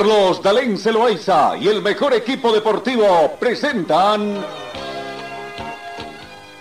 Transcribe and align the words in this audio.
Carlos 0.00 0.42
Dalén 0.42 0.78
Celoaiza 0.78 1.58
y 1.58 1.68
el 1.68 1.82
mejor 1.82 2.14
equipo 2.14 2.50
deportivo 2.50 3.36
presentan 3.38 4.42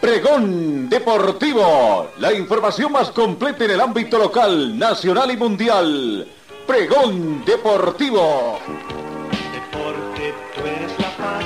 Pregón 0.01 0.89
Deportivo, 0.89 2.11
la 2.17 2.33
información 2.33 2.91
más 2.91 3.11
completa 3.11 3.63
en 3.63 3.71
el 3.71 3.79
ámbito 3.79 4.17
local, 4.17 4.77
nacional 4.77 5.31
y 5.31 5.37
mundial. 5.37 6.27
Pregón 6.67 7.45
Deportivo. 7.45 8.59
Deporte, 9.53 10.33
tú 10.53 10.61
eres 10.67 10.99
la 10.99 11.15
paz, 11.15 11.45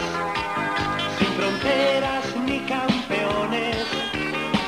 sin 1.19 1.27
fronteras 1.27 2.25
ni 2.43 2.59
campeones, 2.61 3.85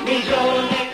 millones. 0.05 0.91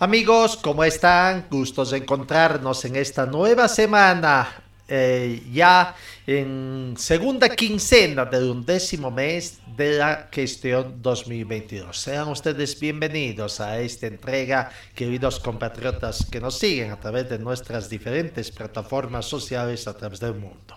Amigos, 0.00 0.56
¿cómo 0.56 0.82
están? 0.82 1.46
Gustos 1.50 1.90
de 1.90 1.98
encontrarnos 1.98 2.82
en 2.86 2.96
esta 2.96 3.26
nueva 3.26 3.68
semana 3.68 4.62
eh, 4.88 5.42
ya 5.52 5.94
en 6.26 6.94
segunda 6.96 7.48
quincena 7.48 8.24
del 8.24 8.50
undécimo 8.50 9.10
mes 9.10 9.58
de 9.76 9.98
la 9.98 10.28
gestión 10.30 11.02
2022. 11.02 11.98
Sean 11.98 12.28
ustedes 12.28 12.78
bienvenidos 12.78 13.60
a 13.60 13.80
esta 13.80 14.06
entrega, 14.06 14.70
queridos 14.94 15.40
compatriotas 15.40 16.26
que 16.30 16.40
nos 16.40 16.58
siguen 16.58 16.92
a 16.92 17.00
través 17.00 17.28
de 17.28 17.38
nuestras 17.38 17.88
diferentes 17.88 18.50
plataformas 18.50 19.26
sociales 19.26 19.86
a 19.88 19.96
través 19.96 20.20
del 20.20 20.34
mundo. 20.34 20.76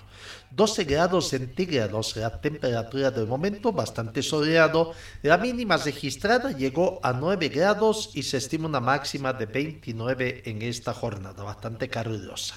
12 0.51 0.83
grados 0.85 1.29
centígrados 1.29 2.15
la 2.15 2.41
temperatura 2.41 3.11
del 3.11 3.27
momento, 3.27 3.71
bastante 3.71 4.23
soleado. 4.23 4.93
La 5.21 5.37
mínima 5.37 5.77
registrada 5.77 6.51
llegó 6.51 6.99
a 7.03 7.13
9 7.13 7.49
grados 7.49 8.09
y 8.15 8.23
se 8.23 8.37
estima 8.37 8.67
una 8.67 8.79
máxima 8.79 9.31
de 9.33 9.45
29 9.45 10.43
en 10.45 10.61
esta 10.63 10.93
jornada, 10.93 11.43
bastante 11.43 11.87
calurosa. 11.87 12.55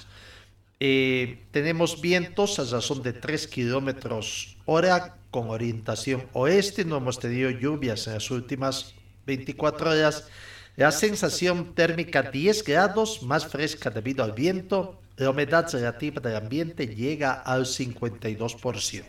Eh, 0.85 1.39
tenemos 1.51 2.01
vientos 2.01 2.59
a 2.59 2.65
razón 2.65 3.01
de 3.03 3.13
3 3.13 3.47
kilómetros 3.47 4.57
hora 4.65 5.15
con 5.31 5.49
orientación 5.49 6.27
oeste. 6.33 6.83
No 6.83 6.97
hemos 6.97 7.19
tenido 7.19 7.49
lluvias 7.51 8.05
en 8.07 8.15
las 8.15 8.29
últimas 8.29 8.93
24 9.25 9.91
horas. 9.91 10.27
La 10.75 10.91
sensación 10.91 11.73
térmica 11.73 12.23
10 12.23 12.65
grados, 12.65 13.23
más 13.23 13.47
fresca 13.47 13.91
debido 13.91 14.25
al 14.25 14.33
viento. 14.33 14.99
La 15.15 15.29
humedad 15.29 15.71
relativa 15.71 16.19
del 16.19 16.35
ambiente 16.35 16.85
llega 16.85 17.31
al 17.31 17.65
52%. 17.65 19.05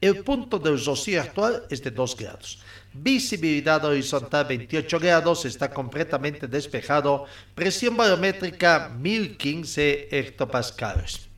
El 0.00 0.24
punto 0.24 0.58
del 0.58 0.82
rocío 0.82 1.20
actual 1.20 1.64
es 1.68 1.82
de 1.82 1.90
2 1.90 2.16
grados. 2.16 2.62
Visibilidad 2.94 3.82
horizontal 3.84 4.44
28 4.46 5.00
grados, 5.00 5.46
está 5.46 5.70
completamente 5.72 6.46
despejado. 6.46 7.24
Presión 7.54 7.96
barométrica 7.96 8.90
1015 8.98 10.08
hectopascales. 10.10 11.28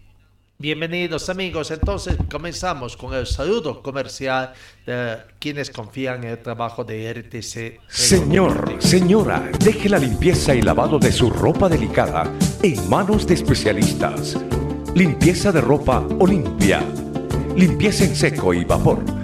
Bienvenidos 0.59 1.29
amigos, 1.29 1.71
entonces 1.71 2.17
comenzamos 2.31 2.97
con 2.97 3.15
el 3.15 3.27
saludo 3.27 3.83
comercial 3.83 4.53
de 4.87 5.19
quienes 5.39 5.71
confían 5.71 6.25
en 6.25 6.31
el 6.31 6.43
trabajo 6.43 6.83
de 6.83 7.13
RTC. 7.13 7.81
Señor, 7.89 8.77
señora, 8.81 9.51
deje 9.61 9.89
la 9.89 9.99
limpieza 9.99 10.55
y 10.55 10.63
lavado 10.63 10.99
de 10.99 11.13
su 11.13 11.31
ropa 11.31 11.69
delicada 11.69 12.33
en 12.63 12.89
manos 12.89 13.27
de 13.27 13.35
especialistas. 13.35 14.37
Limpieza 14.95 15.53
de 15.53 15.61
ropa 15.61 16.07
Olimpia. 16.19 16.83
Limpieza 17.57 18.05
en 18.05 18.17
seco 18.17 18.55
y 18.55 18.65
vapor 18.65 19.24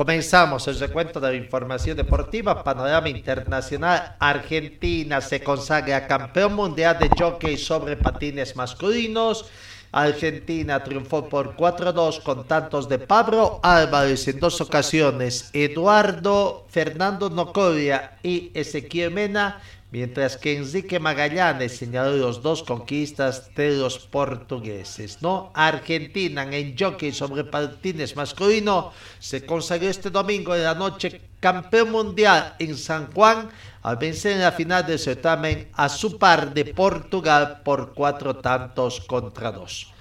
Comenzamos 0.00 0.66
el 0.66 0.78
recuento 0.78 1.20
de 1.20 1.28
la 1.28 1.36
información 1.36 1.94
deportiva. 1.94 2.64
Panorama 2.64 3.10
internacional. 3.10 4.16
Argentina 4.18 5.20
se 5.20 5.42
consagra 5.42 6.06
campeón 6.06 6.54
mundial 6.54 6.98
de 6.98 7.10
jockey 7.18 7.58
sobre 7.58 7.98
patines 7.98 8.56
masculinos. 8.56 9.44
Argentina 9.92 10.82
triunfó 10.82 11.28
por 11.28 11.54
4-2 11.54 12.22
con 12.22 12.48
tantos 12.48 12.88
de 12.88 12.98
Pablo 12.98 13.60
Álvarez 13.62 14.26
en 14.28 14.40
dos 14.40 14.62
ocasiones, 14.62 15.50
Eduardo 15.52 16.64
Fernando 16.70 17.28
Nocoria 17.28 18.16
y 18.22 18.52
Ezequiel 18.54 19.10
Mena 19.10 19.60
mientras 19.90 20.36
que 20.36 20.56
Enrique 20.56 21.00
Magallanes 21.00 21.76
señaló 21.76 22.16
los 22.16 22.42
dos 22.42 22.62
conquistas 22.62 23.54
de 23.54 23.76
los 23.76 23.98
portugueses. 23.98 25.22
¿no? 25.22 25.50
Argentina 25.54 26.42
en 26.44 26.76
jockey 26.78 27.12
sobre 27.12 27.44
patines 27.44 28.16
masculino 28.16 28.92
se 29.18 29.44
consagró 29.44 29.88
este 29.88 30.10
domingo 30.10 30.54
en 30.54 30.64
la 30.64 30.74
noche 30.74 31.20
campeón 31.40 31.90
mundial 31.90 32.54
en 32.58 32.76
San 32.76 33.12
Juan 33.12 33.50
al 33.82 33.96
vencer 33.96 34.32
en 34.32 34.40
la 34.40 34.52
final 34.52 34.86
del 34.86 34.98
certamen 34.98 35.68
a 35.72 35.88
su 35.88 36.18
par 36.18 36.52
de 36.52 36.66
Portugal 36.66 37.62
por 37.64 37.94
cuatro 37.94 38.36
tantos 38.36 39.00
contra 39.00 39.50
dos. 39.50 39.92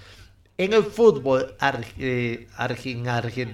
En 0.57 0.73
el 0.73 0.83
fútbol 0.83 1.55
eh, 1.97 2.47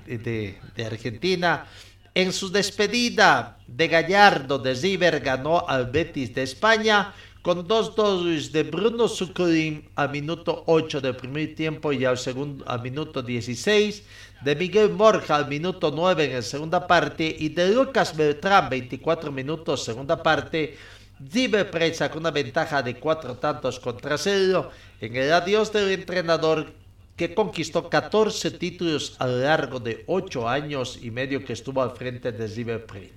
de 0.04 0.86
Argentina, 0.86 1.68
en 2.16 2.32
su 2.32 2.50
despedida 2.50 3.60
de 3.68 3.90
Gallardo 3.90 4.58
de 4.58 4.74
River 4.74 5.20
ganó 5.20 5.68
al 5.68 5.92
Betis 5.92 6.34
de 6.34 6.44
España 6.44 7.14
con 7.42 7.68
dos 7.68 7.94
dosis 7.94 8.54
de 8.54 8.64
Bruno 8.64 9.10
Sucurín 9.10 9.90
al 9.96 10.10
minuto 10.12 10.64
8 10.66 11.02
del 11.02 11.18
primer 11.18 11.54
tiempo 11.56 11.92
y 11.92 12.06
al, 12.06 12.18
segundo, 12.18 12.64
al 12.68 12.82
minuto 12.82 13.22
16, 13.22 14.04
de 14.44 14.56
Miguel 14.56 14.92
Morja 14.92 15.36
al 15.36 15.50
minuto 15.50 15.92
9 15.94 16.26
en 16.26 16.34
la 16.36 16.42
segunda 16.42 16.88
parte 16.88 17.36
y 17.38 17.50
de 17.50 17.70
Lucas 17.70 18.16
Beltrán 18.16 18.70
24 18.70 19.32
minutos 19.32 19.84
segunda 19.84 20.24
parte. 20.24 20.78
River 21.20 21.70
presa 21.70 22.10
con 22.10 22.20
una 22.20 22.32
ventaja 22.32 22.82
de 22.82 22.96
cuatro 22.96 23.36
tantos 23.36 23.80
contra 23.80 24.18
cero 24.18 24.70
en 25.00 25.16
el 25.16 25.32
adiós 25.32 25.72
del 25.72 25.92
entrenador 25.92 26.74
que 27.16 27.34
conquistó 27.34 27.90
14 27.90 28.52
títulos 28.52 29.16
a 29.20 29.28
lo 29.28 29.38
largo 29.38 29.80
de 29.80 30.04
8 30.08 30.50
años 30.50 31.00
y 31.02 31.12
medio 31.12 31.44
que 31.46 31.54
estuvo 31.54 31.82
al 31.82 31.92
frente 31.92 32.32
de 32.32 32.48
River 32.48 32.86
Plate. 32.86 33.14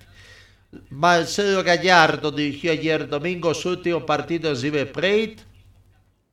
Marcelo 0.90 1.64
Gallardo 1.64 2.30
dirigió 2.30 2.72
ayer 2.72 3.08
domingo 3.08 3.54
su 3.54 3.70
último 3.70 4.04
partido 4.04 4.50
en 4.50 4.60
River 4.60 4.92
Plate, 4.92 5.36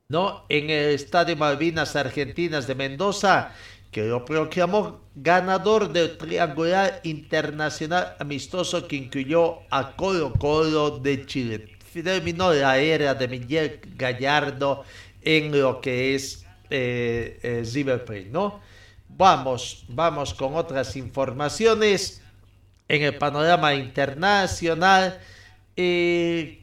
¿no? 0.08 0.44
en 0.48 0.70
el 0.70 0.94
Estadio 0.94 1.36
Malvinas 1.36 1.96
Argentinas 1.96 2.66
de 2.66 2.74
Mendoza, 2.74 3.52
que 3.90 4.04
lo 4.04 4.24
proclamó 4.24 5.00
ganador 5.14 5.90
del 5.90 6.18
triangular 6.18 7.00
internacional 7.02 8.14
amistoso 8.20 8.86
que 8.86 8.96
incluyó 8.96 9.60
a 9.70 9.96
Colo 9.96 10.34
Colo 10.34 10.98
de 10.98 11.24
Chile. 11.24 11.72
Terminó 11.92 12.52
la 12.52 12.78
era 12.78 13.14
de 13.14 13.26
Miguel 13.26 13.80
Gallardo 13.96 14.84
en 15.22 15.58
lo 15.58 15.80
que 15.80 16.14
es 16.14 16.45
eh, 16.70 17.38
eh 17.42 18.28
¿no? 18.30 18.60
Vamos, 19.08 19.84
vamos 19.88 20.34
con 20.34 20.56
otras 20.56 20.96
informaciones 20.96 22.22
en 22.88 23.02
el 23.02 23.16
panorama 23.16 23.74
internacional. 23.74 25.20
Eh, 25.76 26.62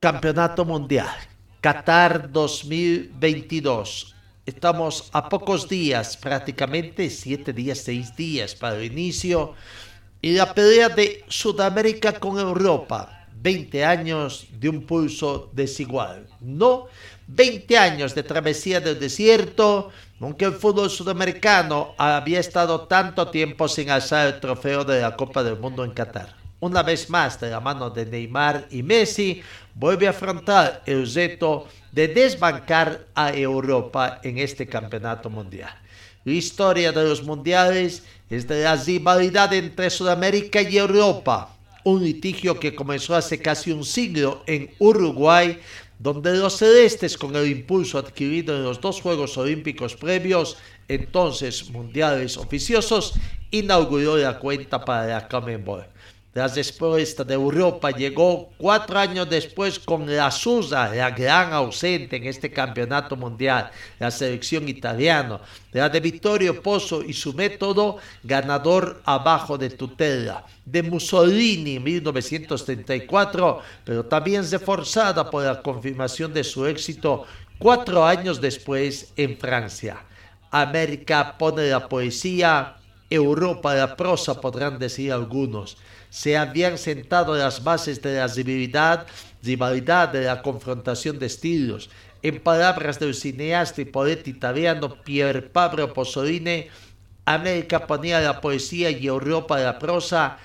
Campeonato 0.00 0.64
Mundial, 0.64 1.14
Qatar 1.60 2.30
2022. 2.32 4.16
Estamos 4.44 5.08
a 5.12 5.28
pocos 5.28 5.68
días, 5.68 6.16
prácticamente 6.16 7.08
siete 7.08 7.52
días, 7.52 7.78
seis 7.78 8.16
días 8.16 8.56
para 8.56 8.76
el 8.76 8.90
inicio. 8.90 9.54
Y 10.20 10.32
la 10.32 10.52
pelea 10.52 10.88
de 10.88 11.24
Sudamérica 11.28 12.18
con 12.18 12.38
Europa, 12.40 13.28
20 13.40 13.84
años 13.84 14.48
de 14.58 14.68
un 14.68 14.84
pulso 14.86 15.50
desigual. 15.52 16.26
No 16.40 16.86
20 17.34 17.78
años 17.78 18.14
de 18.14 18.22
travesía 18.22 18.80
del 18.80 19.00
desierto, 19.00 19.90
Aunque 20.20 20.44
el 20.44 20.52
fútbol 20.52 20.88
sudamericano 20.88 21.94
había 21.98 22.38
estado 22.38 22.82
tanto 22.82 23.28
tiempo 23.28 23.66
sin 23.66 23.90
alzar 23.90 24.28
el 24.28 24.38
trofeo 24.38 24.84
de 24.84 25.00
la 25.00 25.16
Copa 25.16 25.42
del 25.42 25.58
Mundo 25.58 25.84
en 25.84 25.90
Qatar. 25.90 26.36
Una 26.60 26.84
vez 26.84 27.10
más, 27.10 27.40
de 27.40 27.50
la 27.50 27.58
mano 27.58 27.90
de 27.90 28.06
Neymar 28.06 28.68
y 28.70 28.84
Messi, 28.84 29.42
vuelve 29.74 30.06
a 30.06 30.10
afrontar 30.10 30.80
el 30.86 31.12
reto 31.12 31.66
de 31.90 32.06
desbancar 32.06 33.00
a 33.16 33.32
Europa 33.34 34.20
en 34.22 34.38
este 34.38 34.68
campeonato 34.68 35.28
mundial. 35.28 35.74
La 36.24 36.32
historia 36.32 36.92
de 36.92 37.02
los 37.02 37.24
mundiales 37.24 38.04
es 38.30 38.46
de 38.46 38.62
la 38.62 38.76
rivalidad 38.76 39.52
entre 39.52 39.90
Sudamérica 39.90 40.62
y 40.62 40.78
Europa, 40.78 41.56
un 41.84 42.02
litigio 42.02 42.60
que 42.60 42.74
comenzó 42.74 43.16
hace 43.16 43.40
casi 43.40 43.72
un 43.72 43.84
siglo 43.84 44.44
en 44.46 44.70
Uruguay, 44.78 45.58
donde 46.02 46.36
los 46.36 46.56
celestes, 46.56 47.16
con 47.16 47.36
el 47.36 47.46
impulso 47.46 47.96
adquirido 47.96 48.56
en 48.56 48.64
los 48.64 48.80
dos 48.80 49.00
Juegos 49.00 49.38
Olímpicos 49.38 49.94
previos, 49.94 50.56
entonces 50.88 51.70
mundiales 51.70 52.36
oficiosos, 52.36 53.14
inauguró 53.52 54.16
la 54.16 54.40
cuenta 54.40 54.84
para 54.84 55.06
la 55.06 55.28
Commonwealth. 55.28 55.86
La 56.34 56.48
respuesta 56.48 57.24
de 57.24 57.34
Europa 57.34 57.90
llegó 57.90 58.48
cuatro 58.56 58.98
años 58.98 59.28
después 59.28 59.78
con 59.78 60.06
la 60.06 60.30
Susa, 60.30 60.88
la 60.94 61.10
gran 61.10 61.52
ausente 61.52 62.16
en 62.16 62.24
este 62.24 62.50
campeonato 62.50 63.16
mundial, 63.16 63.70
la 63.98 64.10
selección 64.10 64.66
italiana, 64.66 65.42
la 65.72 65.90
de 65.90 66.00
Vittorio 66.00 66.62
Pozzo 66.62 67.02
y 67.02 67.12
su 67.12 67.34
método 67.34 67.98
ganador 68.22 69.02
abajo 69.04 69.58
de 69.58 69.68
tutela, 69.68 70.46
de 70.64 70.82
Mussolini 70.82 71.76
en 71.76 71.82
1934, 71.82 73.60
pero 73.84 74.06
también 74.06 74.50
reforzada 74.50 75.28
por 75.28 75.44
la 75.44 75.60
confirmación 75.60 76.32
de 76.32 76.44
su 76.44 76.64
éxito 76.64 77.26
cuatro 77.58 78.06
años 78.06 78.40
después 78.40 79.12
en 79.16 79.36
Francia. 79.36 80.02
América 80.50 81.36
pone 81.36 81.68
la 81.68 81.86
poesía, 81.86 82.76
Europa 83.14 83.74
la 83.74 83.96
prosa, 83.96 84.40
podrán 84.40 84.78
decir 84.78 85.12
algunos 85.12 85.76
se 86.12 86.36
habían 86.36 86.76
sentado 86.76 87.34
las 87.34 87.64
bases 87.64 88.02
de 88.02 88.16
la 88.16 88.26
rivalidad, 88.26 89.06
rivalidad 89.42 90.10
de 90.10 90.24
la 90.24 90.42
confrontación 90.42 91.18
de 91.18 91.24
estilos. 91.24 91.88
En 92.22 92.38
palabras 92.38 93.00
del 93.00 93.14
cineasta 93.14 93.80
y 93.80 93.86
poeta 93.86 94.28
italiano 94.28 95.02
Pier 95.02 95.50
Pablo 95.50 95.94
Posolini, 95.94 96.66
América 97.24 97.86
ponía 97.86 98.20
la 98.20 98.42
poesía 98.42 98.90
y 98.90 99.06
Europa 99.06 99.58
la 99.58 99.78
prosa, 99.78 100.36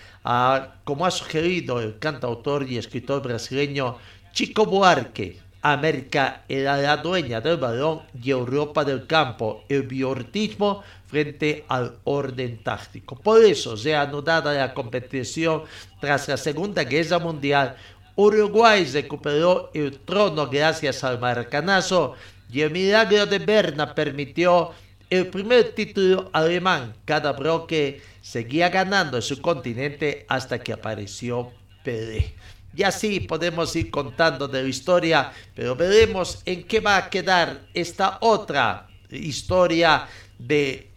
como 0.85 1.05
ha 1.05 1.11
sugerido 1.11 1.81
el 1.81 1.99
cantautor 1.99 2.63
y 2.71 2.77
escritor 2.77 3.21
brasileño 3.21 3.97
Chico 4.31 4.65
Buarque. 4.65 5.37
América 5.71 6.43
era 6.47 6.77
la 6.77 6.97
dueña 6.97 7.41
del 7.41 7.57
balón 7.57 8.01
y 8.21 8.31
Europa 8.31 8.83
del 8.83 9.07
campo. 9.07 9.63
El 9.69 9.83
biortismo 9.83 10.83
frente 11.07 11.65
al 11.67 11.97
orden 12.03 12.61
táctico. 12.63 13.15
Por 13.15 13.43
eso, 13.43 13.77
se 13.77 13.95
anudada 13.95 14.53
la 14.53 14.73
competición 14.73 15.63
tras 15.99 16.27
la 16.27 16.37
Segunda 16.37 16.83
Guerra 16.83 17.19
Mundial, 17.19 17.75
Uruguay 18.15 18.83
recuperó 18.85 19.69
el 19.75 19.99
trono 19.99 20.47
gracias 20.47 21.03
al 21.03 21.19
maracanazo 21.19 22.15
y 22.51 22.61
el 22.61 22.71
milagro 22.71 23.27
de 23.27 23.37
Berna 23.37 23.93
permitió 23.93 24.71
el 25.09 25.27
primer 25.27 25.73
título 25.73 26.29
alemán. 26.33 26.95
Cada 27.05 27.33
bloque 27.33 28.01
seguía 28.21 28.69
ganando 28.69 29.17
en 29.17 29.23
su 29.23 29.39
continente 29.39 30.25
hasta 30.27 30.59
que 30.59 30.73
apareció 30.73 31.51
Pelé. 31.83 32.33
Y 32.77 32.83
así 32.83 33.21
podemos 33.21 33.75
ir 33.75 33.89
contando 33.89 34.47
de 34.47 34.61
la 34.61 34.69
historia, 34.69 35.31
pero 35.55 35.75
veremos 35.75 36.43
en 36.45 36.63
qué 36.63 36.79
va 36.79 36.97
a 36.97 37.09
quedar 37.09 37.61
esta 37.73 38.19
otra 38.21 38.87
historia 39.09 40.07
de 40.37 40.87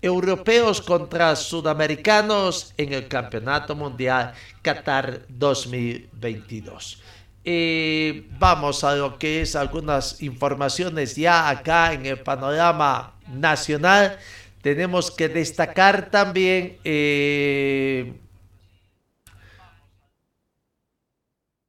europeos 0.00 0.80
contra 0.80 1.36
sudamericanos 1.36 2.72
en 2.78 2.94
el 2.94 3.06
Campeonato 3.06 3.76
Mundial 3.76 4.32
Qatar 4.62 5.26
2022. 5.28 7.02
Eh, 7.44 8.26
vamos 8.38 8.82
a 8.82 8.96
lo 8.96 9.18
que 9.18 9.42
es 9.42 9.54
algunas 9.56 10.22
informaciones 10.22 11.16
ya 11.16 11.50
acá 11.50 11.92
en 11.92 12.06
el 12.06 12.18
panorama 12.18 13.12
nacional. 13.28 14.18
Tenemos 14.62 15.10
que 15.10 15.28
destacar 15.28 16.08
también 16.08 16.78
eh, 16.82 18.14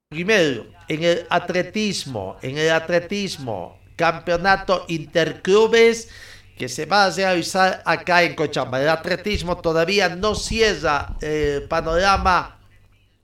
primero 0.09 0.65
en 0.87 1.03
el 1.03 1.27
atletismo, 1.29 2.37
en 2.41 2.57
el 2.57 2.71
atletismo, 2.71 3.77
campeonato 3.95 4.85
interclubes 4.87 6.09
que 6.57 6.69
se 6.69 6.85
va 6.85 7.05
a 7.05 7.09
realizar 7.09 7.81
acá 7.85 8.23
en 8.23 8.33
Cochabamba. 8.33 8.81
El 8.81 8.89
atletismo 8.89 9.57
todavía 9.57 10.09
no 10.09 10.33
cierra 10.33 11.15
el 11.21 11.63
panorama 11.63 12.56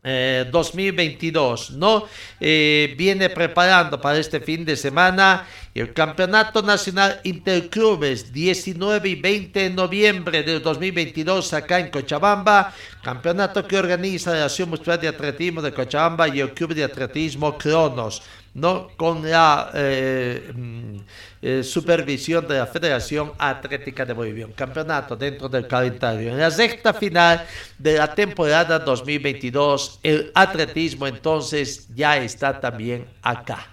2022, 0.04 1.70
eh, 1.70 1.74
¿no? 1.78 2.06
Eh, 2.40 2.94
viene 2.98 3.30
preparando 3.30 4.02
para 4.02 4.18
este 4.18 4.42
fin 4.42 4.66
de 4.66 4.76
semana 4.76 5.48
el 5.74 5.94
Campeonato 5.94 6.62
Nacional 6.62 7.22
Interclubes 7.24 8.34
19 8.34 9.10
y 9.10 9.16
20 9.16 9.60
de 9.60 9.70
noviembre 9.70 10.44
del 10.44 10.62
2022 10.62 11.54
acá 11.54 11.80
en 11.80 11.90
Cochabamba, 11.90 12.74
campeonato 13.02 13.66
que 13.66 13.78
organiza 13.78 14.32
la 14.32 14.46
Asociación 14.46 14.70
Municipal 14.70 15.00
de 15.00 15.08
Atletismo 15.08 15.62
de 15.62 15.74
Cochabamba 15.74 16.28
y 16.28 16.42
el 16.42 16.54
Club 16.54 16.76
de 16.76 16.84
Atletismo 16.84 17.58
Cronos. 17.58 18.22
¿No? 18.54 18.90
con 18.96 19.28
la 19.30 19.72
eh, 19.74 20.52
mm, 20.54 20.98
eh, 21.42 21.64
supervisión 21.64 22.48
de 22.48 22.60
la 22.60 22.68
Federación 22.68 23.34
Atlética 23.38 24.06
de 24.06 24.14
Bolivia. 24.14 24.46
Un 24.46 24.54
campeonato 24.54 25.16
dentro 25.16 25.50
del 25.50 25.68
calendario. 25.68 26.32
En 26.32 26.40
la 26.40 26.52
sexta 26.52 26.94
final 26.94 27.46
de 27.78 27.98
la 27.98 28.14
temporada 28.14 28.80
2022, 28.80 30.00
el 30.04 30.32
atletismo 30.36 31.08
entonces 31.08 31.88
ya 31.94 32.18
está 32.18 32.60
también 32.60 33.08
acá. 33.22 33.68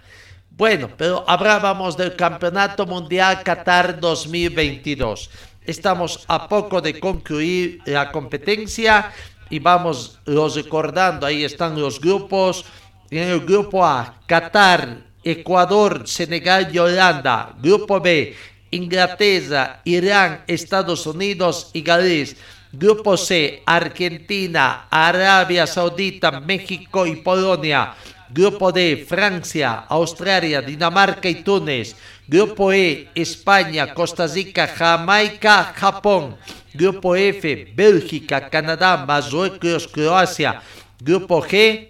Bueno, 0.50 0.90
pero 0.96 1.24
hablábamos 1.26 1.96
del 1.96 2.16
Campeonato 2.16 2.84
Mundial 2.84 3.42
Qatar 3.42 3.98
2022. 3.98 5.30
Estamos 5.64 6.24
a 6.26 6.48
poco 6.48 6.80
de 6.80 6.98
concluir 7.00 7.80
la 7.86 8.10
competencia 8.10 9.12
y 9.48 9.58
vamos 9.58 10.18
los 10.26 10.56
recordando, 10.56 11.26
ahí 11.26 11.44
están 11.44 11.80
los 11.80 12.00
grupos 12.00 12.64
en 13.10 13.28
el 13.28 13.40
grupo 13.40 13.84
A, 13.84 14.20
Qatar, 14.26 14.98
Ecuador, 15.22 16.06
Senegal 16.06 16.68
y 16.72 16.78
Holanda. 16.78 17.54
Grupo 17.60 18.00
B, 18.00 18.34
Inglaterra, 18.70 19.80
Irán, 19.84 20.44
Estados 20.46 21.06
Unidos 21.06 21.70
y 21.72 21.82
Gales. 21.82 22.36
Grupo 22.72 23.16
C, 23.16 23.62
Argentina, 23.66 24.86
Arabia 24.90 25.66
Saudita, 25.66 26.40
México 26.40 27.04
y 27.04 27.16
Polonia. 27.16 27.94
Grupo 28.32 28.70
D, 28.70 29.04
Francia, 29.08 29.86
Australia, 29.88 30.62
Dinamarca 30.62 31.28
y 31.28 31.42
Túnez. 31.42 31.96
Grupo 32.28 32.72
E, 32.72 33.08
España, 33.12 33.92
Costa 33.92 34.28
Rica, 34.28 34.68
Jamaica, 34.68 35.72
Japón. 35.74 36.36
Grupo 36.72 37.16
F, 37.16 37.72
Bélgica, 37.74 38.48
Canadá, 38.48 39.04
Marruecos, 39.04 39.88
Croacia. 39.88 40.62
Grupo 41.00 41.42
G, 41.42 41.89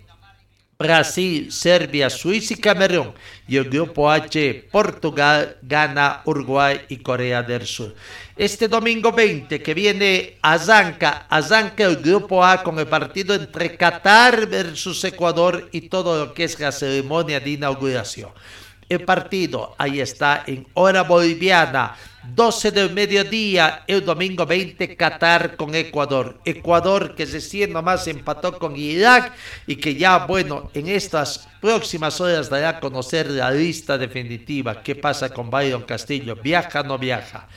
Brasil, 0.80 1.52
Serbia, 1.52 2.08
Suiza 2.08 2.54
y 2.54 2.56
Camerún. 2.56 3.12
Y 3.46 3.58
el 3.58 3.68
grupo 3.68 4.10
H, 4.10 4.68
Portugal, 4.72 5.58
Ghana, 5.60 6.22
Uruguay 6.24 6.80
y 6.88 6.96
Corea 6.96 7.42
del 7.42 7.66
Sur. 7.66 7.94
Este 8.34 8.66
domingo 8.66 9.12
20 9.12 9.60
que 9.60 9.74
viene 9.74 10.38
arranca, 10.40 11.26
arranca 11.28 11.84
el 11.84 11.96
grupo 11.96 12.42
A 12.42 12.62
con 12.62 12.78
el 12.78 12.86
partido 12.86 13.34
entre 13.34 13.76
Qatar 13.76 14.46
versus 14.46 15.04
Ecuador 15.04 15.68
y 15.70 15.82
todo 15.82 16.24
lo 16.24 16.32
que 16.32 16.44
es 16.44 16.58
la 16.58 16.72
ceremonia 16.72 17.40
de 17.40 17.50
inauguración. 17.50 18.30
El 18.88 19.04
partido 19.04 19.74
ahí 19.76 20.00
está 20.00 20.44
en 20.46 20.66
hora 20.72 21.02
boliviana 21.02 21.94
12 22.22 22.70
del 22.70 22.92
mediodía, 22.92 23.84
el 23.86 24.04
domingo 24.04 24.44
20, 24.44 24.94
Qatar 24.96 25.56
con 25.56 25.74
Ecuador. 25.74 26.38
Ecuador 26.44 27.14
que 27.14 27.24
recién 27.24 27.72
nomás 27.72 28.06
empató 28.06 28.58
con 28.58 28.76
Irak 28.76 29.32
y 29.66 29.76
que 29.76 29.94
ya, 29.94 30.26
bueno, 30.26 30.70
en 30.74 30.88
estas 30.88 31.48
próximas 31.60 32.20
horas 32.20 32.50
dará 32.50 32.68
a 32.70 32.80
conocer 32.80 33.30
la 33.30 33.50
lista 33.50 33.96
definitiva. 33.96 34.82
¿Qué 34.82 34.94
pasa 34.94 35.30
con 35.30 35.50
Byron 35.50 35.82
Castillo? 35.82 36.36
¿Viaja 36.36 36.82
o 36.82 36.84
no 36.84 36.98
viaja? 36.98 37.48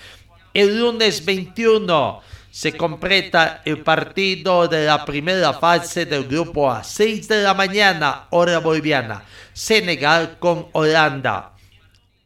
El 0.53 0.79
lunes 0.79 1.25
21 1.25 2.21
se 2.53 2.77
completa 2.77 3.63
el 3.65 3.79
partido 3.79 4.67
de 4.67 4.85
la 4.85 5.03
primera 5.03 5.53
fase 5.53 6.05
del 6.05 6.25
grupo 6.25 6.71
A. 6.71 6.83
6 6.83 7.27
de 7.27 7.41
la 7.41 7.55
mañana, 7.55 8.27
hora 8.29 8.59
boliviana. 8.59 9.23
Senegal 9.53 10.37
con 10.37 10.67
Holanda. 10.71 11.53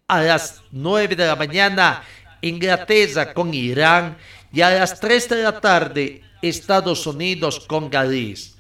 A 0.10 0.22
las 0.22 0.62
9 0.72 1.16
de 1.16 1.28
la 1.28 1.36
mañana, 1.36 2.04
Inglaterra 2.42 3.34
con 3.34 3.54
Irán 3.54 4.18
y 4.52 4.62
a 4.62 4.70
las 4.72 5.00
3 5.00 5.30
de 5.30 5.44
la 5.44 5.60
tarde 5.60 6.22
Estados 6.42 7.06
Unidos 7.08 7.60
con 7.60 7.90
Gales. 7.90 8.56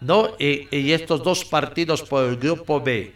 ¿no? 0.00 0.30
Y, 0.38 0.92
estos 0.92 1.22
dos 1.22 1.44
partidos 1.44 2.02
por 2.02 2.24
el 2.24 2.36
grupo 2.36 2.80
B. 2.80 3.12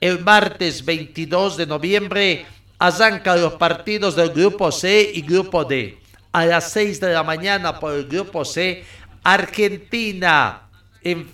El 0.00 0.20
martes 0.20 0.84
22 0.84 1.56
de 1.58 1.66
noviembre 1.66 2.46
Arranca 2.80 3.36
los 3.36 3.52
partidos 3.54 4.16
del 4.16 4.30
grupo 4.30 4.72
C 4.72 5.12
y 5.12 5.20
grupo 5.20 5.66
D. 5.66 5.98
A 6.32 6.46
las 6.46 6.72
6 6.72 6.98
de 6.98 7.12
la 7.12 7.22
mañana 7.22 7.78
por 7.78 7.92
el 7.92 8.06
grupo 8.06 8.42
C, 8.42 8.82
Argentina 9.22 10.62
eh, 11.02 11.26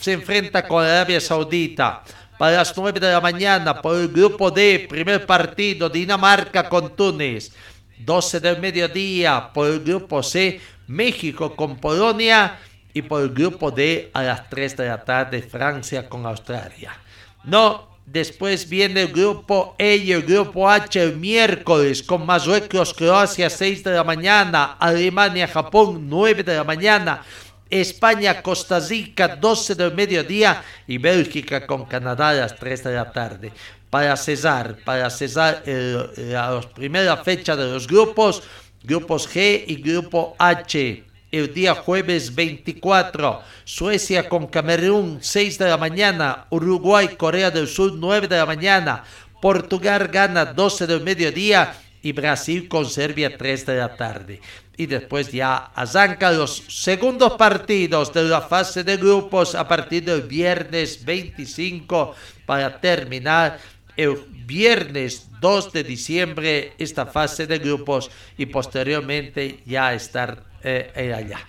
se 0.00 0.14
enfrenta 0.14 0.66
con 0.66 0.82
Arabia 0.82 1.20
Saudita. 1.20 2.02
Para 2.38 2.56
las 2.56 2.74
9 2.74 2.98
de 2.98 3.12
la 3.12 3.20
mañana 3.20 3.82
por 3.82 3.94
el 3.94 4.08
grupo 4.08 4.50
D, 4.50 4.86
primer 4.88 5.26
partido, 5.26 5.90
Dinamarca 5.90 6.66
con 6.66 6.96
Túnez. 6.96 7.52
12 7.98 8.40
del 8.40 8.60
mediodía 8.60 9.50
por 9.52 9.68
el 9.68 9.80
grupo 9.80 10.22
C, 10.22 10.60
México 10.86 11.54
con 11.56 11.76
Polonia. 11.76 12.58
Y 12.92 13.02
por 13.02 13.20
el 13.20 13.28
grupo 13.28 13.70
D, 13.70 14.10
a 14.14 14.22
las 14.22 14.48
3 14.48 14.76
de 14.78 14.88
la 14.88 15.04
tarde, 15.04 15.42
Francia 15.42 16.08
con 16.08 16.24
Australia. 16.24 16.96
No, 17.44 17.96
después 18.06 18.68
viene 18.68 19.02
el 19.02 19.12
grupo 19.12 19.74
E 19.78 19.96
y 19.96 20.12
el 20.12 20.22
grupo 20.22 20.70
H 20.70 21.02
el 21.02 21.16
miércoles 21.16 22.02
con 22.02 22.24
Marruecos, 22.24 22.94
Croacia 22.94 23.50
6 23.50 23.84
de 23.84 23.92
la 23.92 24.04
mañana, 24.04 24.76
Alemania, 24.78 25.46
Japón 25.46 26.08
9 26.08 26.42
de 26.42 26.56
la 26.56 26.64
mañana, 26.64 27.22
España, 27.68 28.42
Costa 28.42 28.78
Rica 28.78 29.36
12 29.36 29.74
del 29.74 29.94
mediodía 29.94 30.62
y 30.86 30.98
Bélgica 30.98 31.66
con 31.66 31.84
Canadá 31.84 32.30
a 32.30 32.34
las 32.34 32.56
3 32.56 32.84
de 32.84 32.94
la 32.94 33.12
tarde. 33.12 33.52
Para 33.96 34.14
cesar, 34.18 34.76
para 34.84 35.08
cesar 35.08 35.62
la 35.64 36.60
primera 36.74 37.16
fecha 37.16 37.56
de 37.56 37.72
los 37.72 37.86
grupos, 37.86 38.42
grupos 38.84 39.26
G 39.26 39.64
y 39.66 39.76
grupo 39.76 40.36
H 40.38 41.02
el 41.32 41.54
día 41.54 41.74
jueves 41.74 42.34
24. 42.34 43.40
Suecia 43.64 44.28
con 44.28 44.48
Camerún 44.48 45.20
6 45.22 45.56
de 45.56 45.68
la 45.70 45.78
mañana. 45.78 46.44
Uruguay, 46.50 47.16
Corea 47.16 47.50
del 47.50 47.68
Sur 47.68 47.94
9 47.94 48.28
de 48.28 48.36
la 48.36 48.44
mañana. 48.44 49.02
Portugal 49.40 50.08
gana 50.08 50.44
12 50.44 50.86
del 50.86 51.00
mediodía 51.00 51.72
y 52.02 52.12
Brasil 52.12 52.68
con 52.68 52.84
Serbia 52.84 53.34
3 53.34 53.64
de 53.64 53.76
la 53.76 53.96
tarde. 53.96 54.42
Y 54.76 54.84
después 54.84 55.32
ya 55.32 55.56
arrancan 55.74 56.36
los 56.36 56.64
segundos 56.68 57.32
partidos 57.38 58.12
de 58.12 58.24
la 58.24 58.42
fase 58.42 58.84
de 58.84 58.98
grupos 58.98 59.54
a 59.54 59.66
partir 59.66 60.04
del 60.04 60.20
viernes 60.20 61.02
25 61.02 62.14
para 62.44 62.78
terminar 62.78 63.58
el 63.96 64.16
viernes 64.46 65.28
2 65.40 65.72
de 65.72 65.84
diciembre 65.84 66.72
esta 66.78 67.06
fase 67.06 67.46
de 67.46 67.58
grupos 67.58 68.10
y 68.36 68.46
posteriormente 68.46 69.60
ya 69.66 69.94
estar 69.94 70.44
eh, 70.62 71.12
allá. 71.16 71.40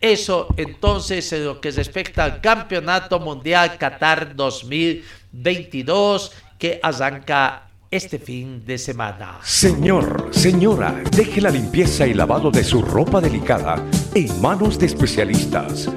Eso 0.00 0.48
entonces 0.56 1.32
en 1.32 1.44
lo 1.44 1.60
que 1.60 1.70
respecta 1.70 2.24
al 2.24 2.40
Campeonato 2.40 3.18
Mundial 3.18 3.76
Qatar 3.78 4.36
2022 4.36 6.32
que 6.58 6.80
arranca 6.82 7.62
este 7.90 8.18
fin 8.18 8.64
de 8.66 8.78
semana. 8.78 9.38
Señor, 9.42 10.28
señora, 10.32 11.02
deje 11.12 11.40
la 11.40 11.50
limpieza 11.50 12.06
y 12.06 12.14
lavado 12.14 12.50
de 12.50 12.64
su 12.64 12.82
ropa 12.82 13.20
delicada 13.20 13.82
en 14.14 14.40
manos 14.40 14.78
de 14.78 14.86
especialistas. 14.86 15.88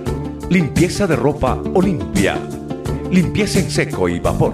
Limpieza 0.49 1.07
de 1.07 1.15
ropa 1.15 1.61
Olimpia. 1.73 2.37
Limpieza 3.11 3.59
en 3.59 3.69
seco 3.69 4.07
y 4.07 4.19
vapor. 4.19 4.53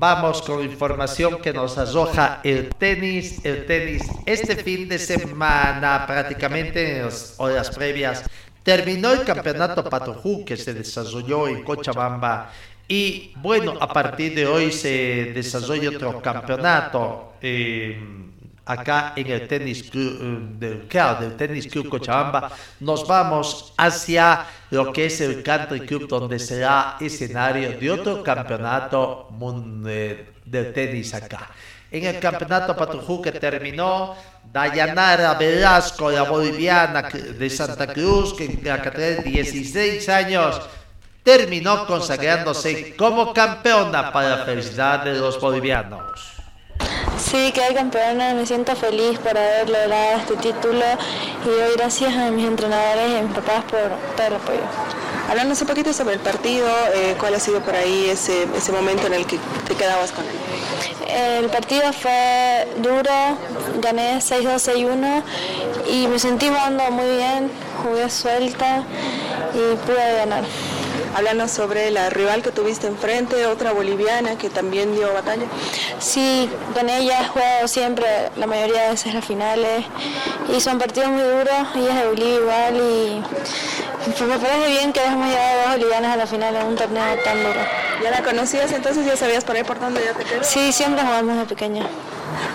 Vamos 0.00 0.40
con 0.40 0.64
información 0.64 1.42
que 1.42 1.52
nos 1.52 1.76
arroja 1.76 2.40
el 2.42 2.70
tenis. 2.70 3.44
El 3.44 3.66
tenis 3.66 4.02
este 4.24 4.56
fin 4.56 4.88
de 4.88 4.98
semana, 4.98 6.06
prácticamente 6.06 6.96
en 6.96 7.04
las 7.04 7.34
horas 7.36 7.68
previas, 7.68 8.24
terminó 8.62 9.12
el 9.12 9.24
campeonato 9.24 9.84
Patojú 9.84 10.42
que 10.42 10.56
se 10.56 10.72
desarrolló 10.72 11.48
en 11.48 11.62
Cochabamba 11.62 12.50
y 12.88 13.34
bueno, 13.36 13.74
a 13.78 13.88
partir 13.88 14.34
de 14.34 14.46
hoy 14.46 14.72
se 14.72 15.32
desarrolla 15.34 15.90
otro 15.90 16.22
campeonato 16.22 17.34
eh, 17.42 18.02
acá 18.72 19.12
en 19.16 19.26
el 19.26 19.48
tenis 19.48 19.90
club, 19.90 20.18
eh, 20.20 20.86
del, 20.88 20.88
del 21.20 21.36
tenis 21.36 21.66
club 21.66 21.88
Cochabamba. 21.88 22.50
Nos 22.80 23.06
vamos 23.06 23.72
hacia 23.76 24.46
lo 24.70 24.92
que 24.92 25.06
es 25.06 25.20
el 25.20 25.42
country 25.42 25.80
club 25.80 26.08
donde 26.08 26.38
será 26.38 26.96
escenario 27.00 27.78
de 27.78 27.90
otro 27.90 28.22
campeonato 28.22 29.28
del 30.44 30.72
tenis 30.72 31.14
acá. 31.14 31.50
En 31.90 32.04
el 32.04 32.20
campeonato 32.20 32.76
Patujú 32.76 33.20
que 33.20 33.32
terminó, 33.32 34.14
Dayanara 34.52 35.34
Velasco, 35.34 36.10
la 36.10 36.22
boliviana 36.22 37.02
de 37.02 37.50
Santa 37.50 37.88
Cruz, 37.88 38.32
que 38.34 38.44
en 38.44 38.60
la 38.62 38.76
de 38.78 39.22
16 39.22 40.08
años 40.08 40.60
terminó 41.24 41.86
consagrándose 41.86 42.94
como 42.96 43.34
campeona 43.34 44.12
para 44.12 44.36
la 44.36 44.44
felicidad 44.44 45.04
de 45.04 45.14
los 45.14 45.40
bolivianos. 45.40 46.29
Sí, 47.22 47.52
quedé 47.52 47.74
campeona, 47.74 48.34
me 48.34 48.46
siento 48.46 48.74
feliz 48.74 49.18
por 49.18 49.36
haber 49.36 49.68
logrado 49.68 50.18
este 50.18 50.36
título 50.36 50.84
y 51.44 51.48
doy 51.48 51.76
gracias 51.76 52.16
a 52.16 52.30
mis 52.30 52.46
entrenadores 52.46 53.10
y 53.10 53.16
a 53.16 53.22
mis 53.22 53.34
papás 53.34 53.64
por 53.64 53.80
todo 54.16 54.26
el 54.26 54.34
apoyo. 54.34 54.60
Hablando 55.28 55.54
un 55.60 55.66
poquito 55.66 55.92
sobre 55.92 56.14
el 56.14 56.20
partido, 56.20 56.66
eh, 56.94 57.14
¿cuál 57.20 57.34
ha 57.34 57.40
sido 57.40 57.60
por 57.60 57.74
ahí 57.74 58.08
ese, 58.10 58.48
ese 58.56 58.72
momento 58.72 59.06
en 59.06 59.14
el 59.14 59.26
que 59.26 59.38
te 59.68 59.74
quedabas 59.76 60.12
con 60.12 60.24
él? 60.24 61.40
El 61.40 61.50
partido 61.50 61.92
fue 61.92 62.66
duro, 62.78 63.12
gané 63.80 64.18
6-2, 64.18 64.58
6-1 64.58 65.22
y 65.88 66.08
me 66.08 66.18
sentí 66.18 66.48
jugando 66.48 66.90
muy 66.90 67.16
bien, 67.16 67.50
jugué 67.84 68.08
suelta 68.08 68.82
y 69.54 69.76
pude 69.86 70.16
ganar. 70.16 70.44
Háblanos 71.14 71.50
sobre 71.50 71.90
la 71.90 72.08
rival 72.08 72.42
que 72.42 72.50
tuviste 72.50 72.86
enfrente, 72.86 73.46
otra 73.46 73.72
boliviana 73.72 74.38
que 74.38 74.48
también 74.48 74.94
dio 74.94 75.12
batalla. 75.12 75.46
Sí, 75.98 76.48
con 76.72 76.88
ella 76.88 77.20
he 77.20 77.24
jugado 77.26 77.68
siempre, 77.68 78.06
la 78.36 78.46
mayoría 78.46 78.82
de 78.82 78.90
veces 78.90 79.12
las 79.14 79.24
finales, 79.24 79.84
y 80.54 80.60
son 80.60 80.78
partidos 80.78 81.10
muy 81.10 81.22
duros, 81.22 81.66
ella 81.74 81.88
es 81.90 81.96
de 81.96 82.08
Bolivia 82.08 82.34
igual, 82.36 82.76
y 82.76 83.22
me 84.24 84.38
parece 84.38 84.68
bien 84.68 84.92
que 84.92 85.00
hayamos 85.00 85.26
llevado 85.26 85.62
dos 85.62 85.70
bolivianas 85.72 86.14
a 86.14 86.16
la 86.16 86.26
final 86.26 86.56
en 86.56 86.66
un 86.66 86.76
torneo 86.76 87.04
tan 87.24 87.42
duro. 87.42 87.60
¿Ya 88.02 88.10
la 88.10 88.22
conocías 88.22 88.72
entonces? 88.72 89.04
¿Ya 89.04 89.16
sabías 89.16 89.44
por 89.44 89.56
ahí 89.56 89.64
por 89.64 89.78
dónde 89.78 90.02
ya 90.04 90.14
te 90.14 90.24
quedas? 90.24 90.46
Sí, 90.46 90.72
siempre 90.72 91.04
jugamos 91.04 91.36
de 91.36 91.44
pequeña. 91.44 91.86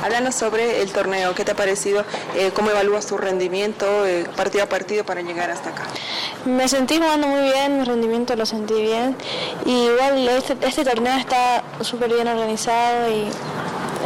Háblanos 0.04 0.36
sobre 0.36 0.82
el 0.82 0.92
torneo, 0.92 1.34
¿qué 1.36 1.46
te 1.46 1.52
ha 1.52 1.56
parecido? 1.56 2.04
Eh, 2.36 2.52
¿Cómo 2.54 2.72
evalúas 2.72 3.06
tu 3.08 3.18
rendimiento 3.18 4.06
eh, 4.06 4.26
partido 4.36 4.64
a 4.64 4.68
partido 4.68 5.04
para 5.06 5.22
llegar 5.22 5.50
hasta 5.50 5.70
acá? 5.70 5.84
Me 6.46 6.68
sentí 6.68 6.98
jugando 6.98 7.28
muy 7.28 7.42
bien, 7.42 7.80
mi 7.80 7.84
rendimiento 7.84 8.36
lo 8.36 8.46
sentí 8.46 8.74
bien. 8.74 9.16
Y 9.66 9.86
igual 9.86 10.28
este, 10.30 10.58
este 10.62 10.84
torneo 10.84 11.18
está 11.18 11.64
súper 11.82 12.14
bien 12.14 12.28
organizado 12.28 13.10
y 13.10 13.28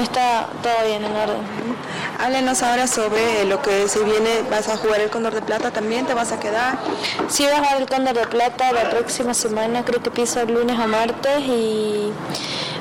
está 0.01 0.47
todo 0.63 0.87
bien 0.87 1.03
en 1.03 1.15
orden. 1.15 1.69
Háblenos 2.19 2.63
ahora 2.63 2.87
sobre 2.87 3.45
lo 3.45 3.61
que 3.61 3.87
se 3.87 4.03
viene, 4.03 4.41
vas 4.51 4.67
a 4.67 4.77
jugar 4.77 4.99
el 4.99 5.09
Cóndor 5.09 5.33
de 5.33 5.41
Plata 5.41 5.71
también, 5.71 6.05
¿te 6.05 6.13
vas 6.13 6.33
a 6.33 6.39
quedar? 6.39 6.77
Sí, 7.29 7.45
vas 7.45 7.53
a 7.53 7.57
jugar 7.59 7.81
el 7.81 7.87
Cóndor 7.87 8.15
de 8.15 8.27
Plata 8.27 8.73
la 8.73 8.89
próxima 8.89 9.33
semana, 9.33 9.85
creo 9.85 10.03
que 10.03 10.11
piso 10.11 10.41
el 10.41 10.53
lunes 10.53 10.77
o 10.77 10.87
martes 10.87 11.39
y 11.39 12.11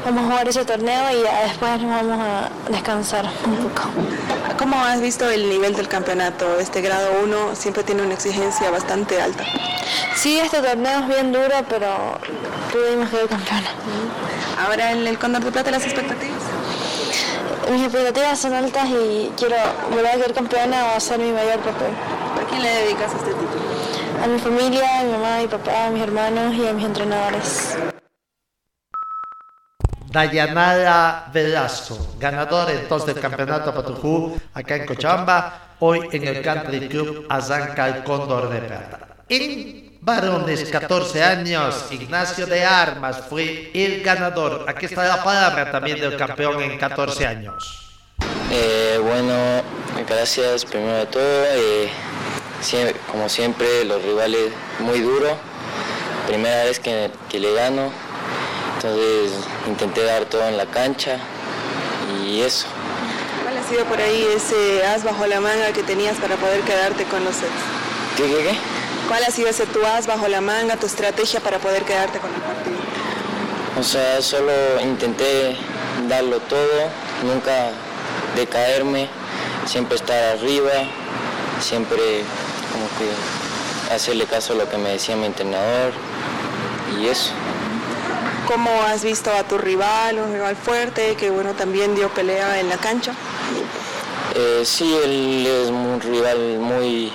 vamos 0.05 0.25
a 0.25 0.27
jugar 0.27 0.49
ese 0.49 0.65
torneo 0.65 1.11
y 1.11 1.23
después 1.47 1.81
nos 1.81 1.91
vamos 1.91 2.19
a 2.21 2.71
descansar 2.71 3.27
un 3.45 3.57
poco. 3.57 3.89
¿Cómo 4.59 4.77
has 4.85 5.01
visto 5.01 5.29
el 5.29 5.49
nivel 5.49 5.75
del 5.77 5.89
campeonato? 5.89 6.59
Este 6.59 6.81
grado 6.81 7.09
1 7.23 7.55
siempre 7.55 7.83
tiene 7.83 8.03
una 8.03 8.15
exigencia 8.15 8.71
bastante 8.71 9.21
alta. 9.21 9.45
Sí, 10.17 10.39
este 10.39 10.61
torneo 10.61 11.01
es 11.01 11.09
bien 11.09 11.33
duro, 11.33 11.55
pero 11.69 12.19
pudimos 12.73 13.09
quedar 13.11 13.29
campeona. 13.29 13.71
Ahora 14.67 14.93
en 14.93 15.07
el 15.07 15.19
Cóndor 15.19 15.45
de 15.45 15.53
Plata, 15.53 15.71
¿las 15.71 15.85
expectativas? 15.85 16.43
Mis 17.71 17.83
expectativas 17.83 18.39
son 18.39 18.55
altas 18.55 18.89
y 18.89 19.31
quiero 19.37 19.57
volver 19.91 20.07
a 20.07 20.15
ser 20.15 20.33
campeona 20.33 20.87
o 20.87 20.97
hacer 20.97 21.19
mi 21.19 21.31
mayor 21.31 21.59
papel. 21.59 21.93
¿A 22.43 22.49
quién 22.49 22.63
le 22.63 22.69
dedicas 22.69 23.13
este 23.15 23.31
título? 23.31 23.63
A 24.25 24.27
mi 24.27 24.39
familia, 24.39 25.01
a 25.01 25.05
mi 25.05 25.13
mamá, 25.13 25.37
a 25.37 25.41
mi 25.41 25.47
papá, 25.49 25.87
a 25.87 25.91
mis 25.91 26.03
hermanos 26.03 26.55
y 26.55 26.67
a 26.67 26.73
mis 26.73 26.85
entrenadores. 26.85 27.77
Dayanara 30.19 31.31
Velasco, 31.33 32.17
ganadora 32.19 32.73
entonces 32.73 33.15
del 33.15 33.23
campeonato 33.23 33.73
Patujú 33.73 34.37
acá 34.53 34.75
en 34.75 34.85
Cochabamba, 34.87 35.77
hoy 35.79 36.09
en 36.11 36.27
el 36.27 36.43
Country 36.43 36.89
Club 36.89 37.27
arranca 37.29 37.87
el 37.87 38.03
Cóndor 38.03 38.51
de 38.51 38.61
Plata. 38.63 38.99
En 39.29 39.99
varones 40.01 40.65
14 40.65 41.23
años, 41.23 41.87
Ignacio 41.93 42.47
de 42.47 42.65
Armas 42.65 43.23
fue 43.31 43.71
el 43.73 44.03
ganador. 44.03 44.65
Aquí 44.67 44.87
está 44.87 45.05
la 45.07 45.23
palabra 45.23 45.71
también 45.71 46.01
del 46.01 46.17
campeón 46.17 46.63
en 46.63 46.77
14 46.79 47.25
años. 47.25 47.89
Eh, 48.51 48.99
bueno, 49.01 49.63
gracias 50.09 50.65
primero 50.65 50.95
de 50.95 51.07
todo. 51.07 51.45
Eh, 51.53 51.89
como 53.13 53.29
siempre, 53.29 53.85
los 53.85 54.03
rivales 54.03 54.51
muy 54.81 54.99
duros. 54.99 55.35
primera 56.27 56.65
vez 56.65 56.81
que, 56.81 57.09
que 57.29 57.39
le 57.39 57.55
gano, 57.55 57.93
entonces 58.79 59.33
intenté 59.67 60.05
dar 60.05 60.25
todo 60.27 60.47
en 60.49 60.57
la 60.57 60.67
cancha 60.67 61.19
y 62.23 62.41
eso. 62.43 62.67
¿Cuál 63.43 63.57
ha 63.57 63.63
sido 63.65 63.85
por 63.87 64.01
ahí 64.01 64.25
ese 64.37 64.87
as 64.87 65.03
bajo 65.03 65.27
la 65.27 65.41
manga 65.41 65.73
que 65.73 65.83
tenías 65.83 66.17
para 66.19 66.37
poder 66.37 66.61
quedarte 66.61 67.03
con 67.05 67.25
los 67.25 67.35
sets? 67.35 67.51
¿Qué, 68.17 68.25
qué, 68.25 68.37
qué? 68.37 68.59
¿Cuál 69.09 69.25
ha 69.25 69.31
sido 69.31 69.49
ese 69.49 69.67
tu 69.67 69.85
as 69.85 70.07
bajo 70.07 70.29
la 70.29 70.41
manga, 70.41 70.77
tu 70.77 70.87
estrategia 70.87 71.41
para 71.41 71.59
poder 71.59 71.83
quedarte 71.83 72.21
con 72.21 72.33
el 72.33 72.41
partido? 72.41 72.77
O 73.81 73.83
sea, 73.83 74.23
solo 74.23 74.53
intenté 74.81 75.57
darlo 76.09 76.39
todo, 76.41 76.89
nunca 77.25 77.71
decaerme, 78.37 79.09
siempre 79.67 79.97
estar 79.97 80.37
arriba, 80.37 80.73
siempre 81.61 82.23
como 82.73 82.87
que 82.97 83.93
hacerle 83.95 84.27
caso 84.27 84.53
a 84.53 84.57
lo 84.57 84.69
que 84.69 84.79
me 84.79 84.91
decía 84.91 85.17
mi 85.17 85.27
entrenador 85.27 85.93
y 86.97 87.07
eso. 87.07 87.33
¿Cómo 88.49 88.71
has 88.83 89.05
visto 89.05 89.31
a 89.31 89.43
tu 89.45 89.59
rival, 89.59 90.19
un 90.21 90.33
rival 90.33 90.57
fuerte 90.57 91.17
que 91.17 91.29
bueno 91.29 91.53
también 91.53 91.95
dio 91.95 92.09
pelea 92.09 92.59
en 92.61 92.71
la 92.71 92.79
cancha? 92.79 93.13
Eh, 94.35 94.63
sí, 94.65 94.91
él 95.05 95.47
es 95.47 95.69
un 95.69 96.01
rival 96.01 96.59
muy, 96.59 97.13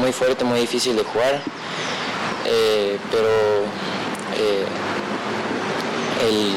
muy 0.00 0.12
fuerte, 0.12 0.42
muy 0.42 0.58
difícil 0.58 0.96
de 0.96 1.04
jugar, 1.04 1.40
eh, 2.46 2.98
pero 3.12 3.28
eh, 4.36 4.66
él, 6.28 6.56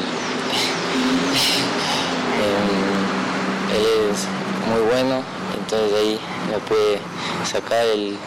em, 2.42 3.76
él 3.76 3.86
es 4.10 4.26
muy 4.68 4.80
bueno, 4.90 5.22
entonces 5.56 5.92
de 5.92 5.98
ahí 5.98 6.20
me 6.50 6.58
puede 6.58 6.98
sacar 7.44 7.86
el, 7.86 8.18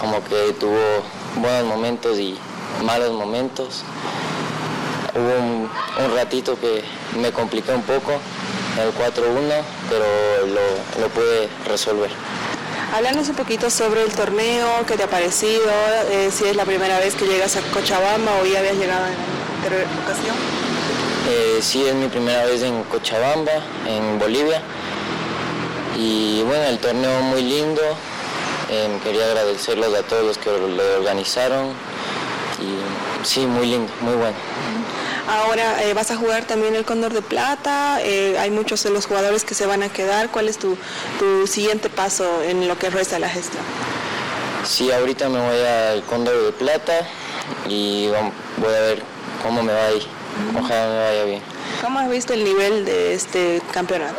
como 0.00 0.24
que 0.24 0.54
tuvo 0.58 1.04
buenos 1.36 1.66
momentos 1.66 2.18
y 2.18 2.38
malos 2.82 3.12
momentos. 3.12 3.84
Hubo 5.20 5.38
un, 5.38 5.70
un 6.04 6.16
ratito 6.16 6.58
que 6.58 6.82
me 7.18 7.30
compliqué 7.30 7.72
un 7.72 7.82
poco 7.82 8.12
en 8.76 8.82
el 8.86 8.94
4-1, 8.94 9.62
pero 9.90 10.06
lo, 10.46 11.00
lo 11.02 11.08
pude 11.08 11.48
resolver. 11.68 12.10
Háblanos 12.94 13.28
un 13.28 13.36
poquito 13.36 13.70
sobre 13.70 14.02
el 14.02 14.12
torneo, 14.12 14.66
qué 14.86 14.96
te 14.96 15.04
ha 15.04 15.10
parecido, 15.10 15.70
eh, 16.10 16.30
si 16.32 16.44
es 16.44 16.56
la 16.56 16.64
primera 16.64 16.98
vez 16.98 17.14
que 17.14 17.26
llegas 17.26 17.56
a 17.56 17.60
Cochabamba 17.72 18.32
o 18.42 18.46
ya 18.46 18.60
habías 18.60 18.76
llegado 18.76 19.06
en 19.06 19.14
anterior 19.56 19.86
ocasión. 20.02 20.36
Eh, 21.28 21.58
sí, 21.62 21.84
es 21.86 21.94
mi 21.94 22.08
primera 22.08 22.44
vez 22.46 22.62
en 22.62 22.82
Cochabamba, 22.84 23.52
en 23.86 24.18
Bolivia. 24.18 24.62
Y 25.96 26.42
bueno, 26.42 26.64
el 26.64 26.78
torneo 26.78 27.20
muy 27.22 27.42
lindo. 27.42 27.82
Eh, 28.70 28.88
quería 29.04 29.26
agradecerles 29.26 29.94
a 29.94 30.02
todos 30.02 30.24
los 30.24 30.38
que 30.38 30.50
lo 30.50 30.96
organizaron. 30.98 31.68
Y 32.58 33.24
sí, 33.24 33.46
muy 33.46 33.66
lindo, 33.66 33.92
muy 34.00 34.14
bueno. 34.14 34.36
Ahora 35.30 35.82
eh, 35.84 35.94
vas 35.94 36.10
a 36.10 36.16
jugar 36.16 36.44
también 36.44 36.74
el 36.74 36.84
Cóndor 36.84 37.12
de 37.12 37.22
Plata, 37.22 38.00
eh, 38.02 38.36
hay 38.38 38.50
muchos 38.50 38.82
de 38.82 38.90
los 38.90 39.06
jugadores 39.06 39.44
que 39.44 39.54
se 39.54 39.64
van 39.64 39.82
a 39.82 39.88
quedar. 39.88 40.30
¿Cuál 40.30 40.48
es 40.48 40.58
tu, 40.58 40.76
tu 41.18 41.46
siguiente 41.46 41.88
paso 41.88 42.42
en 42.42 42.66
lo 42.66 42.76
que 42.76 42.90
resta 42.90 43.14
de 43.14 43.20
la 43.20 43.28
gestión? 43.28 43.62
Sí, 44.64 44.90
ahorita 44.90 45.28
me 45.28 45.38
voy 45.38 45.60
al 45.60 46.02
Cóndor 46.02 46.46
de 46.46 46.52
Plata 46.52 47.06
y 47.68 48.08
voy 48.56 48.74
a 48.74 48.80
ver 48.80 49.02
cómo 49.42 49.62
me 49.62 49.72
va 49.72 49.86
ahí. 49.86 50.06
Ojalá 50.58 50.88
me 50.88 50.98
vaya 50.98 51.24
bien. 51.24 51.42
¿Cómo 51.80 51.98
has 52.00 52.10
visto 52.10 52.32
el 52.34 52.44
nivel 52.44 52.84
de 52.84 53.14
este 53.14 53.62
campeonato? 53.72 54.18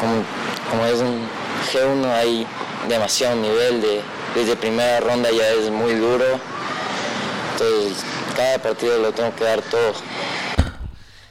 como, 0.00 0.22
como 0.70 0.86
es 0.86 1.00
un 1.00 1.26
G1 1.72 2.06
hay 2.12 2.46
demasiado 2.88 3.36
nivel, 3.36 3.80
de, 3.80 4.02
desde 4.34 4.56
primera 4.56 5.00
ronda 5.00 5.30
ya 5.30 5.48
es 5.48 5.70
muy 5.70 5.94
duro, 5.94 6.24
entonces 7.52 8.03
cada 8.34 8.58
partido 8.58 8.98
lo 8.98 9.12
tengo 9.12 9.34
que 9.34 9.44
dar 9.44 9.62
todo. 9.62 9.92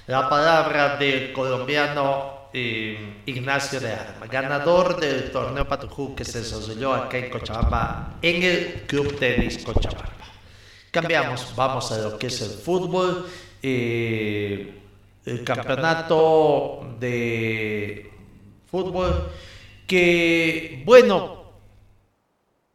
La 0.08 0.30
palabra 0.30 0.98
del 0.98 1.32
colombiano 1.34 2.50
eh, 2.54 3.22
Ignacio 3.26 3.80
de 3.80 3.92
Arma, 3.92 4.28
ganador 4.28 5.00
del 5.00 5.32
torneo 5.32 5.68
Patujú 5.68 6.16
que 6.16 6.24
se 6.24 6.40
desarrolló 6.40 6.94
acá 6.94 7.18
en 7.18 7.30
Cochabamba, 7.30 8.16
en 8.22 8.44
el 8.44 8.84
Club 8.88 9.18
Tenis 9.18 9.64
Cochabamba. 9.64 10.12
Cambiamos, 10.92 11.54
vamos 11.56 11.92
a 11.92 11.98
lo 11.98 12.20
que 12.20 12.28
es 12.28 12.42
el 12.42 12.52
fútbol, 12.52 13.28
eh, 13.62 14.80
el 15.26 15.44
campeonato 15.44 16.96
de 17.00 18.12
fútbol, 18.70 19.32
que 19.88 20.84
bueno, 20.86 21.43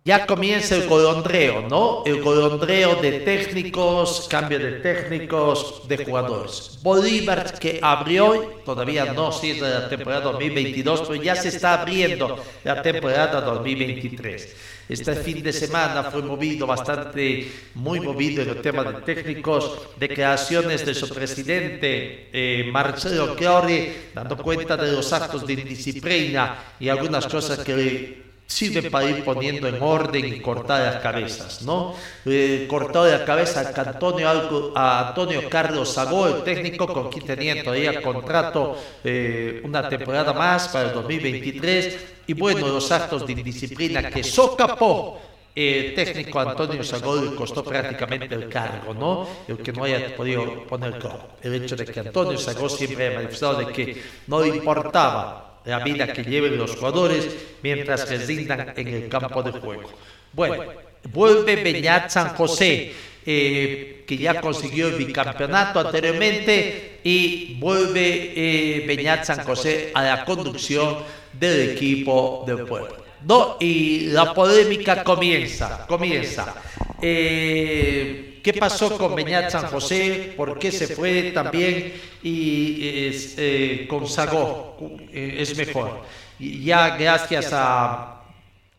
ya 0.08 0.24
comienza 0.24 0.74
el 0.74 0.88
golondreo, 0.88 1.68
¿no? 1.68 2.02
El 2.06 2.22
golondreo 2.22 2.96
de 2.96 3.20
técnicos, 3.20 4.26
cambio 4.26 4.58
de 4.58 4.72
técnicos, 4.80 5.86
de 5.86 6.02
jugadores. 6.02 6.78
Bolívar 6.82 7.58
que 7.58 7.78
abrió, 7.82 8.62
todavía 8.64 9.12
no 9.12 9.30
cierra 9.32 9.68
la 9.68 9.88
temporada 9.90 10.32
2022, 10.32 11.02
pero 11.06 11.22
ya 11.22 11.36
se 11.36 11.48
está 11.48 11.82
abriendo 11.82 12.42
la 12.64 12.80
temporada 12.80 13.42
2023. 13.42 14.56
Este 14.88 15.14
fin 15.16 15.42
de 15.42 15.52
semana 15.52 16.04
fue 16.04 16.22
movido 16.22 16.66
bastante, 16.66 17.52
muy 17.74 18.00
movido 18.00 18.42
en 18.42 18.48
el 18.48 18.62
tema 18.62 18.84
de 18.84 19.02
técnicos, 19.02 19.90
declaraciones 19.98 20.86
de 20.86 20.94
su 20.94 21.06
presidente 21.10 22.30
eh, 22.32 22.70
Marcelo 22.72 23.36
Chiori, 23.36 23.92
dando 24.14 24.38
cuenta 24.38 24.74
de 24.74 24.90
los 24.90 25.12
actos 25.12 25.46
de 25.46 25.52
indisciplina 25.52 26.72
y 26.80 26.88
algunas 26.88 27.26
cosas 27.26 27.58
que 27.58 28.27
sirve 28.48 28.90
para 28.90 29.10
ir 29.10 29.24
poniendo 29.24 29.68
en 29.68 29.80
orden 29.80 30.24
y 30.24 30.40
cortar 30.40 30.80
las 30.80 31.02
cabezas, 31.02 31.62
¿no? 31.62 31.94
Eh, 32.24 32.66
cortó 32.66 33.06
la 33.06 33.22
cabeza 33.22 33.60
a 33.60 33.80
Antonio, 33.82 34.72
a 34.74 35.08
Antonio 35.08 35.48
Carlos 35.50 35.92
Sagó, 35.92 36.26
el 36.26 36.42
técnico 36.42 36.86
con 36.86 37.10
quien 37.10 37.26
tenía 37.26 37.62
todavía 37.62 38.00
contrato 38.00 38.76
eh, 39.04 39.60
una 39.64 39.86
temporada 39.86 40.32
más 40.32 40.68
para 40.68 40.88
el 40.88 40.94
2023, 40.94 41.98
y 42.26 42.32
bueno, 42.32 42.68
los 42.68 42.90
actos 42.90 43.26
de 43.26 43.32
indisciplina 43.32 44.10
que 44.10 44.24
socapó 44.24 45.20
el 45.54 45.94
técnico 45.94 46.40
Antonio 46.40 46.82
Sagó 46.84 47.16
le 47.16 47.34
costó 47.34 47.62
prácticamente 47.62 48.34
el 48.34 48.48
cargo, 48.48 48.94
¿no? 48.94 49.28
El 49.46 49.58
que 49.58 49.72
no 49.72 49.84
haya 49.84 50.16
podido 50.16 50.66
poner 50.66 50.92
cargo. 50.98 51.32
El 51.42 51.54
hecho 51.62 51.76
de 51.76 51.84
que 51.84 52.00
Antonio 52.00 52.38
Sagó 52.38 52.68
siempre 52.68 53.08
ha 53.08 53.16
manifestado 53.16 53.58
de 53.58 53.72
que 53.72 54.02
no 54.26 54.40
le 54.40 54.48
importaba 54.48 55.47
la 55.68 55.80
vida 55.80 56.12
que 56.12 56.24
lleven 56.24 56.56
los 56.56 56.76
jugadores 56.76 57.28
mientras 57.62 58.08
les 58.10 58.26
rindan 58.26 58.72
en 58.74 58.88
el 58.88 59.08
campo 59.08 59.42
de 59.42 59.52
juego. 59.52 59.90
Bueno, 60.32 60.64
vuelve 61.12 61.56
Beñat 61.56 62.08
San 62.10 62.30
José, 62.30 62.92
eh, 63.26 64.04
que 64.06 64.16
ya 64.16 64.40
consiguió 64.40 64.88
el 64.88 64.94
bicampeonato 64.94 65.80
anteriormente, 65.80 67.00
y 67.04 67.56
vuelve 67.60 68.32
eh, 68.34 68.84
Beñat 68.86 69.24
San 69.24 69.44
José 69.44 69.90
a 69.94 70.02
la 70.02 70.24
conducción 70.24 70.98
del 71.32 71.70
equipo 71.70 72.44
del 72.46 72.64
pueblo. 72.64 72.96
No, 73.26 73.56
y 73.60 74.06
la 74.06 74.32
polémica 74.32 75.04
comienza, 75.04 75.86
comienza. 75.86 76.54
Eh, 77.02 78.27
¿Qué 78.42 78.52
pasó 78.54 78.96
con 78.96 79.14
Beñat 79.14 79.50
San 79.50 79.66
José? 79.66 80.32
¿Por 80.36 80.58
qué 80.58 80.70
se 80.72 80.88
fue 80.88 81.30
también? 81.32 81.92
Y 82.22 83.06
es, 83.08 83.34
eh, 83.38 83.86
con 83.88 84.06
Sagó 84.06 84.76
eh, 85.12 85.36
es 85.40 85.56
mejor. 85.56 86.02
Y 86.38 86.62
ya 86.64 86.96
gracias 86.96 87.50
a 87.52 88.22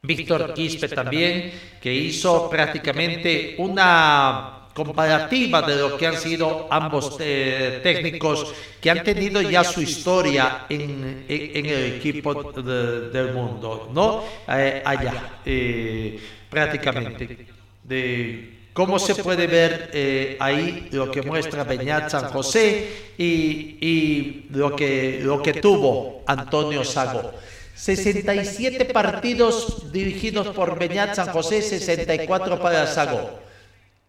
Víctor 0.02 0.54
Quispe 0.54 0.88
también, 0.90 1.52
que 1.82 1.94
hizo 1.94 2.50
prácticamente 2.50 3.56
una 3.58 4.56
comparativa 4.74 5.62
de 5.62 5.76
lo 5.76 5.98
que 5.98 6.08
han 6.08 6.16
sido 6.18 6.68
ambos 6.70 7.18
eh, 7.20 7.80
técnicos 7.84 8.54
que 8.80 8.90
han 8.90 9.04
tenido 9.04 9.42
ya 9.42 9.64
su 9.64 9.82
historia 9.82 10.66
en, 10.70 11.26
en- 11.28 11.52
en 11.58 11.66
el 11.66 11.84
equipo 11.96 12.34
de- 12.54 13.10
del 13.10 13.34
mundo, 13.34 13.90
¿no? 13.94 14.24
Eh, 14.48 14.82
allá, 14.86 15.42
eh, 15.46 16.18
prácticamente. 16.50 17.38
De 17.84 18.59
cómo 18.80 18.98
se 18.98 19.14
puede 19.16 19.46
ver 19.46 19.90
eh, 19.92 20.38
ahí 20.40 20.88
lo 20.92 21.12
que 21.12 21.22
muestra 21.22 21.66
Beñat 21.66 22.10
San 22.10 22.30
José 22.32 23.12
y, 23.18 23.76
y 23.82 24.48
lo, 24.52 24.74
que, 24.74 25.20
lo 25.22 25.42
que 25.42 25.56
tuvo 25.56 26.24
Antonio 26.26 26.86
Sago. 26.86 27.34
67 27.76 28.86
partidos 28.86 29.92
dirigidos 29.92 30.48
por 30.56 30.80
Beñat 30.80 31.14
San 31.14 31.28
José, 31.28 31.62
64 31.62 32.58
para 32.58 32.88
Sago. 32.88 33.42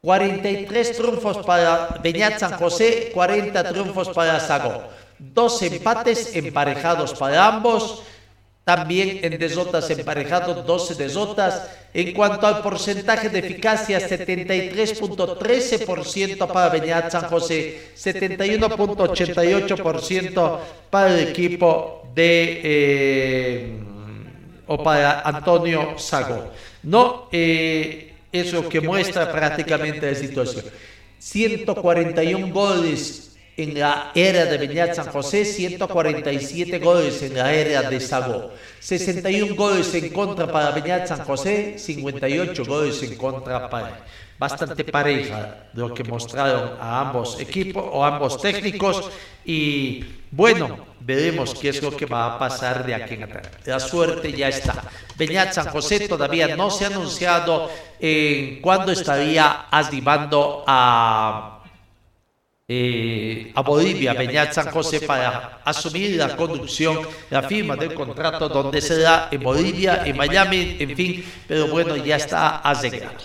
43 0.02 0.96
triunfos 0.96 1.38
para 1.38 1.98
Beñat 2.00 2.38
San 2.38 2.52
José, 2.52 3.10
40 3.12 3.72
triunfos 3.72 4.10
para 4.10 4.38
Sago. 4.38 4.84
Dos 5.18 5.60
empates 5.62 6.36
emparejados 6.36 7.12
para 7.14 7.44
ambos. 7.44 8.04
También 8.70 9.18
en 9.22 9.36
desotas 9.36 9.90
emparejados, 9.90 10.64
12 10.64 10.94
desotas. 10.94 11.68
En 11.92 12.12
cuanto 12.12 12.46
al 12.46 12.62
porcentaje 12.62 13.28
de 13.28 13.40
eficacia, 13.40 13.98
73.13% 13.98 16.46
para 16.46 16.68
Beñat 16.68 17.10
San 17.10 17.24
José, 17.24 17.90
71.88% 17.96 20.58
para 20.88 21.12
el 21.12 21.30
equipo 21.30 22.04
de 22.14 22.60
eh, 22.62 23.76
o 24.68 24.80
para 24.80 25.22
Antonio 25.22 25.98
Sago. 25.98 26.52
No, 26.84 27.28
eh, 27.32 28.14
es 28.30 28.52
lo 28.52 28.68
que 28.68 28.80
muestra 28.80 29.32
prácticamente 29.32 30.12
la 30.12 30.16
situación. 30.16 30.64
141 31.18 32.54
goles 32.54 33.29
en 33.62 33.78
la 33.78 34.12
era 34.14 34.44
de 34.46 34.58
Beñat 34.58 34.94
San 34.94 35.06
José, 35.08 35.44
147 35.44 36.78
goles 36.78 37.22
en 37.22 37.36
la 37.36 37.52
era 37.52 37.82
de 37.88 38.00
Sagó, 38.00 38.52
61 38.78 39.54
goles 39.54 39.94
en 39.94 40.08
contra 40.10 40.50
para 40.50 40.70
Beñat 40.70 41.06
San 41.06 41.24
José, 41.24 41.78
58 41.78 42.64
goles 42.64 43.02
en 43.02 43.16
contra 43.16 43.68
para 43.68 44.04
bastante 44.38 44.84
pareja 44.84 45.68
lo 45.74 45.92
que 45.92 46.02
mostraron 46.02 46.78
a 46.80 47.00
ambos 47.00 47.38
equipos 47.38 47.84
o 47.92 48.02
ambos 48.02 48.40
técnicos 48.40 49.10
y 49.44 50.02
bueno, 50.30 50.86
veremos 51.00 51.54
qué 51.54 51.68
es 51.68 51.82
lo 51.82 51.94
que 51.94 52.06
va 52.06 52.34
a 52.34 52.38
pasar 52.38 52.86
de 52.86 52.94
aquí 52.94 53.14
en 53.14 53.24
adelante. 53.24 53.58
La 53.66 53.80
suerte 53.80 54.32
ya 54.32 54.48
está. 54.48 54.84
Beñat 55.18 55.52
San 55.52 55.68
José 55.68 56.08
todavía 56.08 56.56
no 56.56 56.70
se 56.70 56.84
ha 56.84 56.88
anunciado 56.88 57.70
en 57.98 58.62
cuándo 58.62 58.92
estaría 58.92 59.66
arribando 59.70 60.64
a 60.66 61.59
eh, 62.72 63.50
a 63.52 63.62
Bolivia, 63.62 64.14
Beñat 64.14 64.52
San 64.52 64.70
José, 64.70 65.00
para 65.00 65.58
asumir 65.64 66.14
la 66.14 66.36
conducción, 66.36 67.00
la 67.28 67.42
firma 67.42 67.74
del 67.74 67.92
contrato, 67.94 68.48
donde 68.48 68.80
será 68.80 69.26
en 69.32 69.42
Bolivia, 69.42 70.04
en 70.06 70.16
Miami, 70.16 70.76
en 70.78 70.94
fin, 70.94 71.24
pero 71.48 71.66
bueno, 71.66 71.96
ya 71.96 72.14
está 72.14 72.58
arreglado. 72.58 73.18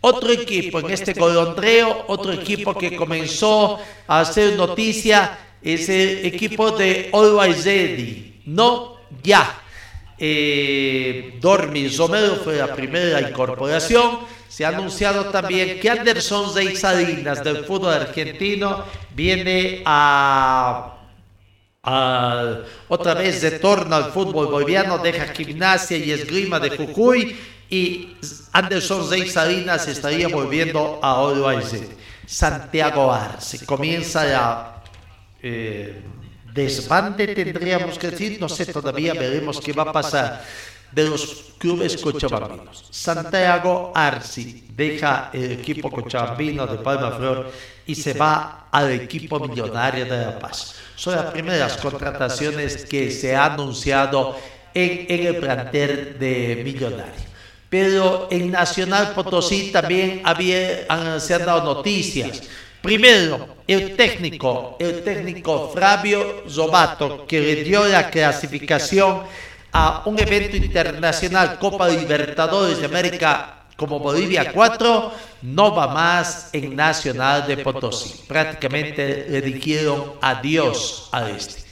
Otro 0.00 0.30
equipo 0.30 0.78
en 0.78 0.90
este 0.90 1.12
golondreo, 1.12 2.04
otro 2.06 2.32
equipo 2.32 2.72
que 2.78 2.94
comenzó 2.94 3.80
a 4.06 4.20
hacer 4.20 4.54
noticia, 4.54 5.38
es 5.60 5.88
el 5.88 6.26
equipo 6.26 6.70
de 6.70 7.10
Always 7.12 7.64
Ready. 7.64 8.42
No, 8.46 8.98
ya. 9.24 9.60
Eh, 10.16 11.36
Dormis 11.40 11.96
Romero 11.96 12.36
fue 12.36 12.58
la 12.58 12.72
primera 12.76 13.20
incorporación. 13.28 14.20
Se 14.54 14.64
ha 14.64 14.68
anunciado 14.68 15.24
también 15.30 15.80
que 15.80 15.90
Anderson 15.90 16.54
Rey 16.54 16.76
Salinas 16.76 17.42
del 17.42 17.64
fútbol 17.64 17.92
argentino 17.92 18.84
viene 19.12 19.82
a, 19.84 20.94
otra 22.86 23.14
vez 23.14 23.42
retorno 23.42 23.96
al 23.96 24.12
fútbol 24.12 24.46
boliviano, 24.46 24.98
deja 24.98 25.26
gimnasia 25.34 25.96
y 25.96 26.12
esgrima 26.12 26.60
de 26.60 26.70
Jujuy 26.70 27.36
y 27.68 28.16
Anderson 28.52 29.10
Rey 29.10 29.28
Salinas 29.28 29.88
estaría 29.88 30.28
volviendo 30.28 31.00
a 31.02 31.18
Always 31.18 31.74
Santiago 32.24 33.12
Arce. 33.12 33.66
Comienza 33.66 34.24
la 34.24 34.82
eh, 35.42 36.00
desbande, 36.52 37.26
tendríamos 37.26 37.98
que 37.98 38.12
decir, 38.12 38.40
no 38.40 38.48
sé, 38.48 38.66
todavía 38.66 39.14
veremos 39.14 39.60
qué 39.60 39.72
va 39.72 39.82
a 39.82 39.92
pasar 39.92 40.44
de 40.94 41.04
los 41.04 41.54
clubes 41.58 41.96
cochabambinos. 41.96 42.86
Santiago 42.90 43.92
Arce 43.94 44.64
deja 44.70 45.30
el 45.32 45.52
equipo 45.52 45.90
cochabambino 45.90 46.66
de 46.66 46.78
Palma 46.78 47.10
Flor 47.12 47.50
y 47.86 47.94
se 47.94 48.14
va 48.14 48.68
al 48.70 48.92
equipo 48.92 49.40
millonario 49.40 50.04
de 50.04 50.16
La 50.18 50.38
Paz. 50.38 50.74
Son 50.96 51.14
las 51.14 51.26
primeras 51.26 51.76
contrataciones 51.76 52.84
que 52.84 53.10
se 53.10 53.34
ha 53.34 53.46
anunciado 53.46 54.36
en, 54.72 55.06
en 55.08 55.26
el 55.26 55.36
plantel 55.36 56.18
de 56.18 56.62
Millonario 56.64 57.34
pero 57.74 58.28
en 58.30 58.52
Nacional 58.52 59.14
Potosí 59.16 59.72
también 59.72 60.20
había, 60.22 61.18
se 61.18 61.34
han 61.34 61.44
dado 61.44 61.74
noticias. 61.74 62.40
Primero, 62.80 63.48
el 63.66 63.96
técnico, 63.96 64.76
el 64.78 65.02
técnico 65.02 65.72
Fabio 65.74 66.44
Zobato, 66.48 67.26
que 67.26 67.40
le 67.40 67.64
dio 67.64 67.84
la 67.84 68.08
clasificación 68.10 69.22
a 69.76 70.02
un 70.06 70.16
evento 70.20 70.56
internacional 70.56 71.58
Copa 71.58 71.88
Libertadores 71.88 72.78
de 72.78 72.86
América 72.86 73.64
como 73.76 73.98
Bolivia 73.98 74.52
4, 74.52 75.12
no 75.42 75.74
va 75.74 75.88
más 75.88 76.50
en 76.52 76.76
Nacional 76.76 77.44
de 77.44 77.56
Potosí. 77.56 78.22
Prácticamente 78.28 79.26
le 79.28 79.40
dijeron 79.42 80.12
adiós 80.20 81.08
a 81.10 81.28
este. 81.28 81.64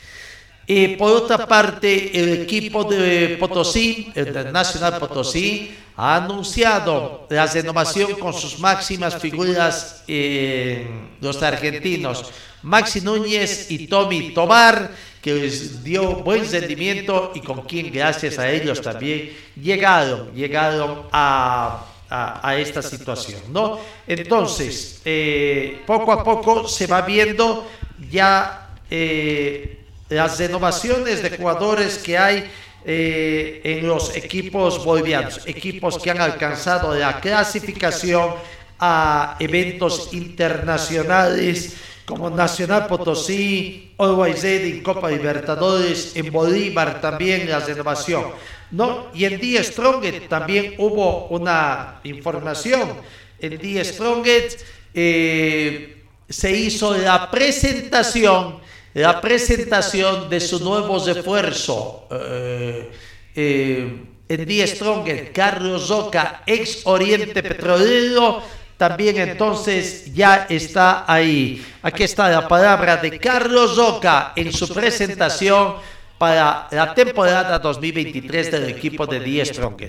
Y 0.67 0.97
por 0.97 1.13
otra 1.13 1.47
parte, 1.47 2.11
el 2.19 2.43
equipo 2.43 2.83
de 2.83 3.37
Potosí, 3.39 4.11
el 4.17 4.53
Nacional 4.53 4.99
Potosí, 4.99 5.73
ha 5.97 6.17
anunciado 6.17 7.29
la 7.31 7.47
renovación 7.47 8.15
con 8.19 8.35
sus 8.35 8.59
máximas 8.59 9.15
figuras, 9.17 10.03
eh, 10.09 10.89
los 11.21 11.41
argentinos, 11.41 12.33
Maxi 12.63 13.01
Núñez 13.01 13.71
y 13.71 13.87
Tommy 13.87 14.35
Tobar, 14.35 14.91
que 15.23 15.35
les 15.35 15.85
dio 15.85 16.17
buen 16.17 16.51
rendimiento 16.51 17.31
y 17.35 17.41
con 17.41 17.63
quien 17.63 17.93
gracias 17.93 18.41
a 18.41 18.51
ellos 18.51 18.83
también 18.83 19.31
llegaron, 19.55 20.35
llegaron 20.35 21.03
a, 21.13 21.87
a, 22.11 22.57
esta 22.57 22.83
situación. 22.83 23.41
¿no? 23.51 23.79
Entonces, 24.07 25.01
eh, 25.05 25.81
poco 25.87 26.13
a 26.13 26.25
poco 26.25 26.67
se 26.67 26.89
va 26.89 27.03
viendo 27.03 27.71
ya 28.11 28.75
eh, 28.91 29.79
las 30.09 30.39
renovaciones 30.39 31.23
de 31.23 31.31
jugadores 31.31 31.99
que 31.99 32.19
hay 32.19 32.51
eh, 32.85 33.61
en 33.65 33.87
los 33.87 34.17
equipos 34.17 34.85
bolivianos, 34.85 35.41
equipos 35.47 35.99
que 36.03 36.11
han 36.11 36.21
alcanzado 36.21 36.95
la 36.95 37.21
clasificación 37.21 38.35
a 38.81 39.37
eventos 39.39 40.13
internacionales 40.13 41.77
como 42.13 42.29
Nacional 42.29 42.87
Potosí, 42.89 43.93
Always 43.97 44.43
Ready, 44.43 44.83
Copa 44.83 45.09
Libertadores, 45.11 46.15
en 46.15 46.31
Bolívar 46.31 47.01
también 47.01 47.49
la 47.49 47.61
renovación. 47.61 48.25
¿no? 48.71 49.07
Y 49.15 49.25
en 49.25 49.41
Die 49.41 49.65
Stronget 49.65 50.29
también 50.29 50.75
hubo 50.77 51.29
una 51.29 52.01
información. 52.05 52.91
En 53.39 53.57
Die 53.57 53.83
Stronget 53.83 54.63
eh, 54.93 56.05
se 56.29 56.51
hizo 56.51 56.97
la 56.97 57.31
presentación 57.31 58.61
la 58.95 59.23
presentación 59.23 60.29
de 60.29 60.39
su 60.39 60.63
nuevo 60.63 61.03
refuerzo 61.03 62.07
eh, 62.11 62.91
eh, 63.35 64.03
en 64.29 64.47
día 64.47 64.67
Stronger, 64.67 65.33
Carlos 65.33 65.89
Roca, 65.89 66.43
ex 66.47 66.83
Oriente 66.85 67.43
Petrolero, 67.43 68.43
también 68.89 69.17
entonces 69.17 70.13
ya 70.13 70.47
está 70.51 71.05
ahí. 71.07 71.65
Aquí 71.83 72.03
está 72.03 72.29
la 72.29 72.49
palabra 72.49 72.97
de 72.97 73.17
Carlos 73.17 73.77
Roca 73.77 74.33
en 74.35 74.53
su 74.53 74.67
presentación 74.75 75.75
para 76.19 76.67
la 76.73 76.93
temporada 76.93 77.61
2023 77.61 78.51
del 78.51 78.71
equipo 78.71 79.07
de 79.07 79.21
Die 79.21 79.45
Stronger. 79.45 79.89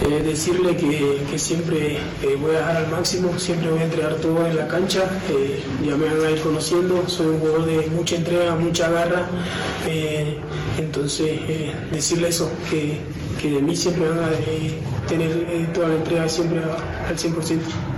Eh, 0.00 0.22
decirle 0.22 0.74
que, 0.74 1.20
que 1.30 1.38
siempre 1.38 1.98
eh, 2.22 2.36
voy 2.40 2.54
a 2.54 2.60
dejar 2.60 2.76
al 2.78 2.88
máximo, 2.88 3.38
siempre 3.38 3.68
voy 3.68 3.80
a 3.80 3.84
entregar 3.84 4.14
todo 4.14 4.46
en 4.46 4.56
la 4.56 4.66
cancha, 4.68 5.02
eh, 5.28 5.62
ya 5.84 5.94
me 5.94 6.06
van 6.06 6.24
a 6.24 6.30
ir 6.30 6.40
conociendo, 6.40 7.06
soy 7.08 7.26
un 7.26 7.40
jugador 7.40 7.66
de 7.66 7.88
mucha 7.88 8.16
entrega, 8.16 8.54
mucha 8.54 8.88
garra, 8.88 9.28
entonces 10.78 11.40
decirle 11.92 12.28
eso, 12.28 12.50
que, 12.70 13.00
que, 13.38 13.50
de 13.50 13.60
mí 13.60 13.76
siempre 13.76 14.08
van 14.08 14.20
a 14.20 15.08
tener 15.08 15.72
toda 15.74 15.88
la 15.88 15.96
entrega 15.96 16.28
siempre 16.28 16.60
al 17.06 17.16
100%. 17.16 17.97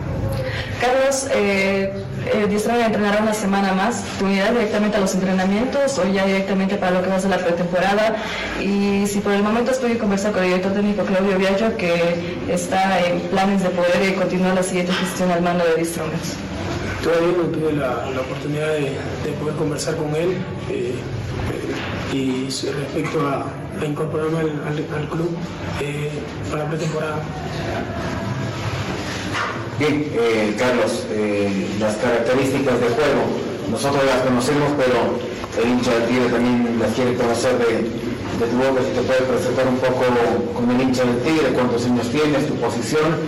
Carlos, 0.80 1.26
eh, 1.34 1.92
eh, 2.32 2.70
a 2.70 2.86
entrenar 2.86 3.20
una 3.20 3.34
semana 3.34 3.74
más. 3.74 4.02
¿Tu 4.18 4.24
unidad 4.24 4.52
directamente 4.52 4.96
a 4.96 5.00
los 5.00 5.14
entrenamientos 5.14 5.98
o 5.98 6.08
ya 6.08 6.24
directamente 6.24 6.76
para 6.76 6.92
lo 6.92 7.02
que 7.02 7.08
va 7.08 7.16
a 7.16 7.20
ser 7.20 7.30
la 7.30 7.38
pretemporada? 7.38 8.16
Y 8.60 9.06
si 9.06 9.20
por 9.20 9.32
el 9.32 9.42
momento 9.42 9.72
estoy 9.72 9.96
conversando 9.96 10.38
con 10.38 10.44
el 10.44 10.50
director 10.50 10.72
técnico 10.72 11.04
Claudio 11.04 11.36
Viaggio, 11.36 11.76
que 11.76 12.36
está 12.48 13.00
en 13.06 13.20
planes 13.20 13.62
de 13.62 13.70
poder 13.70 14.14
continuar 14.14 14.54
la 14.54 14.62
siguiente 14.62 14.92
gestión 14.92 15.30
al 15.30 15.42
mando 15.42 15.64
de 15.64 15.74
Distrongers. 15.76 16.36
Todavía 17.02 17.32
no 17.36 17.44
tuve 17.44 17.72
la, 17.72 18.20
oportunidad 18.20 18.68
de, 18.74 19.32
poder 19.40 19.56
conversar 19.56 19.96
con 19.96 20.14
él 20.14 20.36
eh, 20.68 20.94
eh, 22.12 22.16
y 22.16 22.44
respecto 22.44 23.26
a, 23.26 23.46
incorporarme 23.84 24.40
al, 24.40 25.08
club 25.08 25.30
eh, 25.80 26.10
para 26.50 26.64
la 26.64 26.70
pretemporada. 26.70 27.22
Bien, 29.80 30.04
eh, 30.12 30.54
Carlos, 30.58 31.06
eh, 31.08 31.48
las 31.80 31.96
características 31.96 32.78
del 32.84 32.92
juego, 32.92 33.24
nosotros 33.70 34.04
las 34.04 34.20
conocemos, 34.20 34.76
pero 34.76 35.16
el 35.56 35.72
hincha 35.72 35.96
del 35.96 36.04
Tigre 36.04 36.28
también 36.28 36.76
las 36.78 36.92
quiere 36.92 37.14
conocer 37.14 37.56
de, 37.56 37.88
tu 38.44 38.56
boca, 38.60 38.84
si 38.84 38.92
te 38.92 39.00
puedes 39.00 39.22
presentar 39.24 39.66
un 39.66 39.80
poco 39.80 40.04
con 40.52 40.70
el 40.70 40.82
hincha 40.82 41.02
del 41.02 41.16
Tigre, 41.24 41.56
cuántos 41.56 41.86
años 41.86 42.06
tienes, 42.12 42.46
tu 42.46 42.56
posición, 42.60 43.24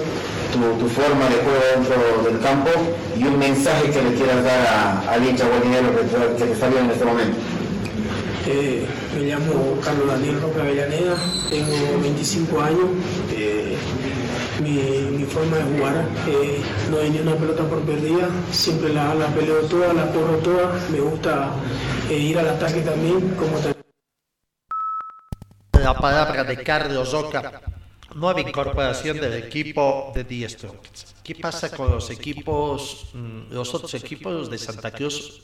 tu, 0.53 0.87
forma 0.93 1.25
de 1.33 1.41
juego 1.41 1.65
dentro 1.73 1.97
del 2.21 2.38
campo 2.45 2.69
y 3.17 3.25
un 3.25 3.38
mensaje 3.38 3.88
que 3.88 4.03
le 4.03 4.12
quieras 4.12 4.45
dar 4.45 5.09
al 5.09 5.25
hincha 5.25 5.49
guarinero 5.49 5.88
que, 5.97 6.37
que 6.37 6.45
te 6.45 6.53
está 6.53 6.69
viendo 6.69 6.93
en 6.93 7.01
este 7.01 7.07
momento. 7.07 7.37
Eh, 8.47 8.85
me 9.15 9.23
llamo 9.23 9.79
Carlos 9.85 10.09
Daniel 10.09 10.41
Roca 10.43 10.62
Avellaneda, 10.62 11.17
tengo 11.49 12.03
25 12.03 12.61
años 12.61 12.88
mi, 14.72 15.24
forma 15.24 15.56
de 15.58 15.64
jugar. 15.76 16.08
Eh, 16.26 16.62
no 16.90 16.98
hay 16.98 17.11
ni 17.11 17.18
una 17.20 17.35
pelota 17.35 17.64
por 17.64 17.80
perdida, 17.82 18.28
siempre 18.50 18.92
la, 18.92 19.14
la 19.14 19.26
peleo 19.28 19.61
toda, 19.62 19.92
la 19.92 20.11
corro 20.12 20.37
toda. 20.38 20.72
Me 20.90 21.00
gusta 21.00 21.50
eh, 22.11 22.18
ir 22.18 22.38
al 22.38 22.48
ataque 22.48 22.80
también, 22.80 23.35
como 23.37 23.58
La 25.82 25.94
palabra 25.94 26.44
de 26.44 26.56
Carlos 26.62 27.12
Roca 27.12 27.62
nueva 28.14 28.40
incorporación 28.40 29.18
del 29.18 29.35
equipo 29.35 30.12
de 30.14 30.24
The 30.24 30.48
Strongest. 30.48 31.18
¿Qué 31.22 31.35
pasa 31.37 31.70
con 31.70 31.90
los 31.90 32.11
equipos, 32.11 33.08
mm, 33.14 33.52
los 33.52 33.74
otros 33.74 33.94
equipos 33.94 34.50
de 34.50 34.58
Santa 34.58 34.90
Cruz? 34.90 35.42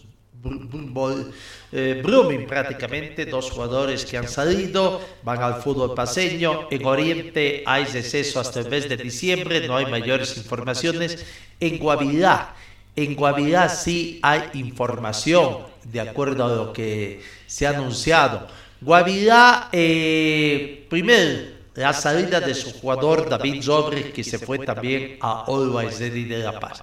Eh, 1.73 2.01
Blooming 2.05 2.47
prácticamente, 2.47 3.27
dos 3.27 3.51
jugadores 3.51 4.05
que 4.05 4.17
han 4.17 4.29
salido, 4.29 5.01
van 5.23 5.43
al 5.43 5.61
fútbol 5.63 5.95
paseño. 5.95 6.69
En 6.71 6.87
Oriente 6.87 7.65
hay 7.67 7.85
deceso 7.87 8.41
hasta 8.41 8.61
el 8.61 8.69
mes 8.69 8.89
de 8.89 8.97
diciembre, 8.97 9.67
no 9.67 9.77
hay 9.77 9.87
mayores 9.87 10.37
informaciones. 10.37 11.27
En 11.59 11.79
Guavirá, 11.79 12.55
en 12.95 13.15
Guavirá 13.15 13.69
sí 13.69 14.21
hay 14.23 14.43
información, 14.55 15.59
de 15.85 16.01
acuerdo 16.01 16.45
a 16.45 16.55
lo 16.55 16.73
que 16.73 17.21
se 17.47 17.67
ha 17.67 17.71
anunciado. 17.71 18.47
Guavirá, 18.81 19.69
eh, 19.73 20.87
primero, 20.89 21.51
la 21.75 21.93
salida 21.93 22.41
de 22.41 22.55
su 22.55 22.73
jugador 22.73 23.29
David 23.29 23.63
Zobre, 23.63 24.13
que 24.13 24.23
se 24.23 24.39
fue 24.39 24.61
también 24.61 25.19
a 25.21 25.45
Always 25.47 25.99
de 25.99 26.39
La 26.39 26.59
Paz. 26.59 26.83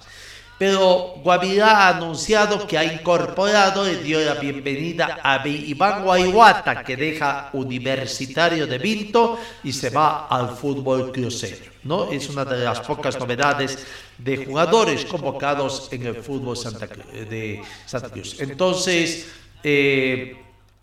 Pero 0.58 1.16
Guavirá 1.22 1.70
ha 1.82 1.88
anunciado 1.96 2.66
que 2.66 2.78
ha 2.78 2.84
incorporado 2.84 3.90
y 3.90 3.96
dio 3.96 4.20
la 4.24 4.34
bienvenida 4.34 5.18
a 5.22 5.46
Iván 5.46 6.02
Guayuata, 6.02 6.82
que 6.82 6.96
deja 6.96 7.50
Universitario 7.52 8.66
de 8.66 8.78
Vinto 8.78 9.38
y 9.62 9.72
se 9.72 9.90
va 9.90 10.26
al 10.28 10.56
fútbol 10.56 11.12
crucero. 11.12 11.66
¿no? 11.84 12.10
Es 12.10 12.30
una 12.30 12.44
de 12.46 12.64
las 12.64 12.80
pocas 12.80 13.18
novedades 13.20 13.86
de 14.16 14.46
jugadores 14.46 15.04
convocados 15.04 15.88
en 15.92 16.06
el 16.06 16.16
fútbol 16.16 16.56
de 16.56 17.62
Santa 17.84 18.08
Cruz. 18.08 18.40
Entonces, 18.40 19.28
eh, 19.62 20.36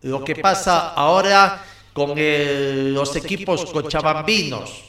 lo 0.04 0.24
que 0.24 0.36
pasa 0.36 0.90
ahora 0.94 1.64
con 1.94 2.16
el- 2.18 2.94
los 2.94 3.16
equipos 3.16 3.66
cochabambinos, 3.66 4.84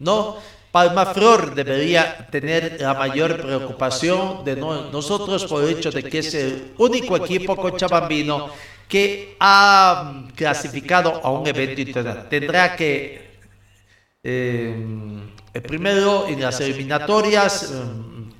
¿no? 0.00 0.36
Palmaflor 0.74 1.54
debería 1.54 2.26
tener 2.32 2.78
la 2.80 2.94
mayor 2.94 3.40
preocupación 3.40 4.44
de 4.44 4.56
no- 4.56 4.90
nosotros 4.90 5.44
por 5.46 5.62
el 5.62 5.70
hecho 5.78 5.92
de 5.92 6.02
que 6.02 6.18
es 6.18 6.34
el 6.34 6.72
único 6.78 7.16
equipo 7.16 7.54
cochabambino 7.54 8.50
que 8.88 9.36
ha 9.38 10.24
clasificado 10.34 11.20
a 11.22 11.30
un 11.30 11.46
evento 11.46 11.80
internacional. 11.80 12.28
Tendrá 12.28 12.74
que 12.74 12.90
eh, 14.24 14.74
el 15.52 15.62
primero 15.62 16.26
en 16.26 16.40
las 16.40 16.58
eliminatorias, 16.60 17.70
eh, 17.70 17.76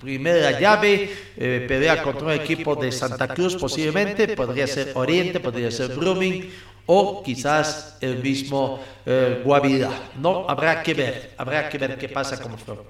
primera 0.00 0.58
llave, 0.58 1.10
eh, 1.36 1.64
pelea 1.68 2.02
contra 2.02 2.26
un 2.26 2.32
equipo 2.32 2.74
de 2.74 2.90
Santa 2.90 3.28
Cruz 3.28 3.54
posiblemente, 3.54 4.26
podría 4.34 4.66
ser 4.66 4.90
Oriente, 4.94 5.38
podría 5.38 5.70
ser 5.70 5.94
Blooming 5.94 6.50
o 6.86 7.22
quizás 7.22 7.96
el 8.00 8.22
mismo 8.22 8.80
eh, 9.06 9.42
Guavirá. 9.44 9.90
No, 10.18 10.46
habrá 10.48 10.82
que 10.82 10.94
ver, 10.94 11.34
habrá 11.38 11.68
que 11.68 11.78
ver 11.78 11.96
qué 11.98 12.08
pasa 12.08 12.40
con 12.40 12.58
Flor. 12.58 12.86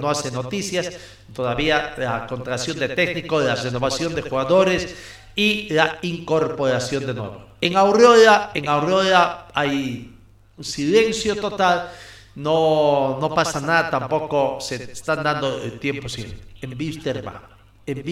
No 0.00 0.10
hace 0.10 0.30
noticias, 0.30 0.90
todavía 1.32 1.94
la 1.96 2.26
contratación 2.26 2.78
de 2.78 2.88
técnico, 2.90 3.40
la 3.40 3.54
renovación 3.54 4.14
de 4.14 4.22
jugadores 4.22 4.96
y 5.34 5.72
la 5.72 5.98
incorporación 6.02 7.06
de 7.06 7.14
nuevo. 7.14 7.46
En 7.60 7.76
Aurora, 7.76 8.50
en 8.54 8.68
Aurora 8.68 9.48
hay 9.54 10.16
silencio 10.60 11.36
total, 11.36 11.90
no, 12.34 13.18
no 13.20 13.34
pasa 13.34 13.60
nada, 13.60 13.90
tampoco 13.90 14.58
se 14.60 14.76
están 14.92 15.22
dando 15.22 15.60
tiempo 15.78 16.08
sin. 16.08 16.40
En 16.60 16.76
Wisterman, 16.78 17.40
en 17.86 18.02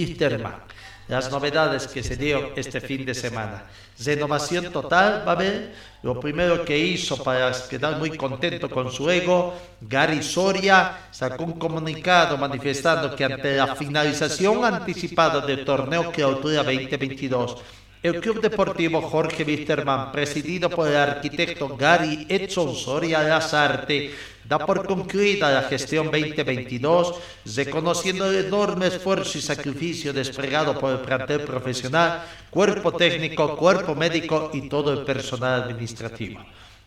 las 1.09 1.31
novedades 1.31 1.87
que 1.87 2.03
se 2.03 2.17
dieron 2.17 2.51
este 2.55 2.81
fin 2.81 3.05
de 3.05 3.15
semana. 3.15 3.65
Renovación 3.99 4.71
total 4.71 5.25
va 5.27 5.33
a 5.33 5.35
haber. 5.35 5.89
Lo 6.03 6.21
primero 6.21 6.65
que 6.65 6.79
hizo 6.79 7.21
para 7.25 7.51
quedar 7.69 7.99
muy 7.99 8.17
contento 8.17 8.71
con 8.71 8.93
su 8.93 9.11
ego, 9.11 9.55
Gary 9.81 10.23
Soria 10.23 11.09
sacó 11.11 11.43
un 11.43 11.59
comunicado 11.59 12.39
manifestando 12.39 13.17
que 13.17 13.25
ante 13.25 13.57
la 13.57 13.75
finalización 13.75 14.65
anticipada 14.65 15.41
del 15.41 15.65
torneo 15.65 16.13
Clausura 16.13 16.63
2022, 16.63 17.57
el 18.03 18.21
Club 18.21 18.41
Deportivo 18.41 19.03
Jorge 19.03 19.43
Wisterman, 19.43 20.13
presidido 20.13 20.71
por 20.71 20.89
el 20.89 20.97
arquitecto 20.97 21.77
Gary 21.77 22.27
Edson 22.29 22.75
Soria 22.75 23.23
Lazarte, 23.23 24.15
da 24.45 24.59
por 24.59 24.87
concluida 24.87 25.51
la 25.51 25.63
gestión 25.63 26.07
2022, 26.07 27.17
reconociendo 27.57 28.31
el 28.31 28.47
enorme 28.47 28.87
esfuerzo 28.87 29.37
y 29.37 29.43
sacrificio 29.43 30.13
desplegado 30.13 30.79
por 30.79 30.93
el 30.93 31.01
plantel 31.01 31.41
profesional, 31.41 32.23
cuerpo 32.51 32.93
técnico, 32.93 33.57
cuerpo 33.57 33.95
médico 33.95 34.51
y 34.55 34.69
todo 34.69 34.93
el 34.93 35.05
personal 35.05 35.63
administrativo. 35.65 36.41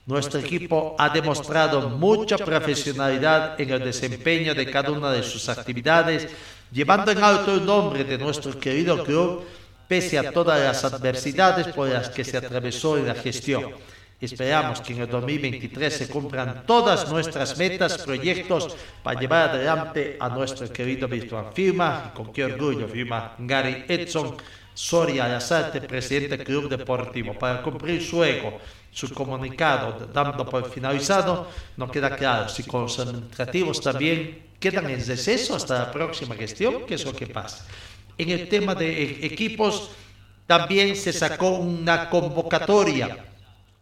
Nuestro 0.05 0.39
equipo 0.39 0.95
ha 0.97 1.09
demostrado 1.09 1.89
mucha 1.89 2.37
profesionalidad 2.37 3.59
en 3.59 3.69
el 3.69 3.83
desempeño 3.83 4.55
de 4.55 4.71
cada 4.71 4.89
una 4.91 5.11
de 5.11 5.21
sus 5.21 5.47
actividades, 5.49 6.27
llevando 6.71 7.11
en 7.11 7.23
alto 7.23 7.53
el 7.53 7.65
nombre 7.65 8.03
de 8.05 8.17
nuestro 8.17 8.57
querido 8.57 9.03
club 9.03 9.43
pese 9.91 10.17
a 10.17 10.31
todas 10.31 10.57
las 10.57 10.85
adversidades 10.85 11.67
por 11.75 11.89
las 11.89 12.07
que 12.07 12.23
se 12.23 12.37
atravesó 12.37 12.97
en 12.97 13.07
la 13.07 13.15
gestión. 13.15 13.71
Esperamos 14.21 14.79
que 14.79 14.93
en 14.93 15.01
el 15.01 15.09
2023 15.09 15.93
se 15.93 16.07
cumplan 16.07 16.63
todas 16.65 17.11
nuestras 17.11 17.57
metas, 17.57 17.97
proyectos 17.97 18.73
para 19.03 19.19
llevar 19.19 19.49
adelante 19.49 20.15
a 20.17 20.29
nuestro 20.29 20.71
querido 20.71 21.09
virtual. 21.09 21.47
Firma, 21.53 22.13
con 22.15 22.31
qué 22.31 22.45
orgullo, 22.45 22.87
firma 22.87 23.35
Gary 23.39 23.83
Edson 23.85 24.37
Soria 24.73 25.27
Lazarte, 25.27 25.81
presidente 25.81 26.37
del 26.37 26.45
Club 26.45 26.69
Deportivo. 26.69 27.33
Para 27.33 27.61
cumplir 27.61 28.01
su 28.01 28.23
ego, 28.23 28.61
su 28.91 29.13
comunicado, 29.13 30.07
dando 30.13 30.45
por 30.45 30.71
finalizado, 30.71 31.49
no 31.75 31.91
queda 31.91 32.15
claro 32.15 32.47
si 32.47 32.63
con 32.63 32.83
los 32.83 32.97
administrativos 32.97 33.81
también 33.81 34.51
quedan 34.57 34.89
en 34.89 35.05
deceso 35.05 35.57
hasta 35.57 35.79
la 35.79 35.91
próxima 35.91 36.33
gestión, 36.35 36.85
que 36.85 36.93
es 36.93 37.03
lo 37.03 37.11
que 37.11 37.27
pasa. 37.27 37.65
En 38.21 38.29
el 38.29 38.47
tema 38.47 38.75
de 38.75 39.01
e- 39.03 39.25
equipos, 39.25 39.89
también 40.45 40.95
se 40.95 41.11
sacó 41.11 41.49
una 41.55 42.07
convocatoria 42.07 43.30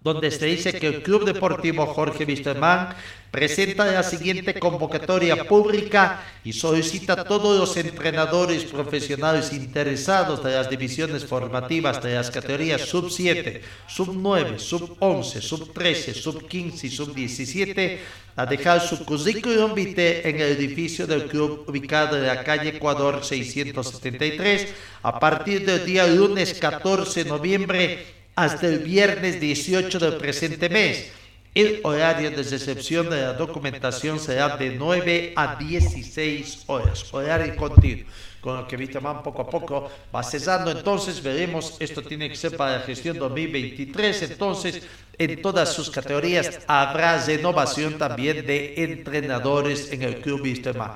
donde 0.01 0.31
se 0.31 0.45
dice 0.45 0.73
que 0.73 0.88
el 0.88 1.03
Club 1.03 1.25
Deportivo 1.25 1.85
Jorge 1.85 2.23
Wisterman 2.23 2.95
presenta 3.31 3.85
la 3.85 4.01
siguiente 4.01 4.57
convocatoria 4.57 5.43
pública 5.43 6.23
y 6.43 6.53
solicita 6.53 7.13
a 7.13 7.23
todos 7.25 7.59
los 7.59 7.75
entrenadores 7.75 8.63
profesionales 8.63 9.51
interesados 9.51 10.41
de 10.41 10.51
las 10.51 10.69
divisiones 10.69 11.25
formativas 11.25 12.01
de 12.01 12.15
las 12.15 12.31
categorías 12.31 12.81
sub 12.81 13.12
7, 13.12 13.62
sub 13.88 14.13
9, 14.15 14.57
sub 14.57 14.95
11, 14.99 15.41
sub 15.41 15.73
13, 15.73 16.13
sub 16.13 16.47
15 16.47 16.88
y 16.88 16.89
sub 16.89 17.13
17 17.13 17.99
a 18.38 18.45
dejar 18.45 18.79
su 18.79 19.03
currículum 19.03 19.73
vitae 19.75 20.27
en 20.29 20.38
el 20.38 20.53
edificio 20.53 21.05
del 21.05 21.25
club 21.25 21.65
ubicado 21.67 22.15
en 22.15 22.25
la 22.25 22.41
calle 22.45 22.69
Ecuador 22.69 23.25
673 23.25 24.67
a 25.03 25.19
partir 25.19 25.65
del 25.65 25.85
día 25.85 26.07
lunes 26.07 26.53
14 26.53 27.25
de 27.25 27.29
noviembre 27.29 28.18
hasta 28.39 28.67
el 28.67 28.80
viernes 28.80 29.39
18 29.39 29.99
del 29.99 30.15
presente 30.15 30.69
mes. 30.69 31.12
El 31.54 31.82
horario 31.84 32.32
de 32.32 32.38
recepción 32.43 33.10
de 33.10 33.21
la 33.21 33.34
documentación 33.34 34.17
será 34.17 34.56
de 34.56 34.69
9 34.71 35.34
a 35.36 35.56
16 35.56 36.63
horas, 36.67 37.13
horario 37.13 37.54
continuo. 37.58 38.06
Con 38.39 38.56
lo 38.56 38.65
que 38.65 38.78
Wisterman 38.78 39.21
poco 39.21 39.41
a 39.41 39.49
poco 39.49 39.91
va 40.15 40.23
cesando, 40.23 40.71
entonces 40.71 41.21
veremos, 41.21 41.75
esto 41.82 42.02
tiene 42.02 42.30
que 42.30 42.38
ser 42.38 42.56
para 42.56 42.78
la 42.78 42.84
gestión 42.84 43.17
2023, 43.17 44.21
entonces 44.21 44.84
en 45.17 45.41
todas 45.41 45.73
sus 45.73 45.89
categorías 45.89 46.62
habrá 46.65 47.21
renovación 47.25 47.97
también 47.97 48.45
de 48.45 48.75
entrenadores 48.78 49.91
en 49.91 50.04
el 50.04 50.21
club 50.21 50.43
Wisterman. 50.43 50.91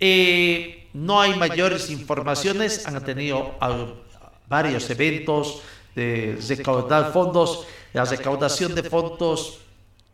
Eh, 0.00 0.86
no 0.94 1.20
hay 1.20 1.34
mayores 1.34 1.90
informaciones, 1.90 2.86
han 2.86 3.04
tenido 3.04 3.58
varios 4.48 4.88
eventos 4.88 5.60
de 5.98 6.38
recaudar 6.48 7.12
fondos, 7.12 7.66
la 7.92 8.04
recaudación 8.04 8.72
de 8.74 8.84
fondos, 8.84 9.58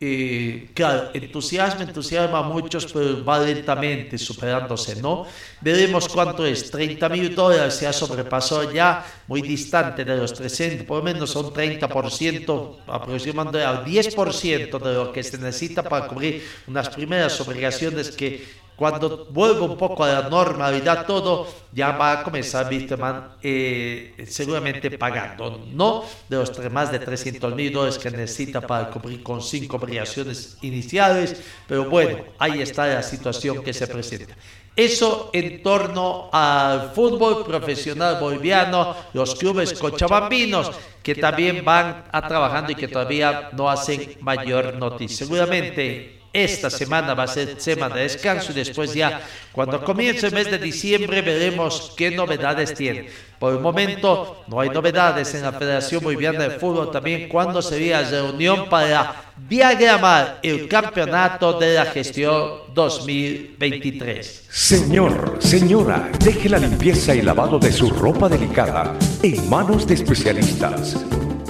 eh, 0.01 0.71
claro, 0.75 1.11
entusiasma, 1.13 1.85
entusiasma 1.85 2.39
a 2.39 2.43
muchos, 2.43 2.91
pero 2.93 3.23
va 3.25 3.39
lentamente 3.41 4.17
superándose, 4.19 4.97
¿no? 4.97 5.27
Veremos 5.61 6.09
cuánto 6.09 6.45
es, 6.45 6.71
30 6.71 7.09
mil 7.11 7.35
dólares 7.35 7.75
se 7.75 7.87
ha 7.87 7.93
sobrepasado 7.93 8.73
ya, 8.73 9.05
muy 9.29 9.43
distante 9.43 10.05
de 10.05 10.17
los 10.17 10.33
300, 10.33 10.87
por 10.87 10.99
lo 10.99 11.05
menos 11.05 11.37
un 11.37 11.53
30%, 11.53 12.77
aproximadamente 12.87 13.63
al 13.63 13.85
10% 13.85 14.79
de 14.79 14.95
lo 14.95 15.13
que 15.13 15.23
se 15.23 15.39
necesita 15.39 15.83
para 15.83 16.07
cubrir 16.07 16.43
unas 16.67 16.89
primeras 16.89 17.39
obligaciones 17.41 18.11
que 18.11 18.64
cuando 18.77 19.27
vuelva 19.31 19.63
un 19.67 19.77
poco 19.77 20.03
a 20.03 20.09
la 20.09 20.29
normalidad 20.29 21.07
todo, 21.07 21.47
ya 21.73 21.93
va 21.93 22.21
a 22.21 22.23
comenzar 22.23 22.69
Wisterman 22.69 23.37
eh, 23.43 24.25
seguramente 24.29 24.99
pagando, 24.99 25.65
no 25.73 26.05
de 26.29 26.37
los 26.37 26.73
más 26.73 26.91
de 26.91 26.99
300 26.99 27.55
mil 27.55 27.73
dólares 27.73 27.99
que 27.99 28.11
necesita 28.11 28.61
para 28.61 28.91
cubrir 28.91 29.23
con 29.23 29.41
cinco 29.41 29.77
obligaciones 29.77 30.59
iniciales, 30.63 31.41
pero 31.69 31.89
bueno, 31.89 32.19
ahí 32.39 32.63
está 32.63 32.87
la 32.87 33.03
situación 33.03 33.63
que 33.63 33.73
se 33.73 33.87
presenta. 33.87 34.35
Eso 34.77 35.31
en 35.33 35.63
torno 35.63 36.29
al 36.33 36.91
fútbol 36.91 37.45
profesional 37.45 38.19
boliviano, 38.19 38.97
los 39.13 39.37
clubes 39.37 39.73
cochabambinos 39.75 40.73
que 41.01 41.15
también 41.15 41.65
van 41.65 42.05
a 42.11 42.27
trabajando 42.27 42.73
y 42.73 42.75
que 42.75 42.89
todavía 42.89 43.51
no 43.53 43.71
hacen 43.71 44.17
mayor 44.21 44.75
noticia. 44.75 45.27
Seguramente 45.27 46.24
esta 46.35 46.69
semana 46.69 47.15
va 47.15 47.23
a 47.23 47.29
ser 47.29 47.61
semana 47.61 47.95
de 47.95 48.03
descanso 48.03 48.51
y 48.51 48.57
después 48.57 48.93
ya 48.93 49.23
cuando 49.53 49.83
comience 49.85 50.27
el 50.27 50.35
mes 50.35 50.51
de 50.51 50.59
diciembre 50.59 51.23
veremos 51.23 51.93
qué 51.97 52.11
novedades 52.11 52.75
tiene. 52.75 53.09
Por 53.39 53.55
el 53.55 53.61
momento 53.61 54.43
no 54.49 54.59
hay 54.59 54.69
novedades 54.69 55.33
en 55.35 55.43
la 55.43 55.53
Federación 55.53 56.03
Boliviana 56.03 56.41
de 56.41 56.59
Fútbol 56.59 56.91
también 56.91 57.29
cuando 57.29 57.63
sería 57.63 58.03
reunión 58.03 58.69
para 58.69 59.33
diagramar 59.49 60.41
el 60.43 60.67
campeonato 60.67 61.59
de 61.59 61.75
la 61.75 61.85
gestión 61.87 62.65
2023. 62.75 64.47
Señor, 64.51 65.37
señora, 65.39 66.11
deje 66.19 66.49
la 66.49 66.59
limpieza 66.59 67.15
y 67.15 67.23
lavado 67.23 67.61
de 67.61 67.71
su 67.71 67.91
ropa 67.91 68.29
delicada 68.29 68.97
en 69.23 69.49
manos 69.49 69.87
de 69.87 69.95
especialistas. 69.95 70.97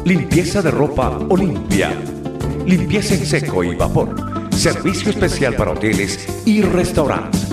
Limpieza 0.04 0.60
de 0.60 0.70
ropa 0.70 1.18
Olimpia. 1.30 1.90
Limpieza 2.66 3.14
en 3.14 3.24
seco 3.24 3.64
y 3.64 3.74
vapor. 3.74 4.33
Servicio 4.54 5.10
especial 5.10 5.56
para 5.56 5.72
hoteles 5.72 6.26
y 6.46 6.62
restaurantes. 6.62 7.48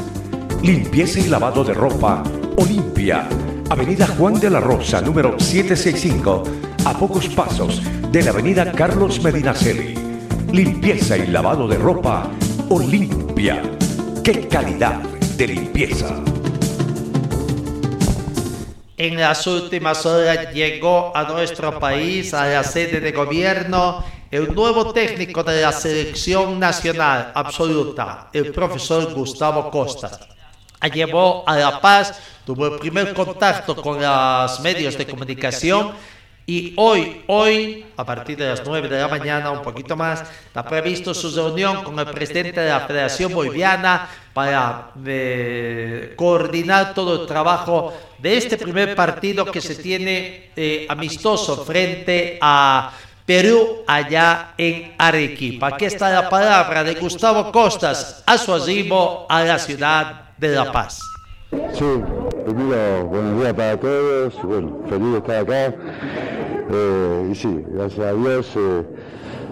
Limpieza 0.62 1.20
y 1.20 1.28
lavado 1.28 1.64
de 1.64 1.74
ropa 1.74 2.24
Olimpia. 2.58 3.28
Avenida 3.70 4.08
Juan 4.08 4.40
de 4.40 4.50
la 4.50 4.60
Rosa, 4.60 5.02
número 5.02 5.38
765, 5.38 6.44
a 6.86 6.98
pocos 6.98 7.28
pasos 7.30 7.82
de 8.12 8.24
la 8.24 8.30
Avenida 8.30 8.72
Carlos 8.72 9.22
Medinaceli. 9.22 9.96
Limpieza 10.52 11.18
y 11.18 11.28
lavado 11.28 11.68
de 11.68 11.78
ropa 11.78 12.30
Olimpia. 12.70 13.62
¡Qué 14.24 14.48
calidad 14.48 15.00
de 15.38 15.48
limpieza! 15.48 16.16
En 18.96 19.20
las 19.20 19.48
últimas 19.48 20.06
horas 20.06 20.54
llegó 20.54 21.12
a 21.18 21.24
nuestro 21.24 21.80
país, 21.80 22.36
a 22.36 22.46
la 22.46 22.64
sede 22.64 23.00
de 23.00 23.12
gobierno, 23.12 24.04
el 24.32 24.56
nuevo 24.56 24.94
técnico 24.94 25.44
de 25.44 25.62
la 25.62 25.74
selección 25.74 26.58
nacional 26.58 27.34
absoluta, 27.36 28.30
el 28.32 28.54
profesor 28.54 29.14
Gustavo 29.14 29.70
Costa. 29.70 30.10
Llevó 30.94 31.44
a 31.46 31.58
La 31.58 31.82
Paz, 31.82 32.18
tuvo 32.46 32.68
el 32.68 32.80
primer 32.80 33.14
contacto 33.14 33.76
con 33.76 34.02
los 34.02 34.60
medios 34.62 34.98
de 34.98 35.06
comunicación. 35.06 35.92
y 36.48 36.74
hoy, 36.76 37.22
hoy, 37.28 37.86
a 37.96 38.04
partir 38.04 38.36
de 38.38 38.48
las 38.48 38.64
9 38.66 38.90
de 38.90 39.00
la 39.00 39.08
mañana, 39.08 39.52
un 39.52 39.62
poquito 39.62 39.96
más, 39.96 40.24
está 40.48 40.64
previsto 40.64 41.14
su 41.14 41.30
reunión 41.36 41.84
con 41.84 42.00
el 42.00 42.08
presidente 42.08 42.62
de 42.62 42.70
la 42.70 42.80
Federación 42.80 43.34
Boliviana 43.34 44.10
para 44.34 44.92
eh, 45.06 46.14
coordinar 46.16 46.94
todo 46.94 47.22
el 47.22 47.28
trabajo 47.28 47.94
de 48.18 48.38
este 48.38 48.58
primer 48.58 48.96
partido 48.96 49.46
que 49.46 49.62
se 49.62 49.76
tiene 49.76 50.52
eh, 50.56 50.88
amistoso 50.90 51.64
frente 51.64 52.40
a 52.42 52.92
Perú 53.26 53.84
allá 53.88 54.54
en 54.58 54.94
Arequipa. 54.98 55.68
Aquí 55.68 55.86
está 55.86 56.10
la 56.10 56.30
palabra 56.30 56.84
de 56.84 56.96
Gustavo 56.96 57.52
Costas 57.52 58.24
a 58.26 58.38
su 58.38 58.54
arribo 58.54 59.26
a 59.30 59.44
la 59.44 59.60
ciudad 59.60 60.30
de 60.38 60.50
La 60.50 60.72
Paz. 60.72 61.00
Sí, 61.74 61.86
primero 62.46 63.06
buenos 63.06 63.42
días 63.42 63.54
para 63.54 63.78
todos, 63.78 64.42
bueno, 64.44 64.80
feliz 64.90 65.12
de 65.12 65.18
estar 65.18 65.36
acá. 65.38 65.76
Eh, 66.74 67.30
y 67.32 67.36
sí, 67.36 67.64
gracias 67.68 68.08
a 68.08 68.14
Dios 68.14 68.48
eh, 68.56 68.84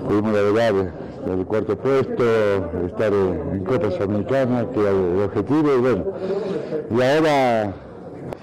pudimos 0.07 0.33
lograr 0.33 0.73
el 1.27 1.45
cuarto 1.45 1.77
puesto, 1.77 2.23
estar 2.85 3.13
en, 3.13 3.63
Copa 3.65 3.91
Sudamericana, 3.91 4.65
que 4.73 4.79
era 4.79 4.91
el 4.91 5.21
objetivo, 5.23 5.75
y 5.75 5.79
bueno, 5.79 6.05
y 6.89 7.01
ahora, 7.01 7.73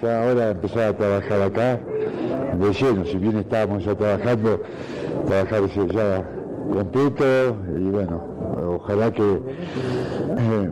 ya 0.03 0.23
ahora 0.23 0.51
empezar 0.51 0.83
a 0.85 0.97
trabajar 0.97 1.43
acá 1.43 1.81
de 2.59 2.73
lleno, 2.73 3.05
si 3.05 3.17
bien 3.19 3.39
estábamos 3.39 3.85
ya 3.85 3.95
trabajando, 3.95 4.61
trabajar 5.27 5.62
ya 5.67 6.25
completo, 6.73 7.57
y 7.77 7.91
bueno, 7.91 8.23
ojalá 8.81 9.12
que, 9.12 9.23
eh, 9.23 10.71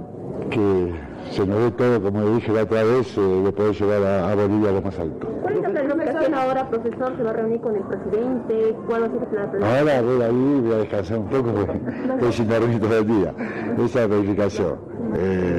que 0.51 0.95
se 1.31 1.47
nos 1.47 1.59
ve 1.59 1.71
todo, 1.73 2.03
como 2.03 2.21
le 2.21 2.35
dije 2.37 2.53
la 2.53 2.63
otra 2.63 2.85
vez, 2.85 3.17
eh, 3.17 3.21
de 3.21 3.53
poder 3.53 3.75
llevar 3.75 4.03
a, 4.05 4.35
Bolivia 4.35 4.71
a 4.71 4.73
lo 4.73 4.83
más 4.83 4.99
alto. 4.99 5.27
¿Cuál 5.43 5.57
es 5.57 5.63
la 5.63 5.71
planificación 5.71 6.35
ahora, 6.35 6.69
profesor? 6.69 7.17
¿Se 7.17 7.23
va 7.23 7.31
a 7.31 7.33
reunir 7.33 7.61
con 7.61 7.77
el 7.77 7.83
presidente? 7.83 8.77
¿Cuál 8.87 9.03
va 9.03 9.07
a 9.07 9.11
ser 9.11 9.21
la 9.21 9.51
planificación? 9.51 9.63
Ahora 9.65 10.03
voy 10.03 10.23
ahí, 10.23 10.61
voy 10.63 10.73
a 10.73 10.77
descansar 10.79 11.19
un 11.19 11.29
poco, 11.29 11.53
porque 11.53 11.81
estoy 12.15 12.33
sin 12.33 12.49
dormir 12.49 12.81
todo 12.81 12.99
el 12.99 13.07
día. 13.07 13.35
Esa 13.75 13.85
es 13.85 13.95
la 13.95 14.09
planificación. 14.09 14.79
Eh, 15.17 15.54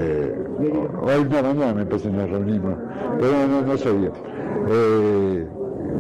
hoy 0.71 1.25
no, 1.29 1.41
mañana 1.41 1.73
me 1.73 1.81
empecé 1.81 2.09
a 2.09 2.25
reunir, 2.25 2.61
pero 3.19 3.31
no, 3.47 3.61
no, 3.61 3.99
bien. 3.99 4.11
Eh, 4.67 5.47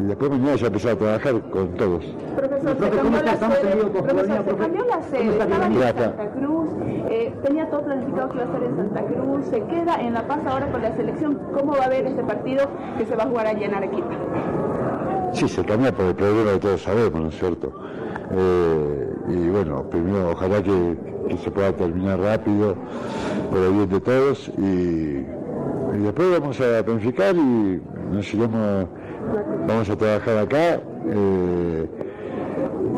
y 0.01 0.07
después 0.07 0.31
mañana 0.31 0.55
ya 0.55 0.67
empezar 0.67 0.91
a 0.91 0.95
trabajar 0.95 1.41
con 1.51 1.67
todos. 1.75 2.05
Profesor, 2.35 2.77
se 2.77 2.89
cambió 2.89 3.21
la 3.23 3.37
sede, 3.37 3.85
profesor, 3.85 4.43
se 4.45 4.55
cambió 4.55 4.85
la 4.85 5.01
sede, 5.03 5.29
estaba 5.29 5.65
en 5.67 5.79
Santa 5.81 6.29
Cruz, 6.31 6.69
eh, 7.09 7.33
tenía 7.43 7.69
todo 7.69 7.81
planificado 7.83 8.29
que 8.29 8.35
iba 8.35 8.45
a 8.45 8.51
ser 8.51 8.63
en 8.63 8.75
Santa 8.75 9.03
Cruz, 9.03 9.45
se 9.45 9.61
queda 9.63 9.95
en 10.01 10.13
La 10.13 10.27
Paz 10.27 10.39
ahora 10.45 10.71
con 10.71 10.81
la 10.81 10.95
selección, 10.95 11.39
¿cómo 11.57 11.73
va 11.73 11.85
a 11.85 11.89
ver 11.89 12.05
este 12.07 12.23
partido 12.23 12.67
que 12.97 13.05
se 13.05 13.15
va 13.15 13.23
a 13.23 13.27
jugar 13.27 13.47
allá 13.47 13.65
en 13.65 13.73
Arequipa? 13.73 14.15
Sí, 15.33 15.47
se 15.47 15.63
cambia 15.65 15.91
por 15.91 16.05
el 16.05 16.15
problema 16.15 16.53
que 16.53 16.59
todos 16.59 16.81
sabemos, 16.81 17.21
¿no 17.21 17.27
es 17.27 17.37
cierto? 17.37 17.71
Eh, 18.31 19.14
y 19.29 19.49
bueno, 19.49 19.83
primero 19.89 20.31
ojalá 20.31 20.61
que, 20.61 20.97
que, 21.29 21.37
se 21.37 21.51
pueda 21.51 21.73
terminar 21.73 22.19
rápido 22.19 22.75
por 23.49 23.59
el 23.59 23.71
bien 23.71 23.89
de 23.89 23.99
todos 24.01 24.51
y, 24.57 25.25
y 25.95 25.99
después 26.03 26.39
vamos 26.39 26.59
a 26.61 26.83
planificar 26.83 27.35
y 27.35 27.81
nos 28.11 28.33
iremos 28.33 28.87
Vamos 29.67 29.89
a 29.89 29.95
trabajar 29.95 30.37
acá 30.37 30.79
eh, 31.07 31.89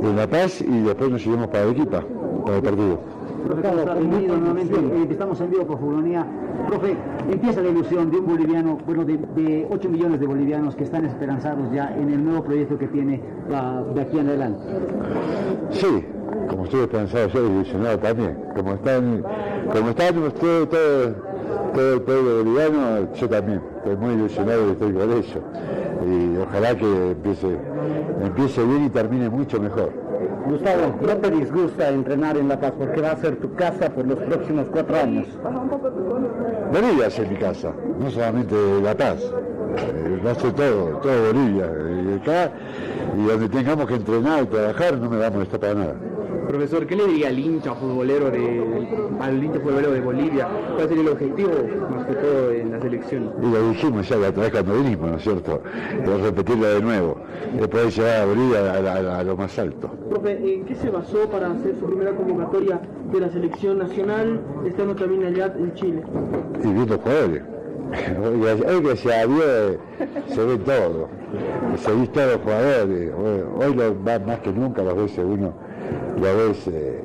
en 0.04 0.16
La 0.16 0.28
Paz 0.28 0.62
y 0.62 0.82
después 0.82 1.10
nos 1.10 1.26
iremos 1.26 1.48
para 1.48 1.64
Arequipa, 1.64 2.04
para 2.44 2.58
el 2.58 2.64
partido. 2.64 3.00
Eh, 3.50 5.08
estamos 5.10 5.40
en 5.40 5.50
vivo 5.50 5.66
por 5.66 5.78
Jugonía. 5.80 6.26
Profe, 6.68 6.98
empieza 7.32 7.62
la 7.62 7.70
ilusión 7.70 8.12
de 8.12 8.18
un 8.18 8.28
boliviano, 8.28 8.78
bueno, 8.86 9.06
de, 9.06 9.68
8 9.72 9.90
millones 9.90 10.20
de 10.20 10.28
bolivianos 10.28 10.76
que 10.76 10.84
están 10.84 11.06
esperanzados 11.06 11.72
ya 11.72 11.96
en 11.96 12.12
el 12.12 12.24
nuevo 12.24 12.44
proyecto 12.44 12.78
que 12.78 12.88
tiene 12.88 13.22
de 13.96 14.02
aquí 14.02 14.20
en 14.20 14.28
adelante. 14.28 14.60
Sí, 15.70 16.06
como 16.50 16.64
estoy 16.66 16.82
esperanzado, 16.82 17.30
soy 17.30 17.46
ilusionado 17.46 18.00
también. 18.00 18.38
Como 18.56 18.74
están, 18.74 19.24
como 19.72 19.90
están 19.90 20.18
ustedes, 20.18 20.70
todo, 20.70 21.12
todo 21.74 21.94
el 21.94 22.02
pueblo 22.02 22.38
boliviano, 22.38 23.14
yo 23.14 23.30
también. 23.30 23.62
Estoy 23.78 23.96
muy 23.98 24.14
ilusionado 24.14 24.68
y 24.68 24.72
estoy 24.72 24.94
con 24.94 25.12
eso 25.14 25.42
y 26.06 26.38
ojalá 26.38 26.76
que 26.76 27.12
empiece, 27.12 27.58
empiece 28.22 28.64
bien 28.64 28.86
y 28.86 28.90
termine 28.90 29.30
mucho 29.30 29.60
mejor. 29.60 29.92
Gustavo, 30.46 30.96
¿no 31.02 31.18
te 31.18 31.32
disgusta 31.32 31.90
entrenar 31.90 32.38
en 32.38 32.48
La 32.48 32.60
Paz 32.60 32.74
porque 32.78 33.02
va 33.02 33.12
a 33.12 33.18
ser 33.18 33.36
tu 33.38 33.54
casa 33.56 33.90
por 33.90 34.08
los 34.08 34.18
próximos 34.20 34.68
cuatro 34.72 34.96
años? 34.98 35.28
Bolivia 36.72 37.08
es 37.08 37.30
mi 37.30 37.36
casa, 37.36 37.74
no 38.00 38.10
solamente 38.10 38.56
La 38.82 38.96
Paz, 38.96 39.20
eh, 39.22 40.22
va 40.26 40.32
a 40.32 40.36
ser 40.36 40.54
todo, 40.54 41.00
todo 41.02 41.34
Bolivia. 41.34 41.70
Y 42.06 42.22
acá, 42.22 42.52
y 43.18 43.26
donde 43.26 43.50
tengamos 43.50 43.86
que 43.88 43.96
entrenar 43.96 44.44
y 44.44 44.48
trabajar, 44.48 44.98
no 44.98 45.10
me 45.10 45.18
va 45.18 45.28
a 45.28 45.32
molestar 45.32 45.60
para 45.60 45.74
nada. 45.74 45.96
Profesor, 46.48 46.88
¿qué 46.88 46.96
le 46.96 47.08
diría 47.08 47.28
al 47.28 47.38
hincha 47.38 47.76
futbolero 47.76 48.32
de, 48.32 48.88
al 49.20 49.44
hincha 49.44 49.60
futbolero 49.60 49.92
de 49.92 50.00
Bolivia? 50.00 50.48
¿Cuál 50.76 50.88
sería 50.88 51.04
el 51.04 51.10
objetivo, 51.10 51.52
más 51.92 52.06
que 52.06 52.14
todo, 52.14 52.52
en 52.52 52.72
la 52.72 52.82
selección? 52.82 53.34
Y 53.42 53.52
lo 53.52 53.70
dijimos 53.70 54.08
ya 54.08 54.16
la 54.16 54.30
otra 54.30 54.44
vez 54.44 54.52
cuando 54.52 54.76
vinimos, 54.76 55.12
¿no 55.12 55.18
es 55.18 55.24
cierto? 55.24 55.62
Pero 56.06 56.18
repetirlo 56.24 56.68
de 56.68 56.82
nuevo, 56.82 57.18
de 57.60 57.68
poder 57.68 57.90
llevar 57.90 58.22
a 58.22 58.26
Bolivia 58.26 59.18
a, 59.18 59.24
lo 59.24 59.36
más 59.36 59.60
alto. 59.60 59.90
Profe, 60.10 60.54
¿en 60.54 60.66
qué 60.66 60.76
se 60.76 60.90
basó 60.90 61.30
para 61.30 61.52
hacer 61.52 61.76
su 61.80 61.86
primera 61.86 62.12
convocatoria 62.16 62.80
de 63.12 63.20
la 63.20 63.30
selección 63.30 63.80
nacional, 63.80 64.40
estando 64.66 64.96
también 64.96 65.26
allá 65.26 65.54
en 65.58 65.74
Chile? 65.74 66.04
Y 66.64 66.68
viendo 66.68 66.98
jugadores. 66.98 67.44
Hoy, 68.22 68.84
que 68.84 68.96
se 68.98 69.16
abrió, 69.16 69.44
se 70.28 70.46
ve 70.46 70.58
todo, 70.58 71.08
se 71.78 71.92
ve 71.94 72.08
todos 72.08 72.34
los 72.34 72.42
jugadores, 72.42 73.14
hoy, 73.60 73.74
lo, 73.76 73.96
más 74.26 74.40
que 74.40 74.52
nunca 74.52 74.84
las 74.84 74.96
veces 74.96 75.20
uno 75.20 75.67
ya 76.22 76.34
ves 76.34 76.68
eh, 76.68 77.02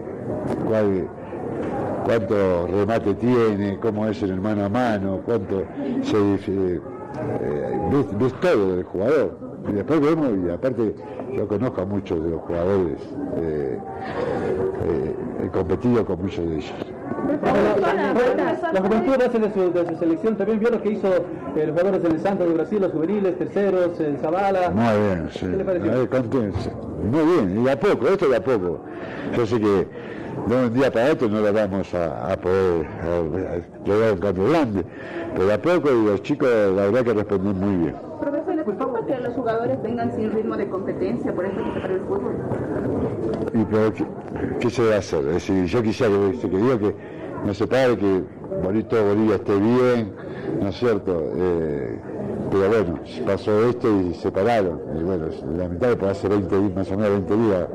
cuánto 2.04 2.66
remate 2.66 3.14
tiene, 3.14 3.78
cómo 3.78 4.06
es 4.06 4.22
el 4.22 4.40
mano 4.40 4.64
a 4.64 4.68
mano, 4.68 5.20
cuánto 5.24 5.64
se, 6.02 6.16
eh, 6.46 6.80
ves, 8.18 8.34
todo 8.40 8.76
del 8.76 8.84
jugador. 8.84 9.38
Y 9.68 9.72
después 9.72 10.00
vemos, 10.00 10.28
y 10.44 10.50
aparte 10.50 10.94
yo 11.32 11.46
conozco 11.46 11.82
a 11.82 11.84
muchos 11.86 12.22
de 12.22 12.30
los 12.30 12.40
jugadores, 12.42 12.98
eh, 13.36 13.78
he 15.44 15.48
competido 15.48 16.04
con 16.04 16.22
muchos 16.22 16.44
de 16.48 16.56
ellos. 16.56 16.72
La, 18.72 18.80
juventud 18.80 19.16
de 19.16 19.52
su, 19.52 19.72
de 19.72 19.86
su, 19.86 19.96
selección 19.96 20.36
también 20.36 20.58
vio 20.58 20.70
lo 20.70 20.82
que 20.82 20.92
hizo 20.92 21.08
los 21.08 21.70
jugadores 21.70 22.02
del 22.02 22.20
Santo 22.20 22.44
de 22.44 22.54
Brasil, 22.54 22.80
los 22.80 22.92
juveniles, 22.92 23.38
terceros, 23.38 24.00
el 24.00 24.18
Zavala. 24.18 24.70
Muy 24.70 25.00
bien, 25.00 25.28
sí. 25.30 25.46
¿Qué 25.46 25.56
le 25.56 25.64
pareció? 25.64 25.92
Muy 27.02 27.24
bien, 27.24 27.64
y 27.64 27.68
a 27.68 27.78
poco, 27.78 28.08
esto 28.08 28.28
de 28.28 28.36
a 28.36 28.44
poco. 28.44 28.80
Yo 29.36 29.46
sé 29.46 29.60
que 29.60 29.86
de 30.46 30.56
un 30.56 30.74
día 30.74 30.90
para 30.90 31.12
otro 31.12 31.28
no 31.28 31.40
lo 31.40 31.52
vamos 31.52 31.94
a, 31.94 32.36
poder 32.36 32.86
lograr 33.86 34.12
un 34.12 34.18
cambio 34.18 34.48
grande, 34.50 34.84
pero 35.34 35.52
a 35.52 35.58
poco 35.58 35.90
y 35.90 36.04
los 36.06 36.22
chicos 36.22 36.48
la 36.48 36.82
verdad 36.86 37.04
que 37.04 37.14
responden 37.14 37.58
muy 37.58 37.76
bien. 37.84 37.96
Profesor, 38.20 38.54
¿le 38.54 38.64
costó 38.64 39.06
que 39.06 39.18
los 39.18 39.34
jugadores 39.34 39.82
vengan 39.82 40.14
sin 40.14 40.32
ritmo 40.32 40.56
de 40.56 40.68
competencia, 40.68 41.34
por 41.34 41.44
eso 41.44 41.56
que 41.56 41.72
se 41.72 41.80
para 41.80 41.94
el 41.94 42.00
fútbol. 42.00 42.34
Y 43.52 43.64
pero, 43.64 43.92
¿qué, 43.92 44.06
qué 44.60 44.70
se 44.70 44.82
debe 44.82 44.96
hacer? 44.96 45.26
Es 45.26 45.34
decir, 45.34 45.64
yo 45.64 45.82
quisiera 45.82 46.12
que, 46.12 46.38
que 46.38 46.56
diga 46.56 46.78
que 46.78 46.94
no 47.44 47.54
se 47.54 47.66
pare, 47.66 47.96
que 47.96 48.22
Bonito 48.62 49.04
Bolivia 49.04 49.36
esté 49.36 49.56
bien, 49.58 50.12
¿no 50.60 50.68
es 50.68 50.76
cierto? 50.76 51.32
Eh, 51.36 51.98
pero 52.50 52.68
bueno, 52.68 52.98
pasó 53.26 53.64
esto 53.68 53.88
y 53.88 54.14
se 54.14 54.30
pararon. 54.30 54.80
Y 54.98 55.02
bueno, 55.02 55.26
lamentable, 55.56 55.96
porque 55.96 56.10
hace 56.12 56.28
20 56.28 56.58
días, 56.60 56.74
más 56.76 56.90
o 56.90 56.96
menos 56.96 57.10
20 57.26 57.36
días 57.36 57.68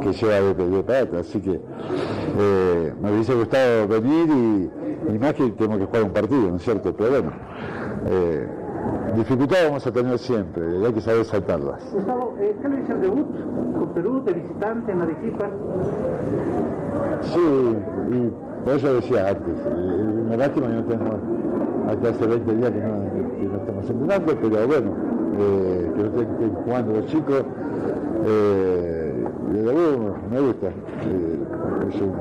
que 0.00 0.12
lleva 0.12 0.34
de, 0.54 0.82
parata, 0.82 1.18
así 1.18 1.40
que 1.40 1.60
eh, 2.38 2.94
me 3.00 3.12
hubiese 3.12 3.34
gustado 3.34 3.88
venir 3.88 4.28
y, 4.28 5.12
y, 5.14 5.18
más 5.18 5.34
que 5.34 5.50
tenemos 5.50 5.78
que 5.78 5.86
jugar 5.86 6.02
un 6.04 6.12
partido, 6.12 6.50
¿no 6.50 6.56
es 6.56 6.62
cierto? 6.62 6.94
Pero 6.96 7.10
bueno, 7.10 7.32
eh, 8.06 8.48
dificultades 9.16 9.66
vamos 9.66 9.86
a 9.86 9.92
tener 9.92 10.18
siempre, 10.18 10.64
hay 10.84 10.92
que 10.92 11.00
saber 11.00 11.24
saltarlas. 11.24 11.82
Gustavo, 11.92 12.34
eh, 12.40 12.56
¿qué 12.62 12.68
le 12.68 12.76
dice 12.78 12.92
el 12.92 13.00
debut 13.02 13.26
con 13.78 13.94
Perú 13.94 14.22
de 14.24 14.32
visitante 14.32 14.92
en 14.92 15.00
Arequipa? 15.02 15.50
Sí, 17.22 17.76
y 18.12 18.51
por 18.64 18.74
eso 18.74 18.94
decía 18.94 19.28
antes, 19.28 19.54
eh, 19.58 20.24
una 20.26 20.36
lástima 20.36 20.68
que 20.68 20.74
no 20.74 20.84
tenemos 20.84 21.20
hasta 21.88 22.08
hace 22.08 22.26
20 22.26 22.56
días 22.56 22.70
que 22.70 22.80
no, 22.80 23.12
que 23.12 23.44
no 23.46 23.56
estamos 23.56 23.90
entrenando, 23.90 24.36
pero 24.40 24.66
bueno, 24.66 24.96
eh, 25.38 25.90
que 25.96 26.02
no 26.02 26.20
estén 26.20 26.54
jugando 26.64 26.92
los 26.92 27.06
chicos. 27.06 27.44
Eh, 28.24 29.24
de 29.52 29.62
verdad 29.62 29.82
me 30.30 30.40
gusta. 30.40 30.66
Eh, 30.68 31.38
es, 31.88 32.00
un, 32.00 32.12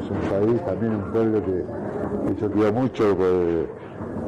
es, 0.00 0.10
un, 0.10 0.30
país, 0.30 0.64
también 0.64 0.94
un 0.94 1.12
pueblo 1.12 1.40
que, 1.44 2.32
que 2.34 2.40
yo 2.40 2.50
quiero 2.50 2.72
mucho, 2.72 3.16
porque 3.16 3.66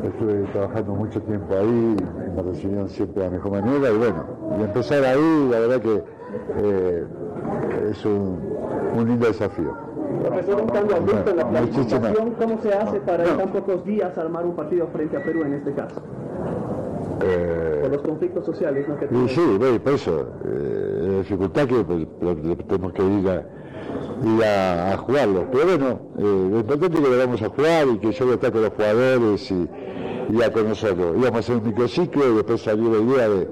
estuve 0.04 0.42
trabajando 0.52 0.94
mucho 0.94 1.20
tiempo 1.22 1.54
ahí, 1.54 1.96
me 2.36 2.42
recibieron 2.42 2.88
siempre 2.88 3.22
de 3.22 3.30
la 3.30 3.36
mejor 3.36 3.52
manera 3.52 3.90
y 3.90 3.98
bueno, 3.98 4.24
y 4.58 4.62
empezar 4.62 5.04
ahí, 5.04 5.48
la 5.50 5.58
verdad 5.60 5.80
que 5.80 6.02
eh, 6.58 7.04
es 7.90 8.04
un, 8.04 8.38
un 8.96 9.08
lindo 9.08 9.26
desafío. 9.26 9.87
Profesor, 10.22 10.60
un 10.62 10.68
cambio 10.68 10.96
abrupto 10.96 11.30
en 11.30 11.36
la 11.36 11.48
planificación, 11.48 12.30
¿cómo 12.38 12.58
se 12.62 12.72
hace 12.72 13.00
para 13.00 13.24
en 13.24 13.36
tan 13.36 13.52
pocos 13.52 13.84
días 13.84 14.16
armar 14.18 14.46
un 14.46 14.56
partido 14.56 14.86
frente 14.88 15.16
a 15.16 15.22
Perú 15.22 15.42
en 15.44 15.54
este 15.54 15.72
caso? 15.72 16.02
Eh, 17.22 17.78
por 17.82 17.90
los 17.92 18.02
conflictos 18.02 18.44
sociales, 18.46 18.86
¿no? 18.88 18.96
Que 18.96 19.06
y 19.06 19.28
sí, 19.28 19.56
bueno, 19.58 19.80
por 19.80 19.92
eso, 19.94 20.26
eh, 20.44 20.98
la 21.02 21.18
dificultad 21.18 21.66
que 21.66 21.84
pues, 21.84 22.36
tenemos 22.66 22.92
que 22.92 23.02
ir 23.02 23.28
a, 23.28 23.44
ir 24.24 24.44
a, 24.44 24.92
a 24.92 24.96
jugarlo. 24.98 25.46
Pero 25.50 25.64
bueno, 25.66 26.00
eh, 26.18 26.48
lo 26.50 26.58
importante 26.60 26.86
es 26.96 27.02
que 27.02 27.10
lo 27.10 27.18
vamos 27.18 27.42
a 27.42 27.48
jugar 27.48 27.86
y 27.94 27.98
que 27.98 28.12
yo 28.12 28.24
voy 28.24 28.32
a 28.32 28.34
estar 28.36 28.52
con 28.52 28.62
los 28.62 28.72
jugadores 28.72 29.50
y, 29.50 29.68
y 30.30 30.38
ya 30.38 30.52
con 30.52 30.68
nosotros. 30.68 31.16
Íbamos 31.16 31.36
a 31.36 31.38
hacer 31.38 31.56
un 31.56 31.64
microciclo 31.64 32.32
y 32.32 32.34
después 32.36 32.62
salió 32.62 32.90
la 32.92 32.98
idea 32.98 33.28
de, 33.28 33.48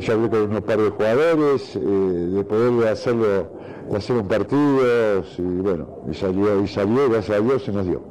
ya 0.00 0.12
hablé 0.14 0.28
con 0.30 0.42
unos 0.42 0.62
par 0.62 0.78
de 0.78 0.90
jugadores, 0.90 1.76
eh, 1.76 1.78
de 1.78 2.44
poder 2.44 2.88
hacerlo, 2.88 3.52
de 3.90 3.96
hacer 3.96 4.16
un 4.16 4.28
partido, 4.28 5.24
y 5.38 5.42
bueno, 5.42 6.02
y 6.10 6.14
salió, 6.14 6.62
y 6.62 6.68
salió, 6.68 7.10
gracias 7.10 7.38
a 7.38 7.40
Dios 7.40 7.62
se 7.64 7.72
nos 7.72 7.86
dio. 7.86 8.02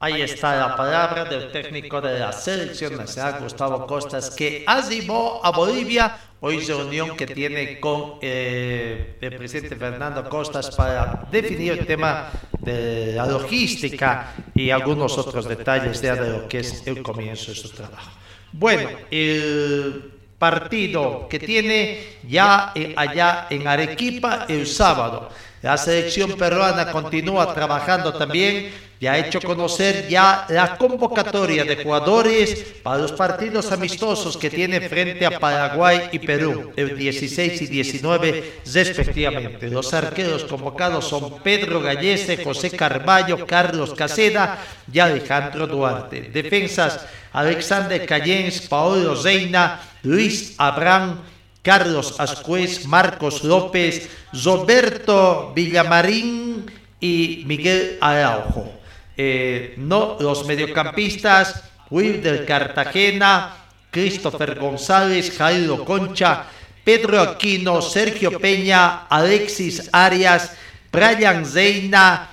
Ahí 0.00 0.22
está 0.22 0.56
la 0.56 0.76
palabra 0.76 1.24
del 1.24 1.50
técnico 1.50 2.00
de 2.00 2.20
la 2.20 2.30
selección 2.30 2.96
nacional, 2.96 3.40
Gustavo 3.42 3.84
Costas, 3.84 4.30
que 4.30 4.62
animó 4.64 5.40
a 5.42 5.50
Bolivia 5.50 6.16
hoy 6.40 6.60
reunión 6.60 7.16
que 7.16 7.26
tiene 7.26 7.80
con 7.80 8.14
eh, 8.22 9.16
el 9.20 9.36
presidente 9.36 9.74
Fernando 9.74 10.28
Costas 10.28 10.74
para 10.76 11.26
definir 11.32 11.72
el 11.72 11.84
tema 11.84 12.30
de 12.60 13.14
la 13.14 13.26
logística 13.26 14.34
y 14.54 14.70
algunos 14.70 15.18
otros 15.18 15.48
detalles 15.48 16.00
de 16.00 16.14
lo 16.14 16.48
que 16.48 16.60
es 16.60 16.86
el 16.86 17.02
comienzo 17.02 17.50
de 17.50 17.56
su 17.56 17.70
trabajo. 17.70 18.12
Bueno, 18.52 18.90
el 19.10 20.12
partido 20.38 21.26
que 21.28 21.38
tiene 21.38 22.18
ya 22.26 22.72
allá 22.96 23.46
en 23.50 23.66
Arequipa 23.66 24.46
el 24.48 24.66
sábado. 24.66 25.30
La 25.62 25.76
selección 25.76 26.36
peruana 26.36 26.92
continúa 26.92 27.52
trabajando 27.52 28.12
también 28.14 28.70
y 29.00 29.06
ha 29.06 29.18
hecho 29.18 29.40
conocer 29.40 30.08
ya 30.08 30.46
la 30.48 30.76
convocatoria 30.76 31.64
de 31.64 31.82
jugadores 31.82 32.76
para 32.82 32.98
los 32.98 33.12
partidos 33.12 33.70
amistosos 33.70 34.36
que 34.36 34.50
tiene 34.50 34.80
frente 34.80 35.24
a 35.24 35.38
Paraguay 35.38 36.08
y 36.12 36.18
Perú, 36.18 36.72
el 36.76 36.96
16 36.96 37.62
y 37.62 37.66
19 37.66 38.60
respectivamente. 38.72 39.68
Los 39.68 39.94
arqueros 39.94 40.44
convocados 40.44 41.08
son 41.08 41.40
Pedro 41.42 41.80
Gallese, 41.80 42.42
José 42.42 42.70
Carballo, 42.70 43.46
Carlos 43.46 43.94
Caseda 43.94 44.58
y 44.92 44.98
Alejandro 44.98 45.66
Duarte. 45.66 46.22
Defensas 46.32 47.06
Alexander 47.32 48.04
Cayens, 48.06 48.62
Paolo 48.62 49.14
Reina, 49.22 49.80
Luis 50.02 50.54
Abraham, 50.58 51.20
Carlos 51.68 52.14
Ascuez, 52.18 52.86
Marcos 52.86 53.44
López, 53.44 54.08
Roberto 54.42 55.52
Villamarín 55.54 56.64
y 56.98 57.42
Miguel 57.44 57.98
Araujo. 58.00 58.72
Eh, 59.14 59.74
no, 59.76 60.16
los 60.18 60.46
mediocampistas, 60.46 61.64
Will 61.90 62.22
del 62.22 62.46
Cartagena, 62.46 63.54
Christopher 63.90 64.58
González, 64.58 65.36
Jairo 65.36 65.84
Concha, 65.84 66.46
Pedro 66.82 67.20
Aquino, 67.20 67.82
Sergio 67.82 68.40
Peña, 68.40 69.06
Alexis 69.06 69.90
Arias, 69.92 70.52
Brian 70.90 71.44
Zeina, 71.44 72.30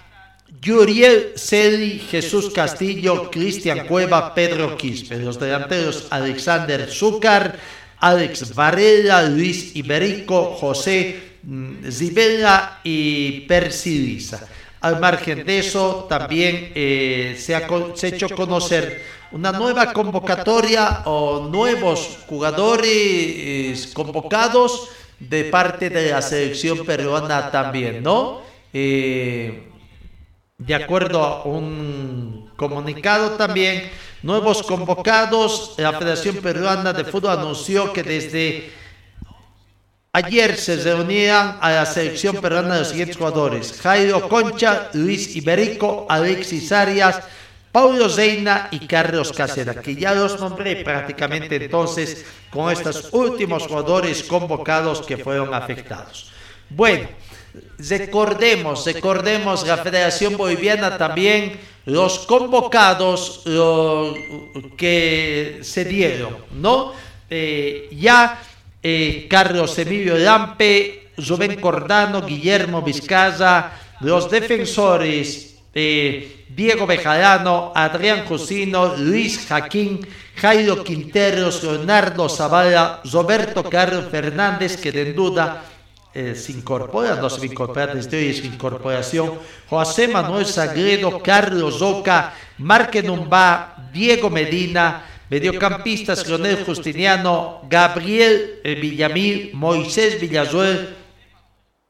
Yuriel 0.62 1.34
Celi, 1.36 2.00
Jesús 2.00 2.52
Castillo, 2.52 3.30
Cristian 3.30 3.86
Cueva, 3.86 4.34
Pedro 4.34 4.78
Quispe. 4.78 5.18
Los 5.18 5.38
delanteros 5.38 6.08
Alexander 6.10 6.90
Zúcar, 6.90 7.60
Alex 8.06 8.54
Varela, 8.54 9.24
Luis 9.24 9.76
Iberico, 9.76 10.54
José 10.54 11.40
Zibela 11.90 12.82
y 12.84 13.42
Persiliza. 13.48 14.48
Al 14.82 15.00
margen 15.00 15.44
de 15.44 15.58
eso, 15.58 16.06
también 16.08 16.72
eh, 16.76 17.36
se, 17.40 17.56
ha, 17.56 17.68
se, 17.96 18.06
ha, 18.06 18.10
hecho 18.10 18.30
conocer 18.30 19.02
una 19.32 19.52
nueva 19.52 19.92
convocatoria 19.92 21.02
o 21.06 21.48
nuevos 21.52 22.20
jugadores 22.28 22.86
eh, 22.88 23.76
convocados 23.96 24.90
de 25.20 25.46
parte 25.46 25.90
de 25.90 26.12
la 26.12 26.22
selección 26.22 26.86
peruana 26.86 27.50
también, 27.50 28.04
¿no? 28.04 28.42
Eh, 28.72 29.68
de 30.60 30.76
acuerdo 30.76 31.24
a 31.24 31.44
un 31.44 32.52
comunicado 32.56 33.32
también, 33.32 33.90
nuevos 34.26 34.64
convocados, 34.64 35.76
la 35.78 35.94
Federación 35.94 36.38
Peruana 36.38 36.92
de 36.94 37.06
Fútbol 37.06 37.38
anunció 37.38 37.94
que 37.94 38.02
desde 38.02 38.72
ayer 40.14 40.58
se 40.58 40.78
reunían 40.78 41.60
a 41.62 41.70
la 41.70 41.86
selección 41.86 42.38
peruana 42.38 42.74
de 42.74 42.80
los 42.80 42.90
siguientes 42.90 43.18
jugadores, 43.18 43.80
Jairo 43.80 44.28
Concha, 44.28 44.90
Luis 44.94 45.36
Iberico, 45.36 46.08
Alexis 46.10 46.72
Arias, 46.72 47.20
Paulo 47.72 48.10
Zeina 48.10 48.70
y 48.72 48.88
Carlos 48.88 49.32
Casera, 49.32 49.76
que 49.76 49.94
ya 49.96 50.16
los 50.16 50.40
nombré 50.40 50.78
prácticamente 50.78 51.58
entonces 51.58 52.26
con 52.50 52.72
estos 52.72 53.10
últimos 53.12 53.68
jugadores 53.68 54.24
convocados 54.24 55.06
que 55.06 55.18
fueron 55.18 55.54
afectados. 55.54 56.32
Bueno, 56.68 57.08
recordemos, 57.78 58.86
recordemos 58.86 59.66
la 59.66 59.78
Federación 59.78 60.38
Boliviana 60.38 60.98
también 60.98 61.60
los 61.86 62.20
convocados 62.20 63.44
que 64.78 65.60
se 65.62 65.86
dieron, 65.86 66.38
¿no? 66.54 66.94
Eh, 67.30 67.90
ya 67.92 68.42
eh, 68.82 69.28
Carlos 69.30 69.78
Emilio 69.78 70.18
Lampe, 70.18 71.12
Rubén 71.18 71.60
Cordano, 71.60 72.22
Guillermo 72.22 72.82
Vizcaya, 72.82 73.72
los 74.02 74.30
defensores 74.30 75.56
eh, 75.74 76.46
Diego 76.50 76.86
Bejarano, 76.86 77.72
Adrián 77.76 78.26
Josino, 78.26 78.96
Luis 78.96 79.46
Jaquín, 79.48 80.06
Jairo 80.36 80.84
Quinteros, 80.84 81.64
Leonardo 81.64 82.30
Zavala, 82.30 83.02
Roberto 83.12 83.64
Carlos 83.64 84.06
Fernández, 84.10 84.78
que 84.78 84.92
de 84.92 85.14
duda 85.14 85.64
eh, 86.16 86.34
se 86.34 86.54
incorpora, 86.54 87.16
no 87.16 87.30
se 87.30 87.46
incorpora 87.46 87.94
desde 87.94 88.18
hoy 88.18 88.34
su 88.34 88.46
incorporación, 88.46 89.34
José 89.70 90.08
Manuel 90.08 90.46
Sagredo, 90.46 91.22
Carlos 91.22 91.82
Oca, 91.82 92.34
Marque 92.58 93.04
Numba, 93.04 93.90
Diego 93.92 94.30
Medina, 94.30 95.04
mediocampistas 95.30 96.26
Leonel 96.26 96.64
Justiniano, 96.64 97.60
Gabriel 97.70 98.62
eh, 98.64 98.76
Villamil, 98.76 99.52
Moisés 99.54 100.22
Villazuel, 100.22 100.96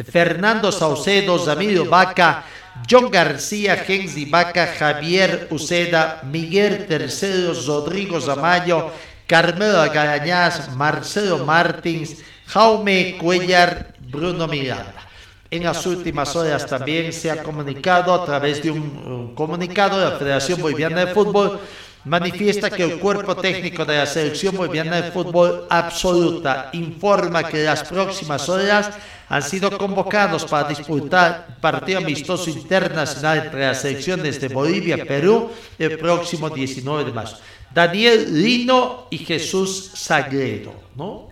Fernando 0.03 0.71
Saucedo, 0.71 1.37
Zamiro 1.37 1.85
Vaca, 1.85 2.45
John 2.89 3.11
García, 3.11 3.77
Gensi 3.77 4.25
Vaca, 4.25 4.73
Javier 4.77 5.49
Uceda, 5.51 6.21
Miguel 6.23 6.87
Terceros, 6.87 7.67
Rodrigo 7.67 8.19
Zamayo, 8.19 8.89
Carmelo 9.27 9.83
Garañaz, 9.93 10.75
Marcelo 10.75 11.45
Martins, 11.45 12.23
Jaume 12.47 13.17
Cuellar, 13.17 13.94
Bruno 14.15 14.47
Miranda. 14.47 15.07
En 15.51 15.63
las 15.63 15.85
últimas 15.85 16.35
horas 16.35 16.65
también 16.65 17.13
se 17.13 17.29
ha 17.29 17.43
comunicado 17.43 18.13
a 18.13 18.25
través 18.25 18.61
de 18.63 18.71
un, 18.71 18.79
un 18.79 19.35
comunicado 19.35 19.99
de 19.99 20.05
la 20.09 20.17
Federación 20.17 20.61
Boliviana 20.61 21.05
de 21.05 21.13
Fútbol 21.13 21.59
manifiesta 22.05 22.69
que 22.69 22.83
el 22.83 22.99
cuerpo 22.99 23.35
técnico 23.35 23.83
de 23.83 23.97
la 23.97 24.05
selección 24.05 24.55
boliviana 24.55 25.01
de 25.01 25.11
fútbol 25.11 25.65
absoluta 25.69 26.69
informa 26.73 27.43
que 27.43 27.63
las 27.63 27.83
próximas 27.83 28.47
horas 28.47 28.91
han 29.27 29.41
sido 29.41 29.75
convocados 29.75 30.45
para 30.45 30.69
disputar 30.69 31.57
partido 31.59 31.97
amistoso 31.97 32.49
internacional 32.51 33.45
entre 33.45 33.61
las 33.61 33.81
selecciones 33.81 34.39
de 34.39 34.47
Bolivia 34.49 34.97
y 34.97 35.03
Perú 35.03 35.49
el 35.79 35.97
próximo 35.97 36.49
19 36.49 37.05
de 37.05 37.11
marzo. 37.11 37.37
Daniel 37.73 38.41
Lino 38.41 39.07
y 39.09 39.17
Jesús 39.17 39.91
Sagredo, 39.95 40.73
¿no? 40.95 41.29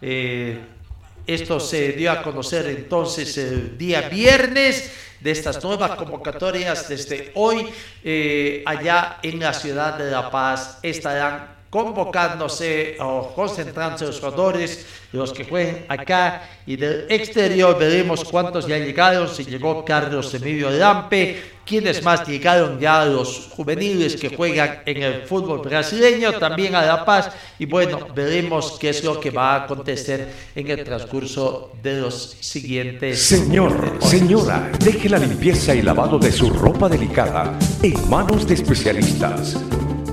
Eh, 0.00 0.58
esto 1.26 1.60
se 1.60 1.92
dio 1.92 2.12
a 2.12 2.22
conocer 2.22 2.66
entonces 2.66 3.36
el 3.38 3.78
día 3.78 4.08
viernes 4.08 4.90
de 5.20 5.30
estas 5.30 5.64
nuevas 5.64 5.92
convocatorias 5.92 6.88
desde 6.88 7.32
hoy 7.34 7.66
eh, 8.02 8.62
allá 8.66 9.18
en 9.22 9.40
la 9.40 9.54
ciudad 9.54 9.96
de 9.96 10.10
La 10.10 10.30
Paz. 10.30 10.78
Estarán 10.82 11.53
convocándose 11.74 12.96
o 13.00 13.34
concentrándose 13.34 14.06
los 14.06 14.20
jugadores, 14.20 14.86
los 15.10 15.32
que 15.32 15.44
jueguen 15.44 15.86
acá 15.88 16.48
y 16.64 16.76
del 16.76 17.06
exterior. 17.08 17.76
Veremos 17.76 18.22
cuántos 18.22 18.68
ya 18.68 18.78
llegaron, 18.78 19.28
si 19.28 19.44
llegó 19.44 19.84
Carlos 19.84 20.32
Emilio 20.34 20.70
Lampe, 20.70 21.42
quienes 21.66 22.00
más 22.04 22.28
llegaron 22.28 22.78
ya 22.78 23.04
los 23.04 23.48
juveniles 23.50 24.14
que 24.14 24.36
juegan 24.36 24.82
en 24.86 25.02
el 25.02 25.22
fútbol 25.22 25.62
brasileño, 25.62 26.34
también 26.38 26.76
a 26.76 26.86
La 26.86 27.04
Paz. 27.04 27.32
Y 27.58 27.66
bueno, 27.66 28.06
veremos 28.14 28.76
qué 28.78 28.90
es 28.90 29.02
lo 29.02 29.18
que 29.18 29.32
va 29.32 29.54
a 29.54 29.64
acontecer 29.64 30.28
en 30.54 30.70
el 30.70 30.84
transcurso 30.84 31.72
de 31.82 32.02
los 32.02 32.36
siguientes. 32.38 33.20
Señor, 33.20 33.98
señora, 34.00 34.70
deje 34.78 35.08
la 35.08 35.18
limpieza 35.18 35.74
y 35.74 35.82
lavado 35.82 36.20
de 36.20 36.30
su 36.30 36.50
ropa 36.50 36.88
delicada 36.88 37.58
en 37.82 38.08
manos 38.08 38.46
de 38.46 38.54
especialistas. 38.54 39.56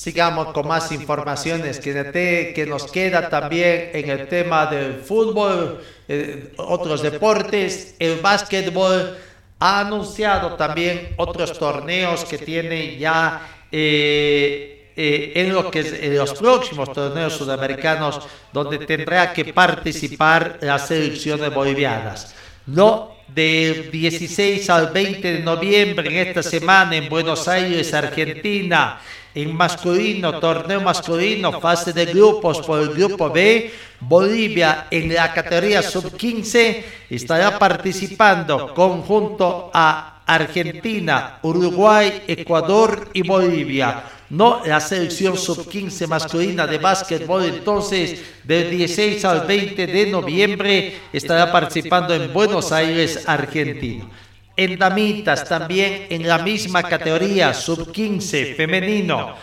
Sigamos 0.00 0.54
con 0.54 0.66
más 0.66 0.90
informaciones 0.92 1.78
que, 1.78 2.52
que 2.54 2.64
nos 2.64 2.90
queda 2.90 3.28
también 3.28 3.90
en 3.92 4.08
el 4.08 4.28
tema 4.28 4.64
del 4.64 4.94
fútbol, 4.94 5.78
eh, 6.08 6.54
otros 6.56 7.02
deportes, 7.02 7.96
el 7.98 8.18
básquetbol 8.18 9.18
ha 9.58 9.80
anunciado 9.80 10.54
también 10.54 11.10
otros 11.18 11.58
torneos 11.58 12.24
que 12.24 12.38
tiene 12.38 12.96
ya 12.96 13.42
eh, 13.70 14.90
eh, 14.96 15.32
en, 15.34 15.52
lo 15.52 15.70
que 15.70 15.80
en 15.80 16.16
los 16.16 16.32
próximos 16.32 16.90
torneos 16.94 17.34
sudamericanos 17.34 18.26
donde 18.54 18.78
tendrá 18.78 19.34
que 19.34 19.52
participar 19.52 20.60
las 20.62 20.88
selecciones 20.88 21.52
bolivianas. 21.52 22.34
No 22.64 23.16
del 23.28 23.90
16 23.90 24.70
al 24.70 24.92
20 24.92 25.30
de 25.30 25.38
noviembre 25.40 26.08
en 26.08 26.26
esta 26.28 26.42
semana 26.42 26.96
en 26.96 27.10
Buenos 27.10 27.46
Aires, 27.46 27.92
Argentina 27.92 28.98
en 29.34 29.54
masculino, 29.54 30.40
torneo 30.40 30.80
masculino, 30.80 31.60
fase 31.60 31.92
de 31.92 32.06
grupos 32.06 32.60
por 32.60 32.80
el 32.80 32.90
grupo 32.90 33.30
B, 33.30 33.70
Bolivia 34.00 34.86
en 34.90 35.12
la 35.12 35.32
categoría 35.32 35.82
sub-15 35.82 36.82
estará 37.10 37.58
participando 37.58 38.72
conjunto 38.74 39.70
a 39.72 40.22
Argentina, 40.26 41.38
Uruguay, 41.42 42.22
Ecuador 42.26 43.10
y 43.12 43.22
Bolivia. 43.22 44.04
No 44.30 44.62
la 44.64 44.80
selección 44.80 45.36
sub-15 45.36 46.06
masculina 46.06 46.66
de 46.66 46.78
básquetbol 46.78 47.44
entonces 47.44 48.22
del 48.44 48.70
16 48.70 49.24
al 49.24 49.46
20 49.46 49.86
de 49.86 50.06
noviembre 50.06 51.00
estará 51.12 51.50
participando 51.52 52.14
en 52.14 52.32
Buenos 52.32 52.72
Aires, 52.72 53.24
Argentina 53.26 54.06
en 54.60 54.78
damitas 54.78 55.48
también 55.48 56.06
en 56.10 56.28
la 56.28 56.36
misma 56.38 56.82
categoría, 56.82 57.54
sub-15 57.54 58.54
femenino. 58.54 59.34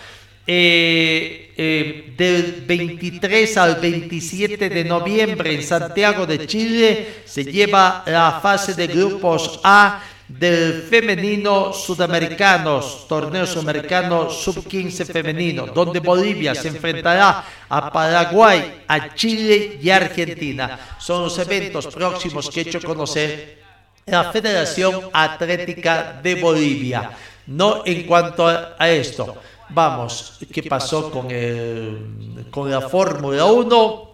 Eh, 0.45 1.53
eh, 1.57 2.13
del 2.15 2.63
23 2.65 3.57
al 3.57 3.75
27 3.81 4.69
de 4.69 4.83
noviembre 4.85 5.55
en 5.55 5.63
Santiago 5.63 6.25
de 6.25 6.45
Chile 6.45 7.23
se 7.25 7.43
lleva 7.43 8.03
la 8.05 8.39
fase 8.41 8.73
de 8.75 8.87
grupos 8.87 9.59
A 9.63 10.01
del 10.27 10.83
femenino 10.83 11.73
sudamericanos, 11.73 13.07
torneo 13.09 13.47
sudamericano 13.47 14.29
sub-15 14.29 15.05
femenino, 15.05 15.65
donde 15.65 15.99
Bolivia 15.99 16.53
se 16.53 16.67
enfrentará 16.67 17.43
a 17.67 17.91
Paraguay, 17.91 18.83
a 18.87 19.15
Chile 19.15 19.79
y 19.81 19.89
Argentina. 19.89 20.79
Son 20.99 21.23
los 21.23 21.37
eventos 21.39 21.87
próximos 21.87 22.49
que 22.49 22.61
he 22.61 22.63
hecho 22.63 22.81
conocer 22.81 23.66
la 24.07 24.31
Federación 24.31 25.09
Atlética 25.11 26.19
de 26.23 26.35
Bolivia. 26.35 27.11
No 27.47 27.83
en 27.85 28.03
cuanto 28.03 28.47
a 28.47 28.89
esto. 28.89 29.37
Vamos, 29.69 30.39
¿qué 30.51 30.63
pasó 30.63 31.11
con, 31.11 31.29
el, 31.29 32.45
con 32.49 32.71
la 32.71 32.81
Fórmula 32.81 33.45
1? 33.45 34.11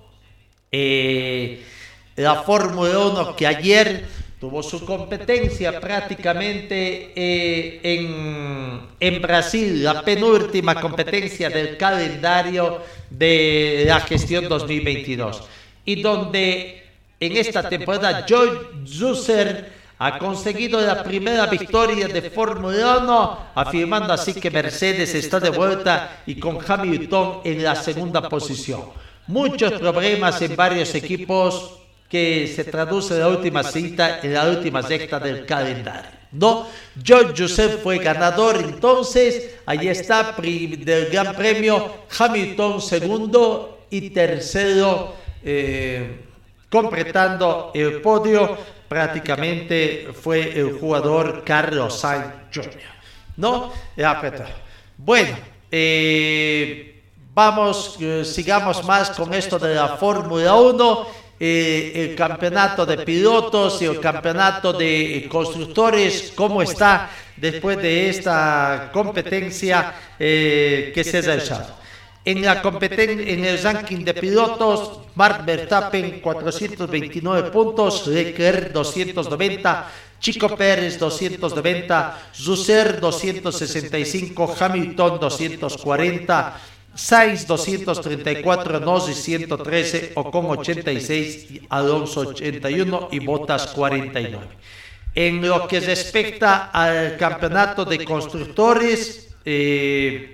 Eh, 0.72 1.64
la 2.16 2.42
Fórmula 2.42 2.98
1 2.98 3.36
que 3.36 3.46
ayer 3.46 4.06
tuvo 4.40 4.64
su 4.64 4.84
competencia 4.84 5.80
prácticamente 5.80 7.14
eh, 7.16 7.80
en, 7.84 8.82
en, 9.00 9.22
Brasil, 9.22 9.84
la 9.84 10.02
penúltima 10.02 10.82
competencia 10.82 11.50
del 11.52 11.78
calendario 11.78 12.82
de 13.12 13.86
la 13.88 14.00
gestión 14.02 14.50
2022. 14.50 15.44
Y 15.86 16.02
donde 16.02 16.84
en 17.20 17.38
esta 17.38 17.70
temporada 17.70 18.26
George 18.28 18.88
Zusser 18.88 19.83
ha 20.06 20.20
conseguido 20.20 20.82
la 20.82 21.02
primera 21.02 21.46
victoria 21.46 22.10
de 22.10 22.30
Fórmula 22.30 22.98
1, 22.98 23.40
afirmando 23.56 24.12
así 24.12 24.34
que 24.34 24.52
Mercedes 24.52 25.16
está 25.16 25.40
de 25.40 25.50
vuelta 25.50 26.24
y 26.26 26.36
con 26.36 26.60
Hamilton 26.66 27.40
en 27.46 27.64
la 27.64 27.74
segunda 27.74 28.28
posición. 28.28 28.82
Muchos 29.28 29.72
problemas 29.80 30.42
en 30.42 30.58
varios 30.58 30.94
equipos 30.94 31.80
que 32.10 32.52
se 32.54 32.66
traduce 32.66 33.14
en 33.14 33.22
la 33.22 33.30
última 33.30 33.64
cita, 33.64 34.20
en 34.22 34.34
la 34.34 34.50
última 34.50 34.84
secta 34.84 35.22
del 35.22 35.46
calendario. 35.46 36.12
No, 36.34 36.68
George 37.02 37.34
Joseph 37.38 37.82
fue 37.82 38.00
ganador. 38.00 38.58
entonces, 38.58 39.56
ahí 39.66 39.88
está 39.88 40.36
del 40.38 41.10
Gran 41.10 41.34
Premio, 41.34 42.04
Hamilton 42.20 42.82
segundo 42.82 43.86
y 43.90 44.10
tercero, 44.10 45.14
eh, 45.42 46.26
completando 46.70 47.72
el 47.74 48.02
podio 48.02 48.58
prácticamente 48.94 50.10
fue 50.14 50.52
el 50.56 50.78
jugador 50.78 51.44
Carlos 51.44 52.00
Sainz 52.00 52.28
Jr. 52.54 52.70
¿No? 53.38 53.74
Bueno, 54.96 55.36
eh, 55.72 57.02
vamos, 57.34 57.98
eh, 58.00 58.24
sigamos 58.24 58.84
más 58.84 59.10
con 59.10 59.34
esto 59.34 59.58
de 59.58 59.74
la 59.74 59.98
Fórmula 59.98 60.54
1. 60.54 61.08
Eh, 61.40 61.92
el 61.96 62.16
campeonato 62.16 62.86
de 62.86 63.00
pilotos 63.00 63.82
y 63.82 63.86
el 63.86 64.00
campeonato 64.00 64.72
de 64.72 65.28
constructores, 65.28 66.32
cómo 66.36 66.62
está 66.62 67.10
después 67.36 67.78
de 67.80 68.10
esta 68.10 68.92
competencia 68.94 69.92
que 70.20 71.04
se 71.04 71.18
ha 71.18 71.22
realizado. 71.22 71.83
En, 72.26 72.38
el 73.46 73.62
ranking 73.62 74.06
de 74.06 74.14
pilotos, 74.14 75.00
Mark 75.16 75.46
Verstappen 75.46 76.22
429 76.22 77.52
puntos, 77.52 78.08
Leclerc 78.08 78.72
290, 78.72 79.92
Chico 80.22 80.56
Pérez 80.56 80.98
290, 80.98 82.30
Zuser 82.34 83.02
265, 83.02 84.56
Hamilton 84.58 85.20
240, 85.20 86.62
Sainz 86.96 87.46
234, 87.46 88.80
Nossi 88.80 89.14
113, 89.14 90.12
Ocon 90.16 90.46
86, 90.46 91.62
Alonso 91.70 92.22
81 92.22 93.10
y 93.12 93.20
Bottas 93.20 93.68
49. 93.68 94.48
En 95.16 95.46
lo 95.46 95.68
que 95.68 95.82
respecta 95.82 96.70
al 96.72 97.18
campeonato 97.18 97.84
de 97.84 98.06
constructores, 98.06 99.36
eh, 99.44 100.33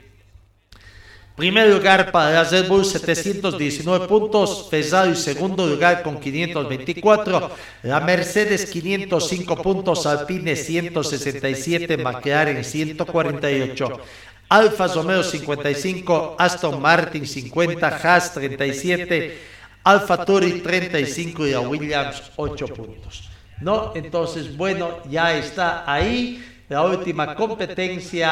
Primer 1.39 1.69
lugar 1.69 2.11
para 2.11 2.43
Red 2.43 2.67
Bull 2.67 2.83
719 2.83 4.07
puntos, 4.09 4.67
Ferrari 4.69 5.15
segundo 5.15 5.65
lugar 5.65 6.03
con 6.03 6.19
524, 6.19 7.51
la 7.83 8.01
Mercedes 8.01 8.65
505 8.69 9.55
puntos, 9.61 10.05
Alpine 10.05 10.57
167, 10.57 11.95
McLaren 11.95 12.61
148, 12.61 14.01
Alfa 14.49 14.87
Romeo 14.87 15.23
55, 15.23 16.35
Aston 16.37 16.81
Martin 16.81 17.25
50, 17.25 17.87
Haas 17.87 18.33
37, 18.33 19.39
Alfa 19.85 20.25
Tauri 20.25 20.59
35 20.59 21.47
y 21.47 21.53
a 21.53 21.61
Williams 21.61 22.33
8 22.35 22.67
puntos. 22.67 23.29
¿No? 23.61 23.93
Entonces, 23.95 24.57
bueno, 24.57 24.99
ya 25.09 25.33
está 25.37 25.89
ahí. 25.89 26.43
La 26.67 26.83
última 26.83 27.33
competencia 27.33 28.29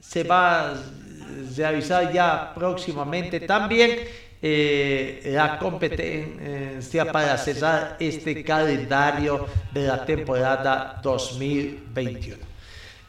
se 0.00 0.24
va 0.24 0.74
realizar 1.56 2.12
ya 2.12 2.52
próximamente 2.54 3.40
también. 3.40 3.98
Eh, 4.46 5.22
la 5.32 5.58
competencia 5.58 7.10
para 7.10 7.38
cesar 7.38 7.96
este 7.98 8.44
calendario 8.44 9.46
de 9.72 9.86
la 9.86 10.04
temporada 10.04 11.00
2021. 11.02 12.36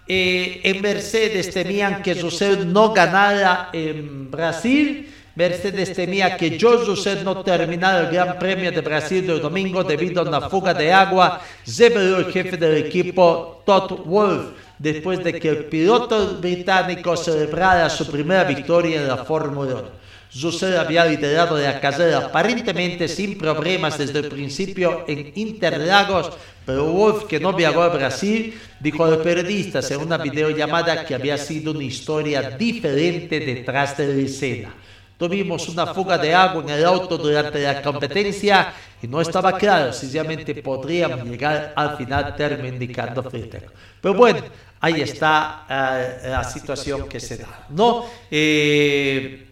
Eh, 0.08 0.62
en 0.64 0.82
Mercedes 0.82 1.52
temían 1.52 2.02
que 2.02 2.22
José 2.22 2.64
no 2.66 2.94
ganara 2.94 3.70
en 3.74 4.30
Brasil. 4.30 5.12
Mercedes 5.36 5.94
temía 5.94 6.38
que 6.38 6.58
George 6.58 6.86
Russell 6.86 7.24
no 7.24 7.44
terminara 7.44 8.08
el 8.08 8.14
Gran 8.14 8.40
Premio 8.40 8.72
de 8.72 8.80
Brasil 8.80 9.28
del 9.28 9.42
domingo 9.42 9.84
debido 9.84 10.22
a 10.22 10.24
una 10.24 10.50
fuga 10.50 10.74
de 10.74 10.94
agua, 10.94 11.42
reveló 11.78 12.20
el 12.20 12.32
jefe 12.32 12.56
del 12.56 12.78
equipo 12.86 13.62
Todd 13.66 14.06
Wolf 14.06 14.65
después 14.80 15.24
de 15.24 15.40
que 15.40 15.50
el 15.50 15.66
piloto 15.66 16.38
británico 16.38 17.16
celebrara 17.16 17.90
su 17.90 18.08
primera 18.08 18.44
victoria 18.44 19.02
en 19.02 19.08
la 19.08 19.24
Fórmula 19.24 19.76
1. 19.76 20.06
Russell 20.42 20.76
había 20.76 21.06
liderado 21.06 21.58
la 21.58 21.80
carrera 21.80 22.18
aparentemente 22.18 23.08
sin 23.08 23.38
problemas 23.38 23.98
desde 23.98 24.20
el 24.20 24.28
principio 24.28 25.06
en 25.08 25.32
Interlagos, 25.36 26.32
pero 26.66 26.92
Wolf, 26.92 27.24
que 27.26 27.40
no 27.40 27.54
viajó 27.54 27.84
a 27.84 27.90
Brasil, 27.90 28.60
dijo 28.80 29.06
a 29.06 29.12
los 29.12 29.20
periodistas 29.20 29.90
en 29.92 30.02
una 30.02 30.18
videollamada 30.18 31.06
que 31.06 31.16
había 31.16 31.38
sido 31.38 31.72
una 31.72 31.84
historia 31.84 32.52
diferente 32.52 33.40
detrás 33.40 33.96
de 33.96 34.08
la 34.08 34.22
escena. 34.22 34.76
Tuvimos 35.18 35.70
una 35.70 35.88
fuga 35.88 36.18
de 36.18 36.34
agua 36.36 36.62
en 36.64 36.70
el 36.70 36.86
auto 36.86 37.18
durante 37.18 37.62
la 37.62 37.82
competencia 37.82 38.74
y 39.02 39.08
no 39.08 39.22
estaba 39.22 39.58
claro 39.58 39.94
si 39.94 40.12
realmente 40.12 40.54
podríamos 40.56 41.24
llegar 41.26 41.74
al 41.76 41.96
final, 41.96 42.36
terminó 42.36 42.68
indicando 42.68 43.24
Fritter. 43.24 43.70
Pero 44.02 44.14
bueno, 44.14 44.42
ahí 44.82 45.02
está 45.02 45.66
uh, 45.70 46.28
la 46.30 46.44
situación 46.44 47.08
que 47.08 47.20
se 47.22 47.38
da. 47.38 47.66
¿no? 47.70 48.06
Eh, 48.30 49.48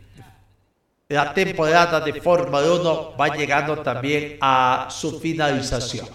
la 1.07 1.33
temporada 1.33 2.01
de 2.01 2.21
Fórmula 2.21 2.59
1 2.59 3.15
va 3.17 3.35
llegando 3.35 3.77
también 3.77 4.37
a 4.41 4.87
su 4.89 5.19
finalización. 5.19 6.07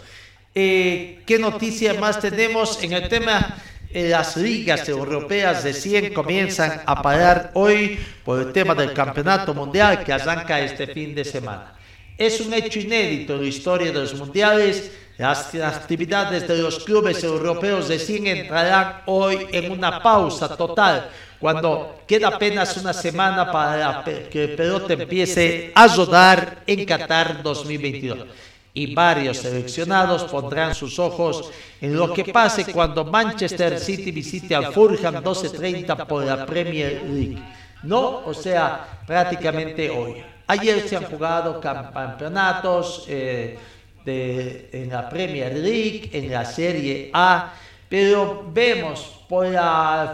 Eh, 0.54 1.22
¿Qué 1.24 1.38
noticias 1.38 1.98
más 1.98 2.20
tenemos 2.20 2.82
en 2.82 2.92
el 2.92 3.08
tema? 3.08 3.56
Las 3.92 4.36
ligas 4.36 4.88
europeas 4.88 5.64
de 5.64 5.72
100 5.72 6.12
comienzan 6.12 6.82
a 6.84 7.00
parar 7.00 7.50
hoy 7.54 7.98
por 8.24 8.40
el 8.40 8.52
tema 8.52 8.74
del 8.74 8.92
campeonato 8.92 9.54
mundial 9.54 10.04
que 10.04 10.12
arranca 10.12 10.60
este 10.60 10.86
fin 10.88 11.14
de 11.14 11.24
semana. 11.24 11.74
Es 12.16 12.40
un 12.40 12.52
hecho 12.52 12.80
inédito 12.80 13.34
en 13.34 13.42
la 13.42 13.48
historia 13.48 13.92
de 13.92 14.00
los 14.00 14.14
mundiales. 14.14 14.92
Las 15.16 15.54
actividades 15.54 16.46
de 16.46 16.58
los 16.58 16.84
clubes 16.84 17.24
europeos 17.24 17.88
de 17.88 17.98
100 17.98 18.26
entrarán 18.26 19.02
hoy 19.06 19.46
en 19.52 19.72
una 19.72 20.00
pausa 20.02 20.56
total 20.56 21.10
cuando 21.40 22.00
queda 22.06 22.28
apenas 22.28 22.76
una 22.76 22.92
semana 22.92 23.50
para 23.50 24.04
que 24.04 24.44
el 24.44 24.54
pelota 24.54 24.92
empiece 24.92 25.72
a 25.74 25.86
rodar 25.88 26.62
en 26.66 26.84
Qatar 26.84 27.42
2022 27.42 28.26
y 28.74 28.94
varios 28.94 29.38
seleccionados 29.38 30.24
pondrán 30.24 30.74
sus 30.74 30.98
ojos 30.98 31.50
en 31.80 31.96
lo 31.96 32.12
que 32.12 32.24
pase 32.26 32.70
cuando 32.72 33.04
Manchester 33.04 33.78
City 33.78 34.12
visite 34.12 34.54
al 34.54 34.72
Fulham 34.72 35.16
12.30 35.16 36.06
por 36.06 36.24
la 36.24 36.46
Premier 36.46 37.02
League. 37.04 37.42
No, 37.82 38.24
o 38.24 38.34
sea, 38.34 39.02
prácticamente 39.06 39.90
hoy. 39.90 40.22
Ayer 40.46 40.88
se 40.88 40.96
han 40.96 41.04
jugado 41.04 41.60
campeonatos 41.60 43.04
eh, 43.08 43.58
de, 44.04 44.70
en 44.72 44.88
la 44.90 45.08
Premier 45.08 45.54
League, 45.56 46.10
en 46.12 46.30
la 46.30 46.44
Serie 46.44 47.10
A, 47.12 47.52
pero 47.88 48.46
vemos 48.52 49.24
por 49.28 49.46
el 49.46 49.58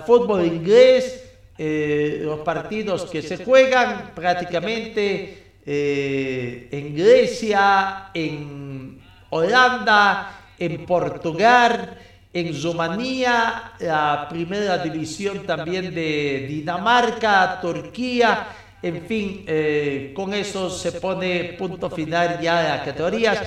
fútbol 0.07 0.45
inglés 0.45 1.25
eh, 1.57 2.21
los 2.23 2.41
partidos 2.41 3.05
que 3.05 3.23
se 3.23 3.45
juegan 3.45 4.11
prácticamente 4.15 5.43
eh, 5.67 6.69
en 6.71 6.95
Grecia, 6.95 8.11
en 8.12 9.01
Holanda, 9.31 10.41
en 10.59 10.85
Portugal, 10.85 11.99
en 12.33 12.62
Rumanía, 12.62 13.73
la 13.81 14.27
primera 14.29 14.79
división 14.79 15.47
también 15.47 15.95
de 15.95 16.47
Dinamarca, 16.49 17.59
Turquía, 17.62 18.49
en 18.83 19.07
fin, 19.07 19.45
eh, 19.47 20.12
con 20.15 20.35
eso 20.35 20.69
se 20.69 20.93
pone 20.93 21.57
punto 21.59 21.89
final 21.89 22.39
ya 22.41 22.59
a 22.59 22.77
las 22.77 22.85
categorías. 22.85 23.41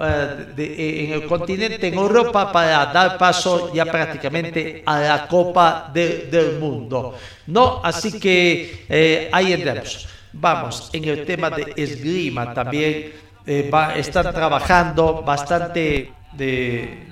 Eh, 0.00 1.06
en 1.06 1.12
el 1.12 1.26
continente, 1.26 1.88
en 1.88 1.94
Europa, 1.94 2.52
para 2.52 2.86
dar 2.86 3.18
paso 3.18 3.74
ya 3.74 3.84
prácticamente 3.84 4.84
a 4.86 5.00
la 5.00 5.26
Copa 5.26 5.90
del 5.92 6.58
Mundo. 6.58 7.14
¿no? 7.48 7.80
Así 7.82 8.18
que 8.18 9.28
ahí 9.32 9.52
andamos. 9.52 10.17
Vamos, 10.40 10.90
en 10.92 11.04
el 11.04 11.26
tema 11.26 11.50
de 11.50 11.72
esgrima 11.76 12.54
también 12.54 13.12
eh, 13.44 13.70
están 13.96 14.32
trabajando 14.32 15.22
bastante 15.22 16.12
de 16.32 17.06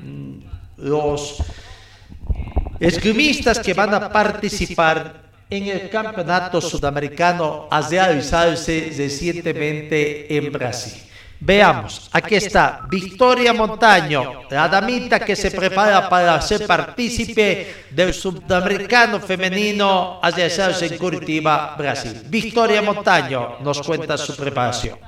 los 0.76 1.42
esgrimistas 2.78 3.58
que 3.58 3.74
van 3.74 3.94
a 3.94 4.12
participar 4.12 5.26
en 5.50 5.66
el 5.66 5.90
campeonato 5.90 6.60
sudamericano 6.60 7.66
a 7.70 7.80
realizarse 7.80 8.92
recientemente 8.96 10.36
en 10.36 10.52
Brasil. 10.52 11.05
Veamos, 11.38 12.08
aquí 12.12 12.34
está 12.34 12.86
Victoria 12.88 13.52
Montaño, 13.52 14.44
la 14.50 14.68
damita 14.68 15.20
que 15.20 15.36
se 15.36 15.50
prepara 15.50 16.08
para 16.08 16.40
ser 16.40 16.66
partícipe 16.66 17.86
del 17.90 18.14
sudamericano 18.14 19.20
femenino 19.20 20.18
a 20.22 20.30
realizarse 20.30 20.86
en 20.86 20.96
Curitiba, 20.96 21.74
Brasil. 21.76 22.22
Victoria 22.26 22.80
Montaño 22.80 23.58
nos 23.60 23.82
cuenta 23.82 24.16
su 24.16 24.34
preparación. 24.34 24.98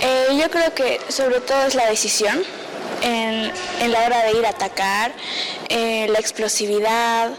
Eh, 0.00 0.38
yo 0.38 0.50
creo 0.50 0.72
que 0.72 1.00
sobre 1.08 1.40
todo 1.40 1.66
es 1.66 1.74
la 1.74 1.86
decisión 1.86 2.38
en, 3.02 3.50
la 3.90 4.06
hora 4.06 4.22
de 4.24 4.38
ir 4.38 4.46
a 4.46 4.50
atacar, 4.50 5.12
eh, 5.68 6.06
la 6.10 6.18
explosividad 6.18 7.30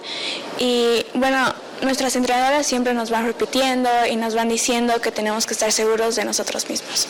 y 0.59 1.05
bueno, 1.13 1.53
nuestras 1.81 2.15
entrenadoras 2.15 2.65
siempre 2.65 2.93
nos 2.93 3.09
van 3.09 3.25
repitiendo 3.25 3.89
y 4.09 4.15
nos 4.15 4.35
van 4.35 4.49
diciendo 4.49 4.99
que 5.01 5.11
tenemos 5.11 5.45
que 5.45 5.53
estar 5.53 5.71
seguros 5.71 6.15
de 6.15 6.25
nosotros 6.25 6.69
mismos. 6.69 7.07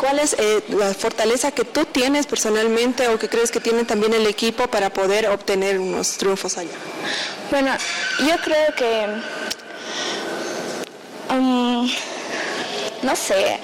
¿Cuál 0.00 0.18
es 0.18 0.34
eh, 0.38 0.62
la 0.68 0.94
fortaleza 0.94 1.52
que 1.52 1.64
tú 1.64 1.84
tienes 1.84 2.26
personalmente 2.26 3.08
o 3.08 3.18
que 3.18 3.28
crees 3.28 3.50
que 3.50 3.60
tiene 3.60 3.84
también 3.84 4.14
el 4.14 4.26
equipo 4.26 4.66
para 4.68 4.90
poder 4.90 5.28
obtener 5.28 5.78
unos 5.78 6.16
triunfos 6.16 6.56
allá? 6.58 6.70
Bueno, 7.50 7.72
yo 8.20 8.36
creo 8.42 8.74
que, 8.74 9.06
um, 11.34 11.90
no 13.02 13.16
sé, 13.16 13.58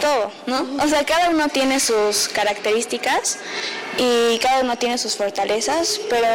todo, 0.00 0.30
¿no? 0.46 0.84
O 0.84 0.88
sea, 0.88 1.04
cada 1.04 1.30
uno 1.30 1.48
tiene 1.48 1.80
sus 1.80 2.28
características 2.28 3.38
y 3.98 4.38
cada 4.38 4.62
uno 4.62 4.76
tiene 4.76 4.98
sus 4.98 5.16
fortalezas, 5.16 6.00
pero 6.08 6.26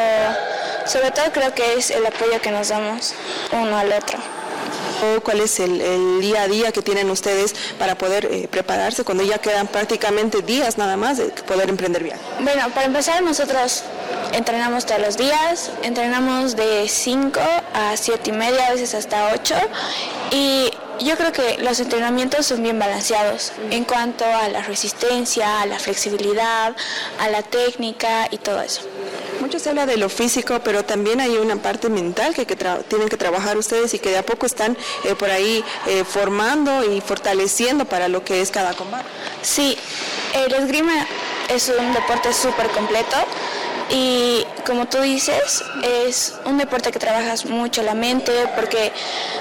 sobre 0.86 1.12
todo 1.12 1.26
creo 1.32 1.54
que 1.54 1.74
es 1.74 1.92
el 1.92 2.06
apoyo 2.06 2.42
que 2.42 2.52
nos 2.52 2.70
damos 2.70 3.14
uno 3.52 3.78
al 3.78 3.92
otro. 3.92 4.18
¿Cuál 5.24 5.42
es 5.42 5.60
el, 5.60 6.22
día 6.22 6.44
a 6.44 6.48
día 6.48 6.72
que 6.72 6.82
tienen 6.82 7.12
ustedes 7.12 7.54
para 7.78 7.96
poder 7.96 8.26
eh, 8.26 8.48
prepararse 8.50 9.04
cuando 9.04 9.24
ya 9.24 9.38
quedan 9.38 9.68
prácticamente 9.68 10.42
días 10.42 10.78
nada 10.78 10.98
más 10.98 11.18
de 11.18 11.26
poder 11.26 11.70
emprender 11.70 12.04
bien? 12.04 12.18
Bueno, 12.40 12.70
para 12.74 12.88
empezar 12.88 13.22
nosotros 13.22 13.84
entrenamos 14.34 14.86
todos 14.88 15.02
los 15.02 15.18
días, 15.18 15.70
entrenamos 15.84 16.56
de 16.56 16.88
5 16.88 17.40
a 17.74 17.96
7 17.96 18.30
y 18.30 18.34
media, 18.34 18.68
a 18.68 18.72
veces 18.72 18.96
hasta 18.96 19.34
8 19.34 19.56
y 20.32 20.72
yo 21.00 21.16
creo 21.18 21.32
que 21.32 21.58
los 21.60 21.80
entrenamientos 21.80 22.46
son 22.46 22.64
bien 22.64 22.80
balanceados 22.80 23.54
en 23.72 23.84
cuanto 23.84 24.26
a 24.26 24.50
la 24.50 24.62
resistencia, 24.62 25.62
a 25.62 25.66
la 25.66 25.80
flexibilidad, 25.80 26.76
a 27.20 27.30
la 27.30 27.44
técnica 27.44 28.28
y 28.32 28.38
todo 28.38 28.62
eso. 28.62 28.82
Mucho 29.40 29.60
se 29.60 29.70
habla 29.70 29.86
de 29.86 29.98
lo 29.98 30.10
físico, 30.10 30.60
pero 30.64 30.84
también 30.84 31.22
hay 31.22 31.38
una 31.38 31.56
parte 31.58 31.90
mental 31.90 32.34
que, 32.34 32.46
tienen 32.46 33.08
que 33.08 33.18
trabajar 33.18 33.58
ustedes 33.58 33.94
y 33.94 34.00
que 34.00 34.10
de 34.10 34.18
a 34.18 34.26
poco 34.26 34.46
están 34.46 34.76
eh, 35.04 35.14
por 35.16 35.30
ahí 35.30 35.64
eh, 35.86 36.04
formando 36.04 36.84
y 36.92 37.02
fortaleciendo 37.02 37.86
para 37.86 38.08
lo 38.08 38.24
que 38.24 38.42
es 38.42 38.50
cada 38.50 38.74
combate. 38.74 39.08
Sí, 39.44 39.78
el 40.34 40.54
esgrima 40.54 41.06
es 41.50 41.70
un 41.70 41.94
deporte 41.94 42.34
súper 42.34 42.68
completo 42.70 43.18
y 43.90 44.46
como 44.66 44.88
tú 44.88 45.00
dices, 45.00 45.64
es 45.84 46.34
un 46.46 46.58
deporte 46.58 46.92
que 46.92 47.00
trabajas 47.00 47.46
mucho 47.46 47.84
la 47.84 47.94
mente 47.94 48.32
porque 48.56 48.92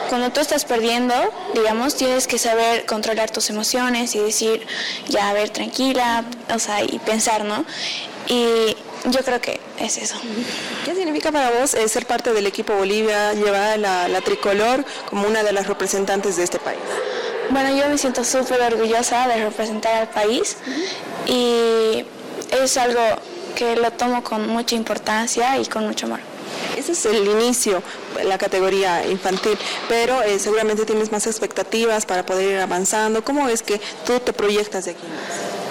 cuando 0.08 0.30
tú 0.30 0.40
estás 0.40 0.64
perdiendo, 0.64 1.14
digamos, 1.54 1.96
tienes 1.96 2.26
que 2.26 2.38
saber 2.38 2.86
controlar 2.86 3.30
tus 3.30 3.50
emociones 3.50 4.14
y 4.14 4.20
decir, 4.20 4.64
ya, 5.08 5.30
a 5.30 5.32
ver, 5.32 5.50
tranquila, 5.50 6.24
o 6.54 6.58
sea, 6.58 6.84
y 6.84 6.98
pensar, 7.00 7.44
¿no? 7.44 7.64
Y 8.28 8.76
yo 9.06 9.20
creo 9.24 9.40
que 9.40 9.60
es 9.78 9.96
eso. 9.96 10.16
¿Qué 10.84 10.94
significa 10.94 11.32
para 11.32 11.50
vos 11.50 11.74
eh, 11.74 11.88
ser 11.88 12.06
parte 12.06 12.32
del 12.32 12.46
equipo 12.46 12.74
Bolivia, 12.74 13.32
llevar 13.34 13.78
la, 13.78 14.08
la 14.08 14.20
tricolor 14.20 14.84
como 15.08 15.26
una 15.26 15.42
de 15.42 15.52
las 15.52 15.66
representantes 15.66 16.36
de 16.36 16.44
este 16.44 16.58
país? 16.58 16.80
Bueno, 17.50 17.76
yo 17.76 17.88
me 17.88 17.98
siento 17.98 18.24
súper 18.24 18.60
orgullosa 18.60 19.28
de 19.28 19.44
representar 19.44 19.94
al 19.94 20.08
país 20.08 20.56
y 21.26 22.04
es 22.50 22.76
algo 22.76 23.00
que 23.56 23.74
lo 23.74 23.90
tomo 23.90 24.22
con 24.22 24.46
mucha 24.48 24.76
importancia 24.76 25.58
y 25.58 25.66
con 25.66 25.84
mucho 25.86 26.06
amor. 26.06 26.20
Ese 26.76 26.92
es 26.92 27.06
el 27.06 27.26
inicio, 27.26 27.82
la 28.24 28.38
categoría 28.38 29.04
infantil, 29.06 29.58
pero 29.88 30.22
eh, 30.22 30.38
seguramente 30.38 30.84
tienes 30.84 31.10
más 31.10 31.26
expectativas 31.26 32.06
para 32.06 32.24
poder 32.24 32.52
ir 32.52 32.58
avanzando. 32.60 33.24
¿Cómo 33.24 33.48
es 33.48 33.62
que 33.62 33.80
tú 34.06 34.20
te 34.20 34.32
proyectas 34.32 34.84
de 34.84 34.92
aquí? 34.92 35.06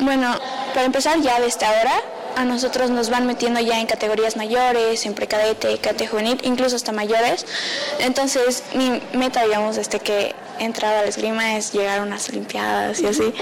Bueno, 0.02 0.36
para 0.74 0.86
empezar 0.86 1.22
ya 1.22 1.40
desde 1.40 1.66
ahora 1.66 1.94
a 2.36 2.44
nosotros 2.44 2.90
nos 2.90 3.10
van 3.10 3.26
metiendo 3.26 3.62
ya 3.62 3.80
en 3.80 3.88
categorías 3.88 4.36
mayores, 4.36 5.06
en 5.06 5.14
precadete, 5.14 5.78
cadete 5.78 6.08
juvenil, 6.08 6.40
incluso 6.44 6.76
hasta 6.76 6.92
mayores. 6.92 7.46
Entonces 8.00 8.64
mi 8.74 9.02
meta, 9.14 9.44
digamos, 9.44 9.78
desde 9.78 10.00
que 10.00 10.36
he 10.60 10.66
entrado 10.66 11.00
a 11.00 11.02
la 11.04 11.08
esgrima 11.08 11.56
es 11.56 11.72
llegar 11.72 12.00
a 12.00 12.04
unas 12.04 12.28
olimpiadas 12.30 13.00
y 13.00 13.08
así. 13.08 13.34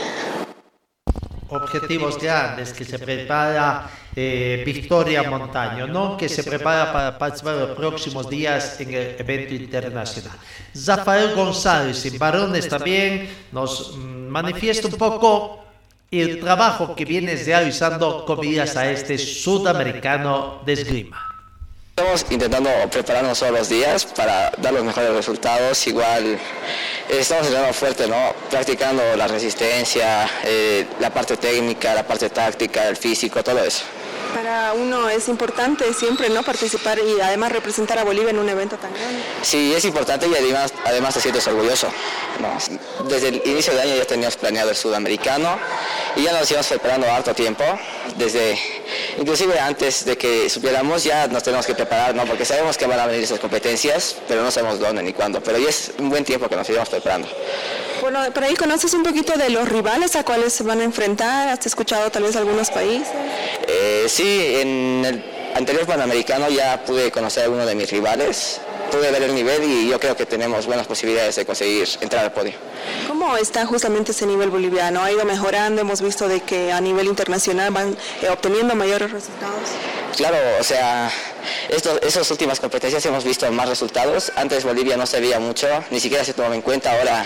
Objetivos 1.49 2.19
grandes 2.19 2.73
que 2.73 2.85
se 2.85 2.97
prepara 2.97 3.89
eh, 4.15 4.63
Victoria 4.65 5.23
Montaño, 5.23 5.87
¿no? 5.87 6.17
que 6.17 6.29
se 6.29 6.43
prepara 6.43 6.91
para 6.91 7.17
participar 7.17 7.55
los 7.55 7.69
próximos 7.71 8.29
días 8.29 8.79
en 8.79 8.93
el 8.93 9.15
evento 9.19 9.53
internacional. 9.53 10.37
Zafael 10.75 11.35
González, 11.35 12.05
en 12.05 12.17
varones 12.17 12.67
también, 12.67 13.29
nos 13.51 13.97
mm, 13.97 14.27
manifiesta 14.27 14.87
un 14.87 14.95
poco 14.95 15.63
el 16.11 16.39
trabajo 16.39 16.95
que 16.95 17.05
vienes 17.05 17.45
realizando 17.45 18.25
con 18.25 18.39
miras 18.39 18.77
a 18.77 18.89
este 18.89 19.17
sudamericano 19.17 20.61
de 20.65 20.73
esgrima. 20.73 21.32
Estamos 21.95 22.25
intentando 22.31 22.71
prepararnos 22.89 23.37
todos 23.37 23.51
los 23.51 23.69
días 23.69 24.03
para 24.03 24.49
dar 24.57 24.73
los 24.73 24.83
mejores 24.83 25.11
resultados. 25.13 25.85
Igual 25.85 26.25
eh, 26.25 26.39
estamos 27.19 27.45
entrenando 27.45 27.71
fuerte, 27.71 28.07
¿no? 28.07 28.33
Practicando 28.49 29.15
la 29.15 29.27
resistencia, 29.27 30.27
eh, 30.43 30.87
la 30.99 31.11
parte 31.11 31.37
técnica, 31.37 31.93
la 31.93 32.01
parte 32.01 32.31
táctica, 32.31 32.89
el 32.89 32.97
físico, 32.97 33.43
todo 33.43 33.63
eso. 33.63 33.83
Para 34.33 34.73
uno 34.73 35.09
es 35.09 35.27
importante 35.27 35.93
siempre 35.93 36.29
no 36.29 36.43
participar 36.43 36.99
y 36.99 37.21
además 37.21 37.51
representar 37.51 37.99
a 37.99 38.03
Bolivia 38.03 38.31
en 38.31 38.39
un 38.39 38.49
evento 38.49 38.77
tan 38.77 38.93
grande. 38.93 39.21
Sí, 39.41 39.73
es 39.75 39.85
importante 39.85 40.27
y 40.27 40.35
además, 40.35 40.73
además 40.85 41.13
te 41.13 41.21
sientes 41.21 41.45
orgulloso. 41.47 41.87
Desde 43.07 43.29
el 43.29 43.41
inicio 43.45 43.73
de 43.73 43.81
año 43.81 43.95
ya 43.95 44.05
teníamos 44.05 44.35
planeado 44.37 44.71
el 44.71 44.75
sudamericano 44.75 45.57
y 46.15 46.23
ya 46.23 46.33
nos 46.33 46.49
íbamos 46.49 46.67
preparando 46.67 47.09
harto 47.11 47.33
tiempo. 47.33 47.63
Desde, 48.17 48.57
inclusive 49.17 49.59
antes 49.59 50.05
de 50.05 50.17
que 50.17 50.49
supiéramos 50.49 51.03
ya 51.03 51.27
nos 51.27 51.43
tenemos 51.43 51.65
que 51.65 51.75
preparar, 51.75 52.15
¿no? 52.15 52.25
porque 52.25 52.45
sabemos 52.45 52.77
que 52.77 52.85
van 52.87 52.99
a 52.99 53.05
venir 53.05 53.23
esas 53.23 53.39
competencias, 53.39 54.17
pero 54.27 54.43
no 54.43 54.51
sabemos 54.51 54.79
dónde 54.79 55.03
ni 55.03 55.13
cuándo. 55.13 55.41
Pero 55.41 55.59
ya 55.59 55.69
es 55.69 55.91
un 55.99 56.09
buen 56.09 56.23
tiempo 56.23 56.49
que 56.49 56.55
nos 56.55 56.69
íbamos 56.69 56.89
preparando. 56.89 57.27
Bueno, 58.03 58.19
por 58.33 58.43
ahí 58.43 58.53
conoces 58.55 58.93
un 58.93 59.01
poquito 59.01 59.37
de 59.37 59.49
los 59.49 59.69
rivales 59.69 60.17
a 60.17 60.25
cuáles 60.25 60.51
se 60.51 60.63
van 60.63 60.81
a 60.81 60.83
enfrentar, 60.83 61.47
¿has 61.47 61.65
escuchado 61.65 62.11
tal 62.11 62.23
vez 62.23 62.35
algunos 62.35 62.69
países? 62.69 63.07
Eh, 63.65 64.07
sí, 64.09 64.57
en 64.57 65.05
el 65.05 65.23
anterior 65.55 65.85
Panamericano 65.85 66.49
ya 66.49 66.83
pude 66.83 67.11
conocer 67.11 67.45
a 67.45 67.49
uno 67.49 67.65
de 67.65 67.75
mis 67.75 67.89
rivales, 67.89 68.59
pude 68.91 69.11
ver 69.11 69.23
el 69.23 69.33
nivel 69.33 69.63
y 69.63 69.89
yo 69.89 69.99
creo 69.99 70.15
que 70.15 70.25
tenemos 70.25 70.65
buenas 70.65 70.87
posibilidades 70.87 71.35
de 71.35 71.45
conseguir 71.45 71.87
entrar 72.01 72.23
al 72.23 72.31
podio. 72.31 72.53
¿Cómo 73.07 73.35
está 73.37 73.65
justamente 73.65 74.11
ese 74.11 74.25
nivel 74.25 74.49
boliviano? 74.49 75.01
¿Ha 75.01 75.11
ido 75.11 75.25
mejorando? 75.25 75.81
Hemos 75.81 76.01
visto 76.01 76.27
de 76.27 76.41
que 76.41 76.71
a 76.71 76.81
nivel 76.81 77.07
internacional 77.07 77.71
van 77.71 77.97
eh, 78.21 78.29
obteniendo 78.29 78.75
mayores 78.75 79.11
resultados. 79.11 79.69
Claro, 80.15 80.37
o 80.59 80.63
sea, 80.63 81.11
estos, 81.69 81.99
esas 82.03 82.29
últimas 82.29 82.59
competencias 82.59 83.03
hemos 83.05 83.23
visto 83.23 83.51
más 83.51 83.67
resultados. 83.67 84.31
Antes 84.35 84.63
Bolivia 84.63 84.95
no 84.95 85.07
se 85.07 85.19
veía 85.19 85.39
mucho, 85.39 85.67
ni 85.89 85.99
siquiera 85.99 86.23
se 86.23 86.33
tomaba 86.33 86.55
en 86.55 86.61
cuenta. 86.61 86.91
Ahora 86.91 87.25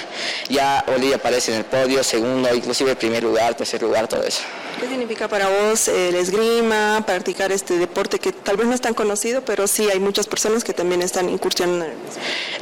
ya 0.49 0.83
Bolivia 0.87 1.17
aparece 1.17 1.51
en 1.51 1.59
el 1.59 1.65
podio, 1.65 2.03
segundo, 2.03 2.53
inclusive 2.53 2.95
primer 2.95 3.23
lugar, 3.23 3.55
tercer 3.55 3.81
lugar, 3.81 4.07
todo 4.07 4.23
eso. 4.23 4.41
¿Qué 4.79 4.87
significa 4.87 5.27
para 5.27 5.49
vos 5.49 5.87
el 5.87 6.13
esgrima, 6.15 7.03
practicar 7.05 7.51
este 7.51 7.77
deporte 7.79 8.19
que 8.19 8.31
tal 8.31 8.57
vez 8.57 8.67
no 8.67 8.75
es 8.75 8.81
tan 8.81 8.93
conocido, 8.93 9.41
pero 9.41 9.65
sí 9.65 9.89
hay 9.89 9.99
muchas 9.99 10.27
personas 10.27 10.63
que 10.63 10.73
también 10.73 11.01
están 11.01 11.29
incursionando 11.29 11.85
en 11.85 11.93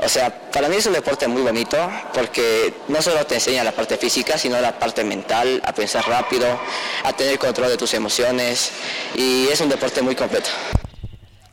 O 0.04 0.08
sea, 0.08 0.50
para 0.52 0.70
mí 0.70 0.78
es 0.78 0.86
un 0.86 0.94
deporte 0.94 1.28
muy 1.28 1.42
bonito 1.42 1.78
porque 2.14 2.74
no 2.88 3.02
solo 3.02 3.26
te 3.26 3.36
enseña 3.36 3.66
la 3.66 3.74
parte 3.74 3.98
física, 3.98 4.38
sino 4.38 4.60
la 4.62 4.80
parte 4.80 5.04
mental, 5.04 5.62
a 5.66 5.74
pensar 5.74 6.08
rápido, 6.08 6.48
a 7.04 7.12
tener 7.14 7.38
control 7.38 7.70
de 7.70 7.78
tus 7.78 7.94
emociones 7.94 8.72
y 9.16 9.48
es 9.48 9.60
un 9.60 9.68
deporte 9.68 10.02
muy 10.02 10.16
completo. 10.16 10.50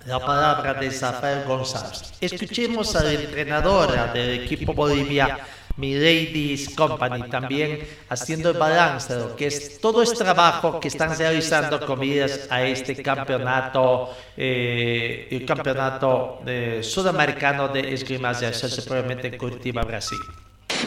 La 0.06 0.18
palabra 0.18 0.74
de 0.74 0.90
Zafael 0.90 1.44
González. 1.44 2.12
Escuchemos 2.20 2.96
a 2.96 3.04
la 3.04 3.12
entrenadora 3.12 4.12
del 4.12 4.42
equipo 4.42 4.74
Bolivia, 4.74 5.38
mi 5.76 5.94
Ladies 5.94 6.74
Company, 6.74 7.28
también 7.28 7.80
haciendo 8.08 8.50
el 8.50 8.58
balance 8.58 9.14
de 9.14 9.20
lo 9.20 9.36
que 9.36 9.46
es 9.46 9.80
todo 9.80 10.02
este 10.02 10.16
trabajo 10.16 10.80
que 10.80 10.88
están 10.88 11.16
realizando 11.16 11.84
con 11.84 11.98
miras 11.98 12.46
a 12.50 12.62
este 12.62 13.02
campeonato, 13.02 14.10
eh, 14.36 15.28
el 15.30 15.46
campeonato 15.46 16.40
sudamericano 16.82 17.68
de 17.68 17.94
esgrima 17.94 18.32
de 18.34 18.46
hacerse 18.46 18.82
probablemente 18.82 19.28
en 19.28 19.38
Curitiba, 19.38 19.82
Brasil. 19.82 20.18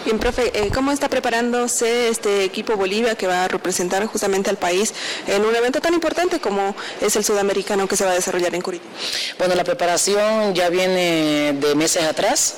Bien, 0.03 0.19
profe, 0.19 0.51
eh, 0.53 0.69
¿cómo 0.73 0.91
está 0.91 1.07
preparándose 1.09 2.09
este 2.09 2.43
equipo 2.43 2.75
Bolivia 2.75 3.15
que 3.15 3.27
va 3.27 3.45
a 3.45 3.47
representar 3.47 4.05
justamente 4.07 4.49
al 4.49 4.57
país 4.57 4.93
en 5.27 5.45
un 5.45 5.55
evento 5.55 5.79
tan 5.79 5.93
importante 5.93 6.39
como 6.39 6.75
es 7.01 7.15
el 7.15 7.23
sudamericano 7.23 7.87
que 7.87 7.95
se 7.95 8.03
va 8.03 8.11
a 8.11 8.15
desarrollar 8.15 8.53
en 8.53 8.61
Curitiba? 8.61 8.91
Bueno, 9.37 9.55
la 9.55 9.63
preparación 9.63 10.53
ya 10.53 10.69
viene 10.69 11.53
de 11.53 11.75
meses 11.75 12.03
atrás. 12.03 12.57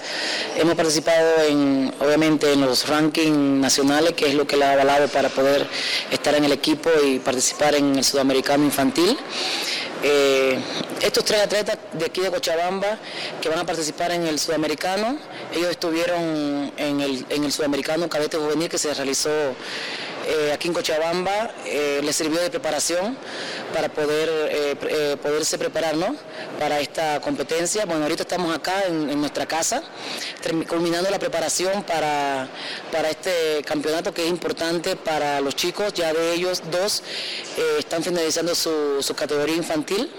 Hemos 0.57 0.75
participado 0.75 1.43
en, 1.47 1.93
obviamente, 1.99 2.51
en 2.51 2.61
los 2.61 2.87
rankings 2.87 3.37
nacionales, 3.37 4.13
que 4.13 4.27
es 4.27 4.33
lo 4.33 4.47
que 4.47 4.57
le 4.57 4.65
ha 4.65 4.73
avalado 4.73 5.07
para 5.07 5.29
poder 5.29 5.67
estar 6.11 6.33
en 6.33 6.43
el 6.43 6.51
equipo 6.51 6.89
y 7.05 7.19
participar 7.19 7.75
en 7.75 7.97
el 7.97 8.03
sudamericano 8.03 8.63
infantil. 8.63 9.17
Eh, 10.03 10.59
estos 11.01 11.25
tres 11.25 11.41
atletas 11.41 11.77
de 11.93 12.05
aquí 12.05 12.21
de 12.21 12.29
Cochabamba 12.29 12.97
que 13.41 13.49
van 13.49 13.59
a 13.59 13.65
participar 13.65 14.11
en 14.11 14.27
el 14.27 14.39
sudamericano, 14.39 15.17
ellos 15.53 15.71
estuvieron 15.71 16.71
en 16.77 17.01
el, 17.01 17.25
en 17.29 17.43
el 17.43 17.51
sudamericano 17.51 18.07
cadete 18.07 18.37
juvenil 18.37 18.69
que 18.69 18.77
se 18.77 18.93
realizó 18.93 19.29
eh, 20.27 20.51
aquí 20.53 20.67
en 20.67 20.73
Cochabamba 20.73 21.51
eh, 21.65 22.01
les 22.03 22.15
sirvió 22.15 22.41
de 22.41 22.49
preparación 22.49 23.17
para 23.73 23.87
poder 23.87 24.29
eh, 24.51 25.17
poderse 25.21 25.57
preparar 25.57 25.95
para 26.59 26.81
esta 26.81 27.21
competencia. 27.21 27.85
Bueno, 27.85 28.03
ahorita 28.03 28.23
estamos 28.23 28.53
acá 28.53 28.83
en, 28.87 29.19
nuestra 29.19 29.45
casa, 29.45 29.81
culminando 30.67 31.09
la 31.09 31.17
preparación 31.17 31.83
para, 31.83 32.49
para 32.91 33.09
este 33.09 33.63
campeonato 33.65 34.13
que 34.13 34.25
es 34.25 34.29
importante 34.29 34.97
para 34.97 35.39
los 35.39 35.55
chicos, 35.55 35.93
ya 35.93 36.11
de 36.11 36.33
ellos 36.33 36.61
dos 36.69 37.03
están 37.79 38.03
finalizando 38.03 38.53
su 38.53 39.15
categoría 39.15 39.55
infantil 39.55 40.11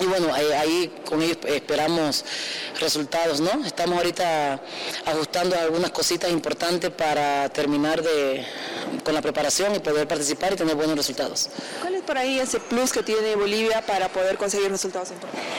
y 0.00 0.06
bueno, 0.06 0.32
ahí, 0.34 0.92
con 1.04 1.22
ellos 1.22 1.38
esperamos 1.46 2.24
resultados, 2.80 3.40
¿no? 3.40 3.64
Estamos 3.64 3.96
ahorita 3.96 4.60
ajustando 5.06 5.58
algunas 5.58 5.90
cositas 5.90 6.30
importantes 6.30 6.90
para 6.90 7.48
terminar 7.48 8.02
de, 8.02 8.44
con 9.04 9.14
la 9.14 9.22
preparación 9.22 9.74
y 9.74 9.78
poder 9.78 10.06
participar 10.06 10.52
y 10.52 10.56
tener 10.56 10.74
buenos 10.74 10.96
resultados. 10.96 11.48
¿Cuál 11.80 11.94
es 11.94 12.02
por 12.02 12.18
ahí 12.18 12.38
ese 12.38 12.60
plus 12.60 12.92
que 12.92 13.02
tiene 13.02 13.36
Bolivia 13.36 13.84
para 13.86 14.08
poder 14.08 14.36
conseguir 14.36 14.70
resultados 14.70 15.10
importantes? 15.10 15.50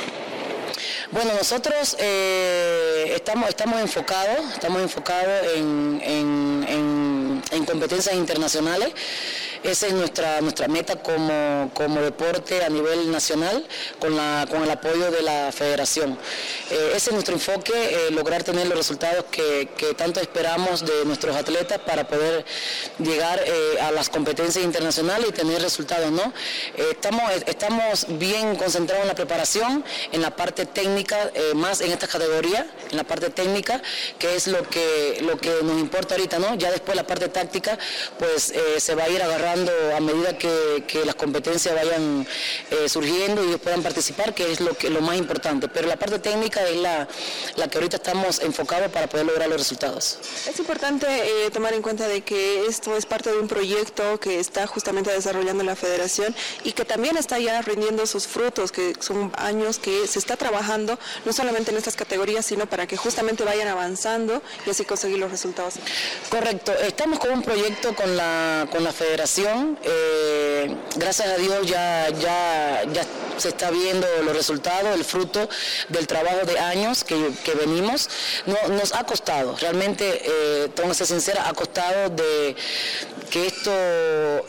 Bueno, 1.12 1.34
nosotros 1.34 1.96
eh, 2.00 3.14
estamos, 3.16 3.50
estamos 3.50 3.80
enfocados, 3.80 4.54
estamos 4.54 4.82
enfocados 4.82 5.48
en, 5.56 7.42
en 7.52 7.66
competencias 7.66 8.16
internacionales. 8.16 8.94
Esa 9.68 9.88
es 9.88 9.94
nuestra, 9.94 10.40
nuestra 10.40 10.70
meta 10.70 10.96
como, 10.96 12.02
deporte 12.02 12.64
a 12.64 12.70
nivel 12.70 13.12
nacional 13.12 13.68
con, 14.00 14.16
la, 14.16 14.48
con 14.50 14.64
el 14.64 14.72
apoyo 14.72 15.12
de 15.12 15.22
la 15.22 15.52
federación. 15.52 16.18
Eh, 16.72 16.94
ese 16.96 17.10
es 17.10 17.12
nuestro 17.12 17.34
enfoque, 17.34 17.74
eh, 17.74 18.12
lograr 18.12 18.44
tener 18.44 18.66
los 18.68 18.78
resultados 18.78 19.26
que, 19.30 19.68
tanto 19.98 20.22
esperamos 20.22 20.86
de 20.86 21.04
nuestros 21.04 21.36
atletas 21.36 21.80
para 21.80 22.08
poder 22.08 22.46
llegar 22.98 23.42
eh, 23.46 23.82
a 23.82 23.92
las 23.92 24.10
competencias 24.10 24.64
internacionales 24.64 25.28
y 25.28 25.34
tener 25.34 25.62
resultados. 25.62 26.12
¿no? 26.12 26.32
estamos, 26.90 27.30
estamos 27.46 28.06
bien 28.18 28.56
concentrados 28.56 29.04
en 29.04 29.10
la 29.10 29.16
preparación, 29.16 29.84
en 30.14 30.22
la 30.22 30.34
parte 30.34 30.66
técnica, 30.66 31.30
más 31.56 31.82
en 31.82 31.92
esta 31.92 32.08
categoría, 32.08 32.66
en 32.90 32.96
la 32.96 33.04
parte 33.04 33.32
técnica, 33.32 33.82
que 34.18 34.34
es 34.38 34.48
lo 34.48 34.64
que, 34.70 35.20
lo 35.24 35.38
que 35.38 35.52
nos 35.62 35.78
importa 35.78 36.16
ahorita. 36.16 36.40
¿no? 36.40 36.56
Ya 36.56 36.72
después 36.72 36.96
la 36.96 37.06
parte 37.06 37.28
táctica, 37.28 37.78
pues 38.18 38.54
se 38.78 38.96
va 38.96 39.04
a 39.04 39.10
ir 39.10 39.22
agarrando 39.22 39.57
trabajando 39.66 39.96
a 39.96 40.00
medida 40.00 40.38
que, 40.38 41.06
las 41.06 41.16
competencias 41.16 41.74
vayan 41.76 42.28
eh, 42.72 42.90
surgiendo 42.90 43.44
y 43.44 43.48
ellos 43.48 43.62
puedan 43.62 43.82
participar, 43.84 44.34
que 44.34 44.52
es 44.52 44.60
lo, 44.60 44.74
que, 44.74 44.90
lo 44.90 45.02
más 45.02 45.18
importante. 45.18 45.68
Pero 45.68 45.88
la 45.88 45.96
parte 45.96 46.20
técnica 46.20 46.68
es 46.68 46.76
la, 46.78 47.08
la 47.56 47.68
que 47.68 47.78
ahorita 47.78 47.98
estamos 47.98 48.40
enfocados 48.42 48.92
para 48.92 49.08
poder 49.08 49.26
lograr 49.26 49.48
los 49.48 49.60
resultados. 49.60 50.20
Es 50.48 50.60
importante 50.60 51.08
eh, 51.08 51.52
tomar 51.52 51.74
en 51.74 51.82
cuenta 51.82 52.08
de 52.08 52.22
que 52.22 52.66
esto 52.66 52.98
es 52.98 53.06
parte 53.06 53.32
de 53.32 53.40
un 53.40 53.48
proyecto 53.48 54.20
que 54.20 54.40
está 54.40 54.68
justamente 54.68 55.12
desarrollando 55.12 55.64
la 55.64 55.76
federación 55.76 56.36
y 56.64 56.72
que 56.74 56.84
también 56.84 57.16
está 57.16 57.40
ya 57.40 57.62
rindiendo 57.62 58.06
sus 58.06 58.28
frutos, 58.28 58.72
que 58.72 58.94
son 59.00 59.32
años 59.38 59.80
que 59.80 60.08
se 60.08 60.20
está 60.20 60.36
trabajando 60.36 60.98
no 61.26 61.34
solamente 61.34 61.72
en 61.72 61.78
estas 61.78 61.96
categorías, 61.96 62.46
sino 62.46 62.68
para 62.68 62.88
que 62.88 62.98
justamente 62.98 63.44
vayan 63.44 63.68
avanzando 63.68 64.42
y 64.66 64.72
así 64.72 64.84
conseguir 64.84 65.20
los 65.20 65.32
resultados. 65.32 65.76
Correcto, 66.30 66.74
estamos 66.74 67.20
con 67.20 67.32
un 67.32 67.44
proyecto 67.44 67.96
con 67.96 68.18
la, 68.18 68.68
con 68.72 68.84
la 68.84 68.92
federación, 68.92 69.28
eh, 69.40 70.76
gracias 70.96 71.28
a 71.28 71.38
Dios 71.38 71.68
ya, 71.68 72.10
ya, 72.10 72.84
ya 72.92 73.04
se 73.38 73.50
está 73.50 73.70
viendo 73.70 74.08
los 74.24 74.36
resultados, 74.36 74.96
el 74.96 75.06
fruto 75.06 75.48
del 75.90 76.08
trabajo 76.08 76.46
de 76.46 76.58
años 76.58 77.04
que, 77.04 77.36
venimos. 77.60 78.10
nos 78.70 78.94
ha 78.94 79.04
costado, 79.04 79.56
realmente, 79.58 80.22
eh, 80.24 80.70
tengo 80.74 80.90
que 80.90 80.96
ser 80.96 81.08
sincera, 81.08 81.48
ha 81.48 81.54
costado 81.54 82.10
de 82.10 82.56
que 83.30 83.46
esto, 83.46 83.72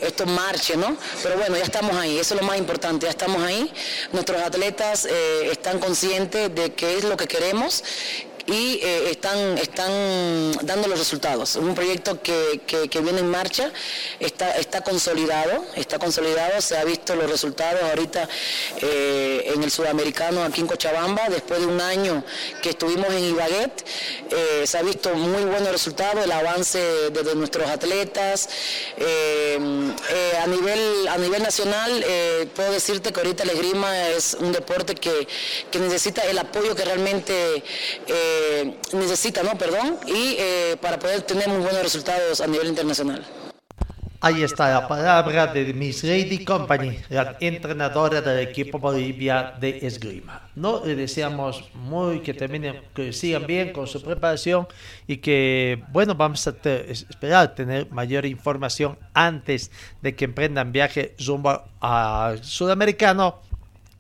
esto 0.01 0.25
marche, 0.27 0.77
¿no? 0.77 0.97
Pero 1.23 1.37
bueno, 1.37 1.57
ya 1.57 1.65
estamos 1.65 1.95
ahí, 1.97 2.19
eso 2.19 2.35
es 2.35 2.41
lo 2.41 2.47
más 2.47 2.57
importante, 2.57 3.05
ya 3.07 3.11
estamos 3.11 3.43
ahí. 3.43 3.71
Nuestros 4.13 4.41
atletas 4.41 5.05
eh, 5.05 5.51
están 5.51 5.81
conscientes 5.81 6.55
de 6.55 6.73
qué 6.73 6.97
es 6.97 7.05
lo 7.05 7.17
que 7.17 7.27
queremos 7.27 7.85
y 8.49 8.81
eh, 8.83 9.11
están, 9.11 9.59
están 9.59 9.93
dando 10.63 10.89
los 10.89 10.99
resultados. 10.99 11.57
Un 11.57 11.75
proyecto 11.75 12.23
que, 12.23 12.63
que, 12.67 13.01
viene 13.01 13.21
en 13.21 13.29
marcha, 13.29 13.71
está, 14.19 14.57
está 14.57 14.81
consolidado, 14.81 15.67
está 15.77 15.99
consolidado, 15.99 16.61
se 16.63 16.77
ha 16.79 16.85
visto 16.85 17.15
los 17.15 17.31
resultados 17.31 17.83
ahorita 17.83 18.27
eh, 18.81 19.53
en 19.55 19.63
el 19.63 19.71
sudamericano 19.71 20.43
aquí 20.43 20.63
en 20.63 20.67
Cochabamba, 20.67 21.29
después 21.29 21.61
de 21.61 21.67
un 21.67 21.81
año 21.81 22.25
que 22.63 22.71
estuvimos 22.71 23.09
en 23.11 23.25
Ibaguet, 23.25 23.85
eh, 24.31 24.67
se 24.67 24.79
ha 24.79 24.83
visto 24.83 25.15
muy 25.15 25.45
buenos 25.45 25.71
resultados, 25.71 26.25
el 26.25 26.33
avance 26.33 26.79
de, 26.79 27.35
nuestros 27.35 27.69
atletas. 27.69 28.49
a, 28.99 30.47
nivel, 30.47 31.09
a 31.09 31.19
nivel 31.19 31.43
nacional, 31.43 32.05
puedo 32.55 32.73
decirte 32.73 33.13
que 33.13 33.21
ahorita 33.21 33.43
el 33.43 33.51
esgrima 33.51 34.09
es 34.09 34.35
un 34.41 34.53
deporte 34.53 34.95
que, 34.95 35.29
que 35.71 35.79
necesita 35.79 36.23
el 36.23 36.39
apoyo 36.39 36.75
que 36.75 36.85
realmente 36.85 37.63
necesita, 38.93 39.43
¿no? 39.43 39.57
Perdón, 39.57 39.97
y 40.07 40.37
eh, 40.39 40.77
para 40.81 40.99
poder 40.99 41.23
tener 41.23 41.49
muy 41.49 41.59
buenos 41.59 41.83
resultados 41.83 42.41
a 42.41 42.47
nivel 42.47 42.69
internacional. 42.69 43.25
Ahí 44.21 44.43
está 44.43 44.73
la 44.73 44.89
palabra 44.89 45.47
de 45.47 45.73
Miss 45.73 46.03
Lady 46.03 46.45
Company, 46.45 46.99
la 47.09 47.37
entrenadora 47.39 48.21
del 48.21 48.49
equipo 48.49 48.81
Bolivia 48.81 49.55
de 49.61 49.79
esgrima. 49.87 50.43
No 50.57 50.85
le 50.85 50.97
deseamos 50.97 51.71
muy 51.75 52.19
que 52.19 52.35
terminen, 52.35 52.83
que 52.95 53.13
sigan 53.13 53.47
bien 53.47 53.73
con 53.73 53.87
su 53.87 54.03
preparación 54.03 54.67
y 55.07 55.19
que, 55.19 55.85
bueno, 55.93 56.17
vamos 56.17 56.45
a 56.49 56.51
esperar 56.51 57.55
tener 57.55 57.89
mayor 57.93 58.27
información 58.27 58.99
antes 59.15 59.71
de 60.03 60.17
que 60.17 60.25
emprendan 60.25 60.73
viaje 60.73 61.15
rumbo 61.25 61.63
a 61.81 62.35
Sudamericano 62.43 63.41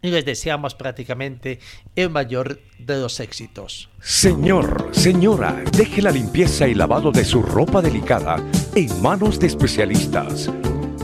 y 0.02 0.10
les 0.10 0.24
deseamos 0.24 0.74
prácticamente 0.74 1.58
el 1.96 2.10
mayor 2.10 2.60
de 2.78 3.00
los 3.00 3.20
éxitos. 3.20 3.88
Señor, 4.00 4.88
señora, 4.92 5.62
deje 5.76 6.02
la 6.02 6.10
limpieza 6.10 6.68
y 6.68 6.74
lavado 6.74 7.10
de 7.10 7.24
su 7.24 7.42
ropa 7.42 7.82
delicada 7.82 8.36
en 8.74 9.02
manos 9.02 9.38
de 9.40 9.48
especialistas. 9.48 10.50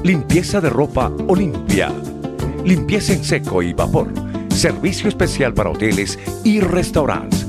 Limpieza 0.03 0.61
de 0.61 0.71
ropa 0.71 1.11
Olimpia. 1.29 1.93
Limpieza 2.65 3.13
en 3.15 3.25
seco 3.25 3.63
y 3.63 3.73
vapor. 3.73 4.13
Servicio 4.51 5.09
especial 5.09 5.53
para 5.55 5.71
hoteles 5.71 6.19
y 6.45 6.61
restaurantes. 6.61 7.47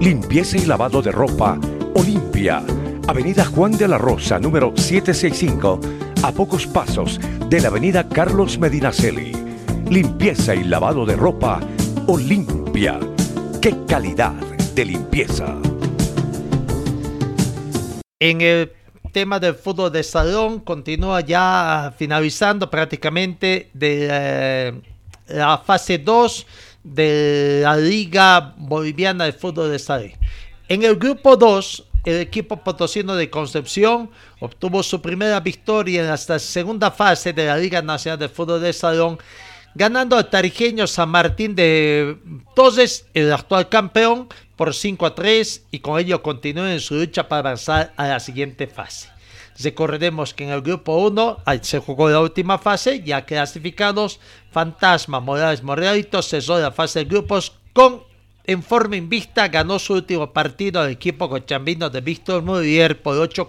Limpieza 0.00 0.56
y 0.56 0.64
lavado 0.64 1.02
de 1.02 1.12
ropa 1.12 1.58
Olimpia. 1.94 2.62
Avenida 3.06 3.44
Juan 3.44 3.72
de 3.72 3.88
la 3.88 3.98
Rosa, 3.98 4.38
número 4.38 4.72
765, 4.76 5.80
a 6.22 6.32
pocos 6.32 6.66
pasos 6.66 7.20
de 7.48 7.60
la 7.60 7.68
Avenida 7.68 8.08
Carlos 8.08 8.58
Medinaceli 8.58 9.49
limpieza 9.90 10.54
y 10.54 10.62
lavado 10.62 11.04
de 11.04 11.16
ropa 11.16 11.60
Olimpia. 12.06 13.00
¡Qué 13.60 13.74
calidad 13.88 14.32
de 14.72 14.84
limpieza! 14.84 15.56
En 18.20 18.40
el 18.40 18.72
tema 19.10 19.40
del 19.40 19.56
fútbol 19.56 19.90
de 19.90 20.04
salón 20.04 20.60
continúa 20.60 21.22
ya 21.22 21.92
finalizando 21.98 22.70
prácticamente 22.70 23.68
de 23.74 24.08
eh, 24.08 24.80
la, 25.26 25.58
fase 25.58 25.98
2 25.98 26.46
de 26.84 27.60
la 27.64 27.76
Liga 27.76 28.54
Boliviana 28.58 29.24
de 29.24 29.32
Fútbol 29.32 29.72
de 29.72 29.80
Salón. 29.80 30.12
En 30.68 30.84
el 30.84 30.94
grupo 30.94 31.36
2, 31.36 31.84
el 32.04 32.20
equipo 32.20 32.58
potosino 32.58 33.16
de 33.16 33.28
Concepción 33.28 34.08
obtuvo 34.38 34.84
su 34.84 35.02
primera 35.02 35.40
victoria 35.40 36.02
en 36.02 36.06
la 36.06 36.16
segunda 36.16 36.92
fase 36.92 37.32
de 37.32 37.46
la 37.46 37.58
Liga 37.58 37.82
Nacional 37.82 38.20
de 38.20 38.28
Fútbol 38.28 38.60
de 38.60 38.72
Salón 38.72 39.18
ganando 39.74 40.16
al 40.16 40.30
tarijeño 40.30 40.86
San 40.86 41.10
Martín 41.10 41.54
de 41.54 42.18
Toses, 42.54 43.06
el 43.14 43.32
actual 43.32 43.68
campeón, 43.68 44.28
por 44.56 44.74
5 44.74 45.06
a 45.06 45.14
3 45.14 45.64
y 45.70 45.78
con 45.78 45.98
ello 45.98 46.22
continúa 46.22 46.72
en 46.72 46.80
su 46.80 46.94
lucha 46.94 47.28
para 47.28 47.40
avanzar 47.40 47.92
a 47.96 48.08
la 48.08 48.20
siguiente 48.20 48.66
fase. 48.66 49.08
Recordemos 49.58 50.34
que 50.34 50.44
en 50.44 50.50
el 50.50 50.62
grupo 50.62 50.96
1 50.98 51.38
se 51.62 51.78
jugó 51.78 52.08
la 52.08 52.20
última 52.20 52.58
fase, 52.58 53.02
ya 53.02 53.24
clasificados 53.24 54.20
Fantasma, 54.50 55.20
Morales, 55.20 55.62
Morrealito, 55.62 56.22
cesó 56.22 56.58
la 56.58 56.72
fase 56.72 57.00
de 57.00 57.04
grupos 57.06 57.52
con 57.72 58.02
en 58.44 58.62
forma 58.62 58.96
invicta 58.96 59.48
ganó 59.48 59.78
su 59.78 59.94
último 59.94 60.32
partido 60.32 60.80
al 60.80 60.90
equipo 60.90 61.28
cochambino 61.28 61.88
de 61.88 62.00
Víctor 62.00 62.42
Murier 62.42 63.00
por 63.00 63.16
8 63.16 63.48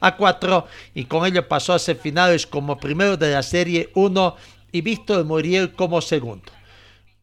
a 0.00 0.16
4 0.16 0.66
y 0.94 1.04
con 1.04 1.24
ello 1.24 1.48
pasó 1.48 1.72
a 1.72 1.78
finales 1.78 2.46
como 2.46 2.76
primero 2.76 3.16
de 3.16 3.32
la 3.32 3.42
serie 3.42 3.90
1 3.94 4.36
y 4.74 4.80
Víctor 4.80 5.24
Muriel 5.24 5.72
como 5.72 6.00
segundo. 6.02 6.50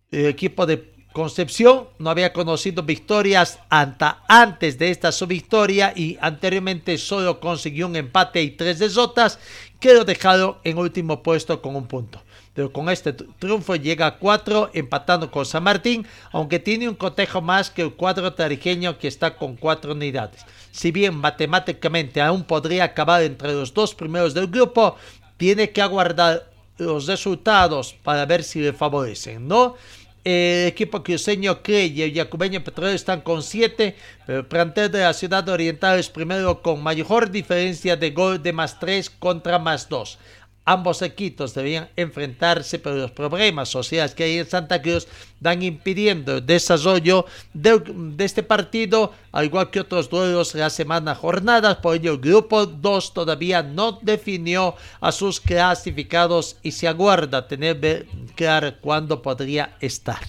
El 0.10 0.28
equipo 0.28 0.66
de 0.66 0.90
Concepción 1.12 1.90
no 2.00 2.10
había 2.10 2.32
conocido 2.32 2.84
victorias 2.84 3.60
antes 3.70 4.80
de 4.80 4.92
esta 4.92 5.12
su 5.12 5.28
victoria 5.28 5.92
y 5.94 6.18
anteriormente 6.22 6.98
solo 6.98 7.42
consiguió 7.42 7.88
un 7.88 7.98
empate 7.98 8.42
y 8.42 8.52
tres 8.52 8.80
derrotas 8.80 9.38
que 9.82 9.94
lo 9.94 10.06
dejaron 10.06 10.56
en 10.64 10.78
último 10.78 11.22
puesto 11.22 11.62
con 11.62 11.76
un 11.76 11.88
punto. 11.88 12.22
Pero 12.54 12.72
con 12.72 12.88
este 12.90 13.12
triunfo 13.12 13.76
llega 13.76 14.06
a 14.06 14.18
cuatro 14.18 14.70
empatando 14.74 15.30
con 15.30 15.46
San 15.46 15.64
Martín, 15.64 16.08
aunque 16.32 16.60
tiene 16.60 16.88
un 16.88 16.96
cotejo 16.96 17.42
más 17.42 17.70
que 17.70 17.82
el 17.82 17.94
cuadro 17.94 18.34
tarijeño 18.34 18.98
que 18.98 19.10
está 19.10 19.36
con 19.36 19.58
cuatro 19.58 19.92
unidades. 19.92 20.46
Si 20.72 20.92
bien 20.92 21.16
matemáticamente 21.16 22.22
aún 22.22 22.46
podría 22.46 22.86
acabar 22.86 23.22
entre 23.22 23.52
los 23.52 23.74
dos 23.74 23.94
primeros 23.94 24.34
del 24.34 24.48
grupo, 24.48 24.96
tiene 25.36 25.72
que 25.72 25.82
aguardar 25.82 26.51
los 26.86 27.08
resultados 27.08 27.96
para 28.04 28.26
ver 28.26 28.44
si 28.44 28.60
le 28.60 28.74
favorecen, 28.74 29.48
¿no? 29.48 29.76
El 30.24 30.68
equipo 30.68 31.02
cruceño 31.02 31.64
cree 31.64 31.88
y 31.88 32.04
el 32.04 32.14
yacubeño 32.14 32.62
están 32.94 33.22
con 33.22 33.42
7, 33.42 33.96
pero 34.28 34.40
el 34.40 34.46
plantel 34.46 34.92
de 34.92 35.00
la 35.00 35.14
ciudad 35.14 35.50
oriental 35.50 35.98
es 35.98 36.10
primero 36.10 36.62
con 36.62 36.84
mayor 36.84 37.32
diferencia 37.32 37.96
de 37.96 38.12
gol 38.12 38.44
de 38.44 38.54
más 38.54 38.80
3 38.80 39.10
contra 39.10 39.58
más 39.58 39.90
2. 39.90 40.20
Ambos 40.64 41.02
equipos 41.02 41.56
debían 41.56 41.90
enfrentarse, 41.96 42.78
pero 42.78 42.96
los 42.96 43.10
problemas 43.12 43.68
sociales 43.68 44.14
que 44.14 44.26
hay 44.26 44.38
en 44.38 44.48
Santa 44.48 44.80
Cruz 44.80 45.08
dan 45.40 45.64
impidiendo 45.64 46.38
el 46.38 46.46
desarrollo 46.46 47.26
de, 47.52 47.82
este 48.20 48.44
partido, 48.44 49.12
al 49.32 49.46
igual 49.46 49.72
que 49.72 49.80
otros 49.80 50.08
duelos 50.08 50.54
la 50.54 50.70
semana 50.70 51.16
jornadas. 51.16 51.78
Por 51.78 51.96
ello, 51.96 52.12
el 52.12 52.20
grupo 52.20 52.68
2 52.68 53.14
todavía 53.14 53.64
no 53.64 53.94
definió 54.04 54.76
a 55.00 55.12
sus 55.12 55.40
clasificados 55.40 56.58
y 56.62 56.72
se 56.72 56.88
aguarda 56.88 57.48
tener 57.48 58.06
claro 58.36 58.76
cuándo 58.82 59.20
podría 59.20 59.76
estar. 59.80 60.22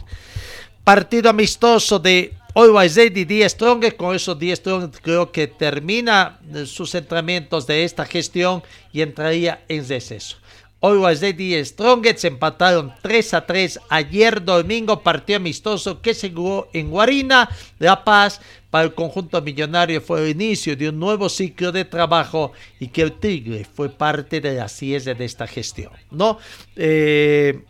Partido 0.83 1.28
amistoso 1.28 1.99
de 1.99 2.35
Always 2.55 2.97
Ready 2.97 3.25
10 3.25 3.53
Strong, 3.53 3.97
con 3.97 4.15
esos 4.15 4.39
10 4.39 4.59
Strong 4.59 4.91
creo 5.01 5.33
que 5.33 5.47
termina 5.47 6.39
sus 6.67 6.95
entrenamientos 6.95 7.67
de 7.67 7.85
esta 7.85 8.05
gestión 8.05 8.63
y 8.93 9.01
entraría 9.01 9.65
en 9.69 9.89
receso. 9.89 10.37
Always 10.83 11.23
Ready 11.23 11.65
se 11.65 12.27
empataron 12.27 12.93
3 13.01 13.35
a 13.35 13.47
3 13.47 13.81
ayer 13.89 14.45
domingo, 14.45 15.01
partido 15.01 15.39
amistoso 15.39 16.03
que 16.03 16.13
se 16.13 16.31
jugó 16.31 16.69
en 16.75 16.91
Guarina, 16.91 17.49
La 17.79 18.05
Paz. 18.05 18.41
Para 18.69 18.85
el 18.85 18.95
conjunto 18.95 19.41
millonario 19.41 20.01
fue 20.01 20.23
el 20.23 20.31
inicio 20.31 20.77
de 20.77 20.89
un 20.89 20.99
nuevo 20.99 21.29
ciclo 21.29 21.73
de 21.73 21.85
trabajo 21.85 22.53
y 22.81 22.89
que 22.89 23.03
el 23.03 23.13
Tigre 23.13 23.65
fue 23.65 23.91
parte 23.91 24.41
de 24.41 24.55
la 24.55 24.69
cierre 24.69 25.15
de 25.15 25.25
esta 25.25 25.47
gestión. 25.47 25.93
¿no? 26.11 26.39
Eh, 26.77 27.61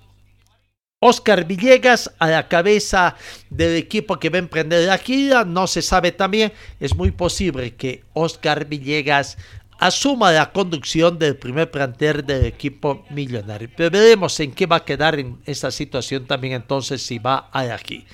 Oscar 1.04 1.44
Villegas 1.44 2.12
a 2.20 2.28
la 2.28 2.46
cabeza 2.46 3.16
del 3.50 3.76
equipo 3.76 4.20
que 4.20 4.30
va 4.30 4.36
a 4.36 4.38
emprender 4.38 4.86
la 4.86 4.98
gira. 4.98 5.44
No 5.44 5.66
se 5.66 5.82
sabe 5.82 6.12
también, 6.12 6.52
es 6.78 6.94
muy 6.94 7.10
posible 7.10 7.74
que 7.74 8.04
Oscar 8.12 8.66
Villegas 8.66 9.36
asuma 9.80 10.30
la 10.30 10.52
conducción 10.52 11.18
del 11.18 11.36
primer 11.36 11.72
plantel 11.72 12.24
del 12.24 12.44
equipo 12.44 13.04
millonario. 13.10 13.68
Pero 13.76 13.90
veremos 13.90 14.38
en 14.38 14.52
qué 14.52 14.66
va 14.66 14.76
a 14.76 14.84
quedar 14.84 15.18
en 15.18 15.38
esta 15.44 15.72
situación 15.72 16.24
también 16.24 16.52
entonces 16.52 17.02
si 17.02 17.18
va 17.18 17.48
a 17.50 17.74
aquí. 17.74 18.06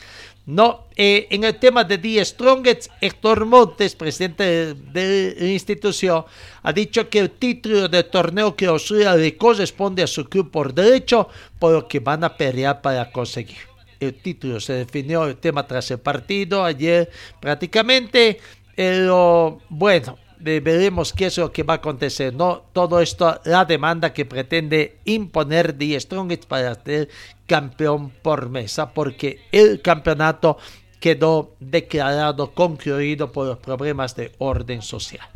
No, 0.49 0.86
eh, 0.96 1.26
en 1.28 1.44
el 1.44 1.59
tema 1.59 1.84
de 1.84 1.99
The 1.99 2.24
Strongest, 2.24 2.90
Héctor 3.03 3.44
Montes, 3.44 3.94
presidente 3.94 4.72
de, 4.72 5.36
la 5.38 5.46
institución, 5.46 6.24
ha 6.62 6.72
dicho 6.72 7.11
que 7.11 7.18
el 7.18 7.32
título 7.32 7.86
del 7.86 8.07
torneo 8.07 8.57
que 8.57 8.64
clausura 8.64 9.14
le 9.14 9.36
corresponde 9.36 10.03
a 10.03 10.07
su 10.07 10.24
club 10.24 10.51
por 10.51 10.72
derecho, 10.72 11.28
por 11.59 11.72
lo 11.72 11.86
que 11.86 12.01
van 12.01 12.24
a 12.24 12.34
pelear 12.34 12.80
para 12.80 13.12
conseguir. 13.12 13.59
El 14.01 14.14
título 14.14 14.59
se 14.59 14.72
definió 14.72 15.26
el 15.26 15.36
tema 15.36 15.66
tras 15.66 15.90
el 15.90 15.99
partido 15.99 16.64
ayer 16.64 17.11
prácticamente. 17.40 18.40
Pero 18.74 19.61
bueno, 19.68 20.16
veremos 20.38 21.12
qué 21.12 21.26
es 21.26 21.36
lo 21.36 21.53
que 21.53 21.62
va 21.62 21.74
a 21.74 21.76
acontecer. 21.76 22.34
No 22.34 22.64
todo 22.72 23.01
esto, 23.01 23.38
la 23.44 23.66
demanda 23.66 24.14
que 24.14 24.24
pretende 24.24 24.96
imponer 25.05 25.76
The 25.76 26.01
Strongest 26.01 26.46
para 26.46 26.74
ser 26.74 27.11
campeón 27.49 28.11
por 28.11 28.49
mesa, 28.51 28.92
porque 28.94 29.40
el 29.51 29.82
campeonato 29.82 30.59
quedó 31.01 31.57
declarado 31.59 32.53
concluido 32.53 33.32
por 33.32 33.46
los 33.46 33.59
problemas 33.59 34.14
de 34.14 34.32
orden 34.38 34.82
social. 34.82 35.26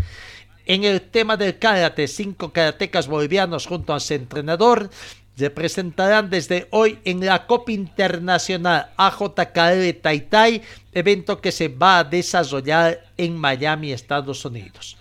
En 0.66 0.84
el 0.84 1.00
tema 1.00 1.36
del 1.36 1.58
karate, 1.58 2.06
cinco 2.06 2.52
karatecas 2.52 3.08
bolivianos 3.08 3.66
junto 3.66 3.92
a 3.94 3.98
su 3.98 4.14
entrenador 4.14 4.90
se 5.34 5.50
presentarán 5.50 6.28
desde 6.28 6.68
hoy 6.70 6.98
en 7.04 7.24
la 7.24 7.46
Copa 7.46 7.72
Internacional 7.72 8.90
AJKL 8.96 10.00
Taitai, 10.00 10.62
evento 10.92 11.40
que 11.40 11.50
se 11.50 11.68
va 11.68 12.00
a 12.00 12.04
desarrollar 12.04 13.06
en 13.16 13.36
Miami, 13.36 13.92
Estados 13.92 14.44
Unidos. 14.44 14.96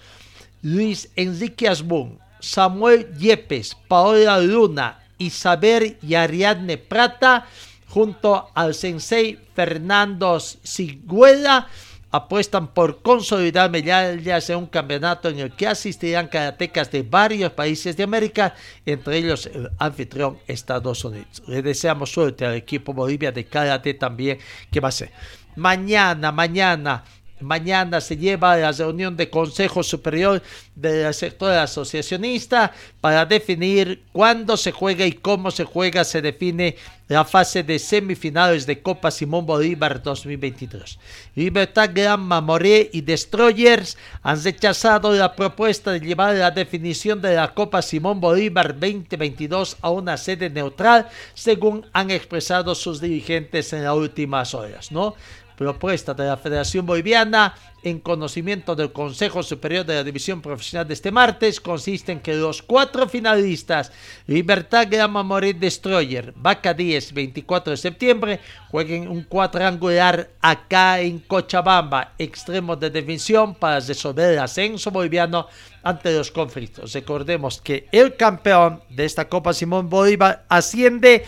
Luis 0.62 1.12
Enrique 1.16 1.68
Asbun, 1.68 2.18
Samuel 2.40 3.14
Yepes, 3.18 3.76
Paola 3.88 4.40
Luna, 4.40 5.01
Isabel 5.22 5.98
y 6.02 6.16
Ariadne 6.16 6.78
Prata, 6.78 7.46
junto 7.88 8.50
al 8.54 8.74
sensei 8.74 9.38
Fernando 9.54 10.40
Sigüela, 10.40 11.68
apuestan 12.12 12.74
por 12.74 13.02
consolidar 13.02 13.70
medallas 13.70 14.50
en 14.50 14.58
un 14.58 14.68
campeonato 14.68 15.30
en 15.30 15.40
el 15.40 15.56
que 15.56 15.68
asistirán 15.68 16.28
karatecas 16.28 16.92
de 16.92 17.04
varios 17.04 17.54
países 17.54 17.96
de 17.96 18.04
América, 18.04 18.54
entre 18.86 19.18
ellos 19.18 19.46
el 19.46 19.70
anfitrión 19.78 20.40
Estados 20.48 21.06
Unidos. 21.06 21.42
Le 21.48 21.62
deseamos 21.62 22.12
suerte 22.12 22.46
al 22.46 22.56
equipo 22.56 22.94
Bolivia 22.94 23.32
de 23.32 23.46
karate 23.46 23.94
también, 23.94 24.40
que 24.70 24.80
va 24.80 24.90
a 24.90 24.92
ser 24.92 25.12
mañana, 25.56 26.32
mañana 26.32 27.04
Mañana 27.42 28.02
se 28.02 28.18
lleva 28.18 28.58
la 28.58 28.72
reunión 28.72 29.18
de 29.18 29.30
Consejo 29.30 29.84
Superior 29.84 30.42
del 30.76 31.14
sector 31.14 31.52
asociacionista 31.52 32.72
para 33.00 33.26
definir 33.26 34.04
cuándo 34.12 34.58
se 34.58 34.72
juega 34.72 35.06
y 35.06 35.14
cómo 35.14 35.52
se 35.52 35.64
juega. 35.64 36.04
Se 36.04 36.22
define 36.22 36.76
la 37.12 37.26
fase 37.26 37.62
de 37.62 37.78
semifinales 37.78 38.66
de 38.66 38.82
Copa 38.82 39.12
Simón 39.12 39.46
Bolívar 39.46 40.02
2023. 40.02 40.98
Libertad 41.36 41.90
Granma, 41.94 42.40
Moré 42.40 42.90
y 42.94 43.02
Destroyers 43.02 43.98
han 44.24 44.42
rechazado 44.42 45.12
la 45.12 45.36
propuesta 45.36 45.92
de 45.92 46.00
llevar 46.00 46.36
la 46.36 46.52
definición 46.52 47.22
de 47.22 47.36
la 47.36 47.54
Copa 47.54 47.82
Simón 47.82 48.22
Bolívar 48.22 48.80
2022 48.80 49.76
a 49.82 49.90
una 49.90 50.16
sede 50.16 50.50
neutral, 50.50 51.10
según 51.34 51.86
han 51.92 52.12
expresado 52.12 52.76
sus 52.76 53.02
dirigentes 53.02 53.74
en 53.74 53.84
las 53.84 53.94
últimas 53.94 54.54
horas, 54.54 54.90
¿no? 54.90 55.16
Propuesta 55.62 56.16
de 56.16 56.26
la 56.26 56.38
Federación 56.38 56.88
Boliviana 56.88 57.54
en 57.84 58.00
conocimiento 58.00 58.76
del 58.76 58.92
Consejo 58.92 59.44
Superior 59.44 59.86
de 59.86 59.94
la 59.94 60.04
División 60.04 60.42
Profesional 60.42 60.88
de 60.88 60.96
este 60.96 61.12
martes 61.12 61.62
consiste 61.62 62.12
en 62.12 62.20
que 62.20 62.34
los 62.34 62.64
cuatro 62.64 63.08
finalistas, 63.08 63.92
Libertad 64.26 64.88
Grama 64.90 65.22
Moret 65.22 65.60
Destroyer, 65.60 66.34
Vaca 66.36 66.74
10, 66.74 67.14
24 67.14 67.72
de 67.72 67.78
septiembre, 67.78 68.40
jueguen 68.72 69.08
un 69.08 69.24
cuadrangular 69.24 70.32
acá 70.42 71.00
en 71.00 71.20
Cochabamba, 71.20 72.14
extremo 72.18 72.76
de 72.76 72.90
definición 72.90 73.54
para 73.54 73.80
resolver 73.80 74.32
el 74.32 74.40
ascenso 74.40 74.90
boliviano 74.90 75.46
ante 75.84 76.12
los 76.12 76.32
conflictos. 76.32 76.94
Recordemos 76.94 77.62
que 77.62 77.88
el 77.92 78.16
campeón 78.16 78.82
de 78.90 79.06
esta 79.06 79.30
Copa 79.30 79.54
Simón 79.54 79.90
Bolívar 79.90 80.44
asciende 80.50 81.24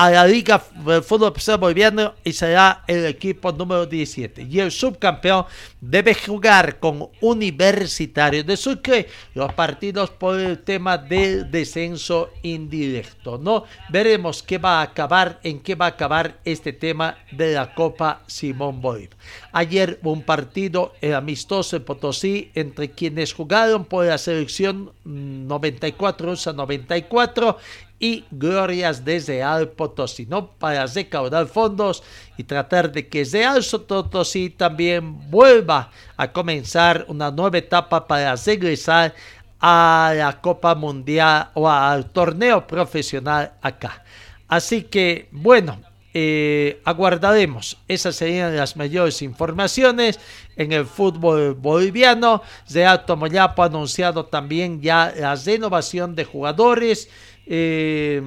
a 0.00 0.10
la 0.10 0.26
Liga 0.26 0.62
del 0.82 1.02
Fútbol 1.02 1.34
Boliviano 1.58 2.14
y 2.24 2.32
será 2.32 2.84
el 2.86 3.04
equipo 3.04 3.52
número 3.52 3.84
17. 3.84 4.46
Y 4.50 4.58
el 4.58 4.72
subcampeón 4.72 5.44
debe 5.78 6.14
jugar 6.14 6.78
con 6.78 7.10
Universitario 7.20 8.42
de 8.42 8.56
Sucre 8.56 9.08
los 9.34 9.52
partidos 9.52 10.08
por 10.08 10.40
el 10.40 10.60
tema 10.60 10.96
del 10.96 11.50
descenso 11.50 12.30
indirecto. 12.40 13.36
¿no? 13.36 13.64
Veremos 13.90 14.42
qué 14.42 14.56
va 14.56 14.80
a 14.80 14.84
acabar, 14.84 15.38
en 15.42 15.60
qué 15.60 15.74
va 15.74 15.84
a 15.84 15.90
acabar 15.90 16.38
este 16.46 16.72
tema 16.72 17.18
de 17.30 17.52
la 17.52 17.74
Copa 17.74 18.22
Simón 18.26 18.80
Bolívar. 18.80 19.18
Ayer 19.52 20.00
un 20.02 20.22
partido 20.22 20.94
amistoso 21.14 21.76
en 21.76 21.84
Potosí 21.84 22.50
entre 22.54 22.92
quienes 22.92 23.34
jugaron 23.34 23.84
por 23.84 24.06
la 24.06 24.16
selección 24.16 24.92
94 25.04 26.32
USA 26.32 26.54
94 26.54 27.58
y 28.00 28.24
glorias 28.30 29.04
desde 29.04 29.42
Al 29.42 29.68
Potosí, 29.68 30.24
¿no? 30.24 30.48
Para 30.52 30.86
recaudar 30.86 31.46
fondos 31.46 32.02
y 32.38 32.44
tratar 32.44 32.90
de 32.90 33.06
que 33.06 33.24
Real 33.24 33.62
Potosí 33.86 34.48
también 34.48 35.30
vuelva 35.30 35.90
a 36.16 36.32
comenzar 36.32 37.04
una 37.08 37.30
nueva 37.30 37.58
etapa 37.58 38.08
para 38.08 38.34
regresar 38.34 39.14
a 39.60 40.14
la 40.16 40.40
Copa 40.40 40.74
Mundial 40.74 41.50
o 41.52 41.68
al 41.68 42.06
torneo 42.06 42.66
profesional 42.66 43.52
acá. 43.60 44.02
Así 44.48 44.84
que, 44.84 45.28
bueno, 45.30 45.78
eh, 46.12 46.80
aguardaremos. 46.84 47.76
Esas 47.86 48.16
serían 48.16 48.56
las 48.56 48.76
mayores 48.76 49.22
informaciones 49.22 50.18
en 50.56 50.72
el 50.72 50.84
fútbol 50.84 51.54
boliviano. 51.54 52.42
Real 52.68 53.04
Tomoyapo 53.04 53.62
ha 53.62 53.66
anunciado 53.66 54.24
también 54.24 54.80
ya 54.80 55.12
la 55.16 55.36
renovación 55.36 56.16
de 56.16 56.24
jugadores 56.24 57.08
eh, 57.50 58.22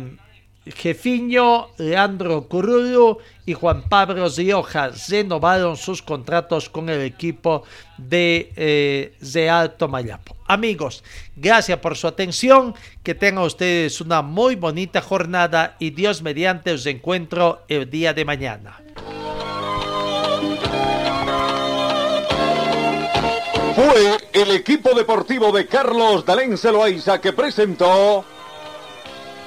Jefiño, 0.65 1.69
Leandro 1.77 2.47
Curullo 2.47 3.17
y 3.45 3.53
Juan 3.53 3.83
Pablo 3.89 4.29
Rioja 4.29 4.91
renovaron 5.09 5.75
sus 5.75 6.01
contratos 6.01 6.69
con 6.69 6.89
el 6.89 7.01
equipo 7.01 7.63
de 7.97 8.53
eh, 8.55 9.15
Real 9.33 9.75
Tomayapo. 9.75 10.37
Amigos, 10.45 11.03
gracias 11.35 11.79
por 11.79 11.97
su 11.97 12.07
atención, 12.07 12.75
que 13.01 13.15
tengan 13.15 13.43
ustedes 13.43 13.99
una 13.99 14.21
muy 14.21 14.55
bonita 14.55 15.01
jornada 15.01 15.75
y 15.79 15.89
Dios 15.89 16.21
mediante 16.21 16.71
os 16.71 16.85
encuentro 16.85 17.63
el 17.67 17.89
día 17.89 18.13
de 18.13 18.25
mañana. 18.25 18.79
Fue 23.75 24.17
el 24.33 24.51
equipo 24.51 24.93
deportivo 24.93 25.51
de 25.51 25.65
Carlos 25.65 26.25
Dalén 26.25 26.57
Celoaiza 26.57 27.19
que 27.19 27.33
presentó 27.33 28.23